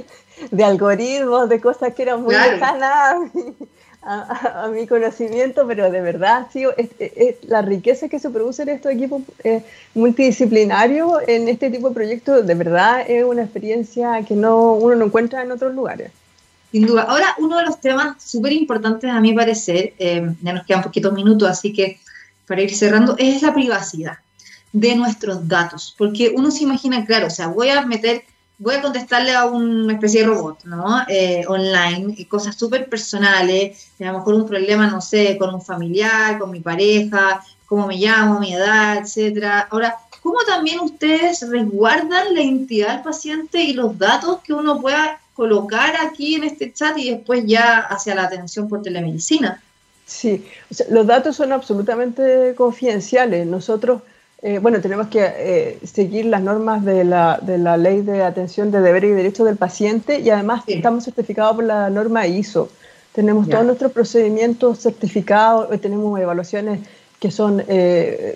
de 0.51 0.65
algoritmos, 0.65 1.49
de 1.49 1.61
cosas 1.61 1.95
que 1.95 2.03
eran 2.03 2.23
muy 2.23 2.35
lejanas 2.35 3.31
a, 4.07 4.69
mi 4.73 4.87
conocimiento, 4.87 5.67
pero 5.67 5.91
de 5.91 6.01
verdad, 6.01 6.47
sí, 6.53 6.65
es, 6.77 7.37
la 7.43 7.63
riqueza 7.63 8.09
que 8.09 8.19
se 8.19 8.31
produce 8.31 8.63
en 8.63 8.69
estos 8.71 8.93
equipos 8.93 9.23
eh, 9.43 9.63
multidisciplinarios 9.95 11.23
en 11.27 11.49
este 11.49 11.71
tipo 11.71 11.89
de 11.89 11.95
proyectos, 11.95 12.47
de 12.47 12.55
verdad 12.55 13.05
es 13.09 13.25
una 13.25 13.43
experiencia 13.43 14.25
que 14.27 14.35
no, 14.35 14.75
uno 14.75 14.95
no 14.95 15.07
encuentra 15.07 15.43
en 15.43 15.51
otros 15.51 15.75
lugares. 15.75 16.13
Sin 16.71 16.87
duda. 16.87 17.03
Ahora, 17.03 17.35
uno 17.39 17.59
de 17.59 17.65
los 17.65 17.81
temas 17.81 18.23
súper 18.23 18.53
importantes 18.53 19.11
a 19.11 19.21
mi 19.21 19.33
parecer, 19.33 19.95
eh, 19.99 20.35
ya 20.43 20.53
nos 20.53 20.67
quedan 20.67 20.83
poquitos 20.83 21.13
minutos, 21.13 21.49
así 21.49 21.73
que 21.73 21.99
para 22.47 22.63
ir 22.63 22.75
cerrando, 22.75 23.17
es 23.19 23.43
la 23.43 23.55
privacidad 23.55 24.19
de 24.73 24.95
nuestros 24.95 25.49
datos, 25.49 25.95
porque 25.97 26.33
uno 26.37 26.51
se 26.51 26.65
imagina, 26.65 27.05
claro, 27.07 27.29
o 27.29 27.31
sea, 27.31 27.49
voy 27.49 27.71
a 27.71 27.85
meter 27.87 28.25
voy 28.59 28.75
a 28.75 28.83
contestarle 28.83 29.35
a 29.35 29.45
una 29.47 29.93
especie 29.93 30.21
de 30.21 30.27
robot, 30.29 30.65
¿no? 30.65 31.03
Eh, 31.09 31.45
online, 31.47 32.27
cosas 32.29 32.57
súper 32.57 32.89
personales, 32.89 33.91
a 34.01 34.05
lo 34.05 34.19
mejor 34.19 34.35
un 34.35 34.47
problema, 34.47 34.87
no 34.87 35.01
sé, 35.01 35.37
con 35.37 35.55
un 35.55 35.63
familiar, 35.63 36.39
con 36.39 36.51
mi 36.51 36.61
pareja, 36.61 37.45
cómo 37.67 37.87
me 37.87 37.97
llamo, 37.97 38.41
mi 38.41 38.55
edad, 38.55 38.99
etcétera. 38.99 39.69
Ahora, 39.71 39.97
¿cómo 40.23 40.39
también 40.47 40.81
ustedes 40.81 41.47
resguardan 41.49 42.35
la 42.35 42.41
identidad 42.41 42.95
del 42.95 43.03
paciente 43.03 43.63
y 43.63 43.75
los 43.75 43.99
datos 43.99 44.39
que 44.43 44.55
uno 44.55 44.81
pueda 44.81 45.21
colocar 45.35 45.95
aquí 46.01 46.37
en 46.37 46.45
este 46.45 46.73
chat 46.73 46.97
y 46.97 47.11
después 47.11 47.45
ya 47.45 47.81
hacia 47.81 48.15
la 48.15 48.25
atención 48.25 48.69
por 48.69 48.83
telemedicina? 48.83 49.61
Sí, 50.07 50.47
los 50.89 51.07
datos 51.07 51.37
son 51.37 51.53
absolutamente 51.53 52.55
confidenciales. 52.57 53.47
Nosotros 53.47 54.03
eh, 54.43 54.59
bueno, 54.59 54.81
tenemos 54.81 55.09
que 55.09 55.25
eh, 55.25 55.79
seguir 55.85 56.27
las 56.27 56.43
normas 56.43 56.85
de 56.85 57.05
la, 57.05 57.39
de 57.41 57.57
la, 57.57 57.77
ley 57.77 58.03
de 58.03 58.23
atención 58.23 58.71
de 58.71 58.81
deberes 58.81 59.11
y 59.11 59.15
derechos 59.15 59.47
del 59.47 59.57
paciente 59.57 60.21
y 60.21 60.29
además 60.29 60.63
estamos 60.67 61.05
certificados 61.05 61.57
por 61.57 61.65
la 61.65 61.89
norma 61.89 62.27
ISO. 62.27 62.69
Tenemos 63.13 63.49
todos 63.49 63.65
nuestros 63.65 63.93
procedimientos 63.93 64.81
certificados, 64.81 65.73
eh, 65.73 65.79
tenemos 65.79 66.21
evaluaciones 66.21 66.81
que 67.19 67.31
son 67.31 67.63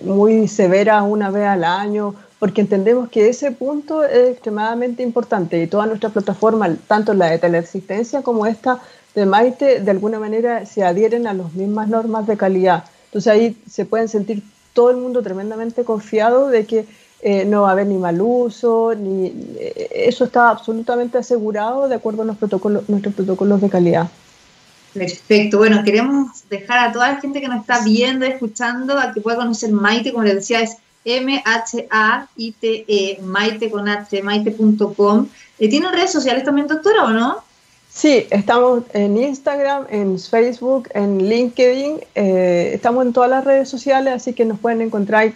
muy 0.03 0.49
severas 0.49 1.05
una 1.07 1.31
vez 1.31 1.47
al 1.47 1.65
año, 1.65 2.15
porque 2.39 2.63
entendemos 2.63 3.11
que 3.11 3.29
ese 3.29 3.53
punto 3.53 4.03
es 4.03 4.31
extremadamente 4.31 5.03
importante 5.03 5.63
y 5.63 5.67
toda 5.67 5.85
nuestra 5.85 6.09
plataforma, 6.09 6.75
tanto 6.89 7.13
la 7.13 7.27
de 7.27 7.39
teleasistencia 7.39 8.23
como 8.23 8.47
esta 8.47 8.81
de 9.15 9.27
Maite, 9.27 9.81
de 9.81 9.91
alguna 9.91 10.19
manera 10.19 10.65
se 10.65 10.83
adhieren 10.83 11.27
a 11.27 11.35
las 11.35 11.53
mismas 11.53 11.89
normas 11.89 12.27
de 12.27 12.39
calidad. 12.39 12.85
Entonces 13.07 13.31
ahí 13.31 13.63
se 13.69 13.85
pueden 13.85 14.09
sentir 14.09 14.43
todo 14.81 14.91
el 14.91 14.97
mundo 14.97 15.21
tremendamente 15.23 15.85
confiado 15.85 16.49
de 16.49 16.65
que 16.65 16.87
eh, 17.21 17.45
no 17.45 17.61
va 17.63 17.69
a 17.69 17.73
haber 17.73 17.87
ni 17.87 17.99
mal 17.99 18.19
uso, 18.19 18.95
ni 18.97 19.27
eh, 19.59 19.91
eso 20.09 20.25
está 20.25 20.49
absolutamente 20.49 21.19
asegurado 21.19 21.87
de 21.87 21.97
acuerdo 21.97 22.23
a 22.23 22.25
los 22.25 22.39
protocolos, 22.39 22.89
nuestros 22.89 23.13
protocolos 23.15 23.61
de 23.61 23.69
calidad. 23.69 24.09
Perfecto. 24.95 25.59
Bueno, 25.59 25.85
queremos 25.85 26.49
dejar 26.49 26.79
a 26.79 26.93
toda 26.93 27.13
la 27.13 27.21
gente 27.21 27.43
que 27.43 27.49
nos 27.49 27.61
está 27.61 27.85
viendo, 27.85 28.25
escuchando, 28.25 28.99
a 28.99 29.13
que 29.13 29.21
pueda 29.21 29.37
conocer 29.37 29.71
Maite, 29.71 30.13
como 30.13 30.25
les 30.25 30.37
decía, 30.37 30.63
es 30.63 30.79
M-H-A-I-T-E, 31.05 32.39
Maite 33.23 33.71
con 33.71 33.87
H, 33.87 34.23
maite.com. 34.23 35.27
¿Tienen 35.59 35.93
redes 35.93 36.11
sociales 36.11 36.43
también, 36.43 36.69
doctora, 36.69 37.05
o 37.05 37.11
no? 37.11 37.45
Sí, 37.93 38.27
estamos 38.31 38.85
en 38.93 39.19
Instagram, 39.19 39.87
en 39.91 40.19
Facebook, 40.19 40.89
en 40.95 41.29
LinkedIn, 41.29 41.99
eh, 42.15 42.71
estamos 42.73 43.05
en 43.05 43.13
todas 43.13 43.29
las 43.29 43.45
redes 43.45 43.69
sociales, 43.69 44.15
así 44.15 44.33
que 44.33 44.45
nos 44.45 44.61
pueden 44.61 44.81
encontrar 44.81 45.33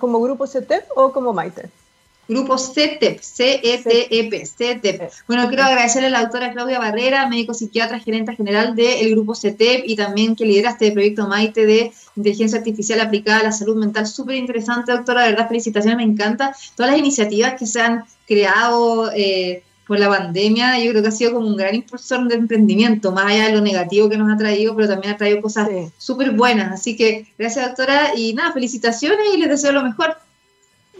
como 0.00 0.20
Grupo 0.20 0.46
CETEP 0.46 0.84
o 0.96 1.12
como 1.12 1.32
Maite. 1.32 1.70
Grupo 2.26 2.58
CETEP, 2.58 3.20
C-E-T-E-P, 3.20 4.46
CETEP. 4.46 5.10
Bueno, 5.28 5.46
quiero 5.48 5.62
agradecerle 5.62 6.08
a 6.08 6.10
la 6.10 6.22
doctora 6.22 6.52
Claudia 6.52 6.78
Barrera, 6.78 7.28
médico 7.28 7.54
psiquiatra, 7.54 8.00
gerente 8.00 8.34
general 8.34 8.74
del 8.74 9.10
Grupo 9.10 9.34
CETEP 9.34 9.84
y 9.86 9.94
también 9.94 10.34
que 10.34 10.46
lidera 10.46 10.70
este 10.70 10.90
proyecto 10.90 11.28
Maite 11.28 11.64
de 11.64 11.92
inteligencia 12.16 12.58
artificial 12.58 13.00
aplicada 13.00 13.40
a 13.40 13.44
la 13.44 13.52
salud 13.52 13.76
mental. 13.76 14.06
Súper 14.06 14.36
interesante, 14.36 14.90
doctora, 14.90 15.22
de 15.22 15.30
verdad, 15.30 15.48
felicitaciones, 15.48 15.98
me 15.98 16.12
encanta. 16.12 16.56
Todas 16.74 16.92
las 16.92 16.98
iniciativas 16.98 17.54
que 17.54 17.66
se 17.66 17.80
han 17.80 18.04
creado. 18.26 19.12
Eh, 19.14 19.62
por 19.86 19.98
la 19.98 20.08
pandemia, 20.08 20.78
yo 20.78 20.90
creo 20.90 21.02
que 21.02 21.08
ha 21.08 21.12
sido 21.12 21.34
como 21.34 21.46
un 21.46 21.56
gran 21.56 21.74
impulsor 21.74 22.26
de 22.26 22.36
emprendimiento, 22.36 23.12
más 23.12 23.26
allá 23.26 23.46
de 23.46 23.52
lo 23.52 23.60
negativo 23.60 24.08
que 24.08 24.16
nos 24.16 24.32
ha 24.32 24.36
traído, 24.36 24.74
pero 24.74 24.88
también 24.88 25.14
ha 25.14 25.16
traído 25.16 25.42
cosas 25.42 25.68
súper 25.98 26.30
buenas. 26.30 26.72
Así 26.72 26.96
que 26.96 27.26
gracias, 27.38 27.66
doctora, 27.66 28.14
y 28.16 28.32
nada, 28.32 28.52
felicitaciones 28.52 29.26
y 29.34 29.38
les 29.38 29.48
deseo 29.48 29.72
lo 29.72 29.82
mejor. 29.82 30.16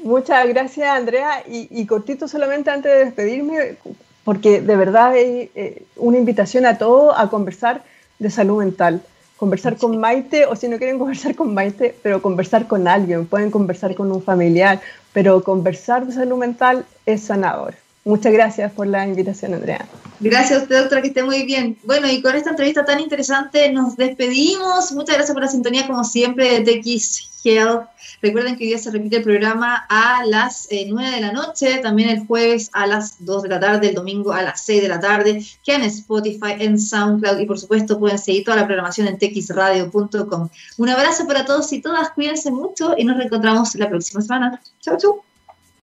Muchas 0.02 0.46
gracias, 0.48 0.86
Andrea. 0.86 1.42
Y, 1.48 1.86
cortito 1.86 2.28
solamente 2.28 2.70
antes 2.70 2.92
de 2.92 3.04
despedirme, 3.06 3.76
porque 4.22 4.60
de 4.60 4.76
verdad 4.76 5.16
es 5.16 5.48
eh, 5.54 5.82
una 5.96 6.18
invitación 6.18 6.66
a 6.66 6.76
todos 6.76 7.14
a 7.16 7.28
conversar 7.28 7.82
de 8.18 8.30
salud 8.30 8.58
mental. 8.58 9.02
Conversar 9.38 9.78
con 9.78 9.98
Maite, 9.98 10.44
o 10.44 10.54
si 10.56 10.68
no 10.68 10.76
quieren 10.76 10.98
conversar 10.98 11.34
con 11.34 11.54
Maite, 11.54 11.94
pero 12.02 12.20
conversar 12.20 12.68
con 12.68 12.86
alguien, 12.86 13.26
pueden 13.26 13.50
conversar 13.50 13.94
con 13.94 14.12
un 14.12 14.22
familiar, 14.22 14.80
pero 15.14 15.42
conversar 15.42 16.06
de 16.06 16.12
salud 16.12 16.36
mental 16.36 16.84
es 17.06 17.22
sanador. 17.22 17.74
Muchas 18.04 18.32
gracias 18.32 18.70
por 18.72 18.86
la 18.86 19.06
invitación, 19.06 19.54
Andrea. 19.54 19.86
Gracias 20.20 20.60
a 20.60 20.62
usted, 20.62 20.78
doctora, 20.78 21.00
que 21.00 21.08
esté 21.08 21.22
muy 21.22 21.44
bien. 21.44 21.78
Bueno, 21.84 22.08
y 22.08 22.20
con 22.20 22.34
esta 22.34 22.50
entrevista 22.50 22.84
tan 22.84 23.00
interesante 23.00 23.70
nos 23.72 23.96
despedimos. 23.96 24.92
Muchas 24.92 25.16
gracias 25.16 25.32
por 25.32 25.42
la 25.42 25.48
sintonía, 25.48 25.86
como 25.86 26.04
siempre, 26.04 26.60
de 26.60 26.80
TX 26.80 27.30
Health. 27.44 27.88
Recuerden 28.20 28.56
que 28.56 28.64
hoy 28.64 28.68
día 28.68 28.78
se 28.78 28.90
repite 28.90 29.16
el 29.16 29.22
programa 29.22 29.86
a 29.88 30.24
las 30.26 30.68
9 30.70 31.08
eh, 31.08 31.14
de 31.14 31.20
la 31.20 31.32
noche, 31.32 31.78
también 31.78 32.10
el 32.10 32.26
jueves 32.26 32.70
a 32.72 32.86
las 32.86 33.24
2 33.24 33.42
de 33.42 33.48
la 33.48 33.60
tarde, 33.60 33.88
el 33.88 33.94
domingo 33.94 34.32
a 34.32 34.42
las 34.42 34.64
6 34.64 34.82
de 34.82 34.88
la 34.88 35.00
tarde, 35.00 35.44
que 35.64 35.74
en 35.74 35.82
Spotify, 35.82 36.56
en 36.58 36.78
SoundCloud 36.78 37.38
y 37.38 37.46
por 37.46 37.58
supuesto 37.58 37.98
pueden 37.98 38.18
seguir 38.18 38.44
toda 38.44 38.58
la 38.58 38.66
programación 38.66 39.08
en 39.08 39.18
txradio.com. 39.18 40.48
Un 40.78 40.88
abrazo 40.88 41.26
para 41.26 41.44
todos 41.44 41.72
y 41.72 41.80
todas, 41.80 42.10
cuídense 42.10 42.50
mucho 42.50 42.94
y 42.96 43.04
nos 43.04 43.16
reencontramos 43.16 43.74
la 43.74 43.88
próxima 43.88 44.22
semana. 44.22 44.60
Chau, 44.80 44.96
chau. 44.96 45.33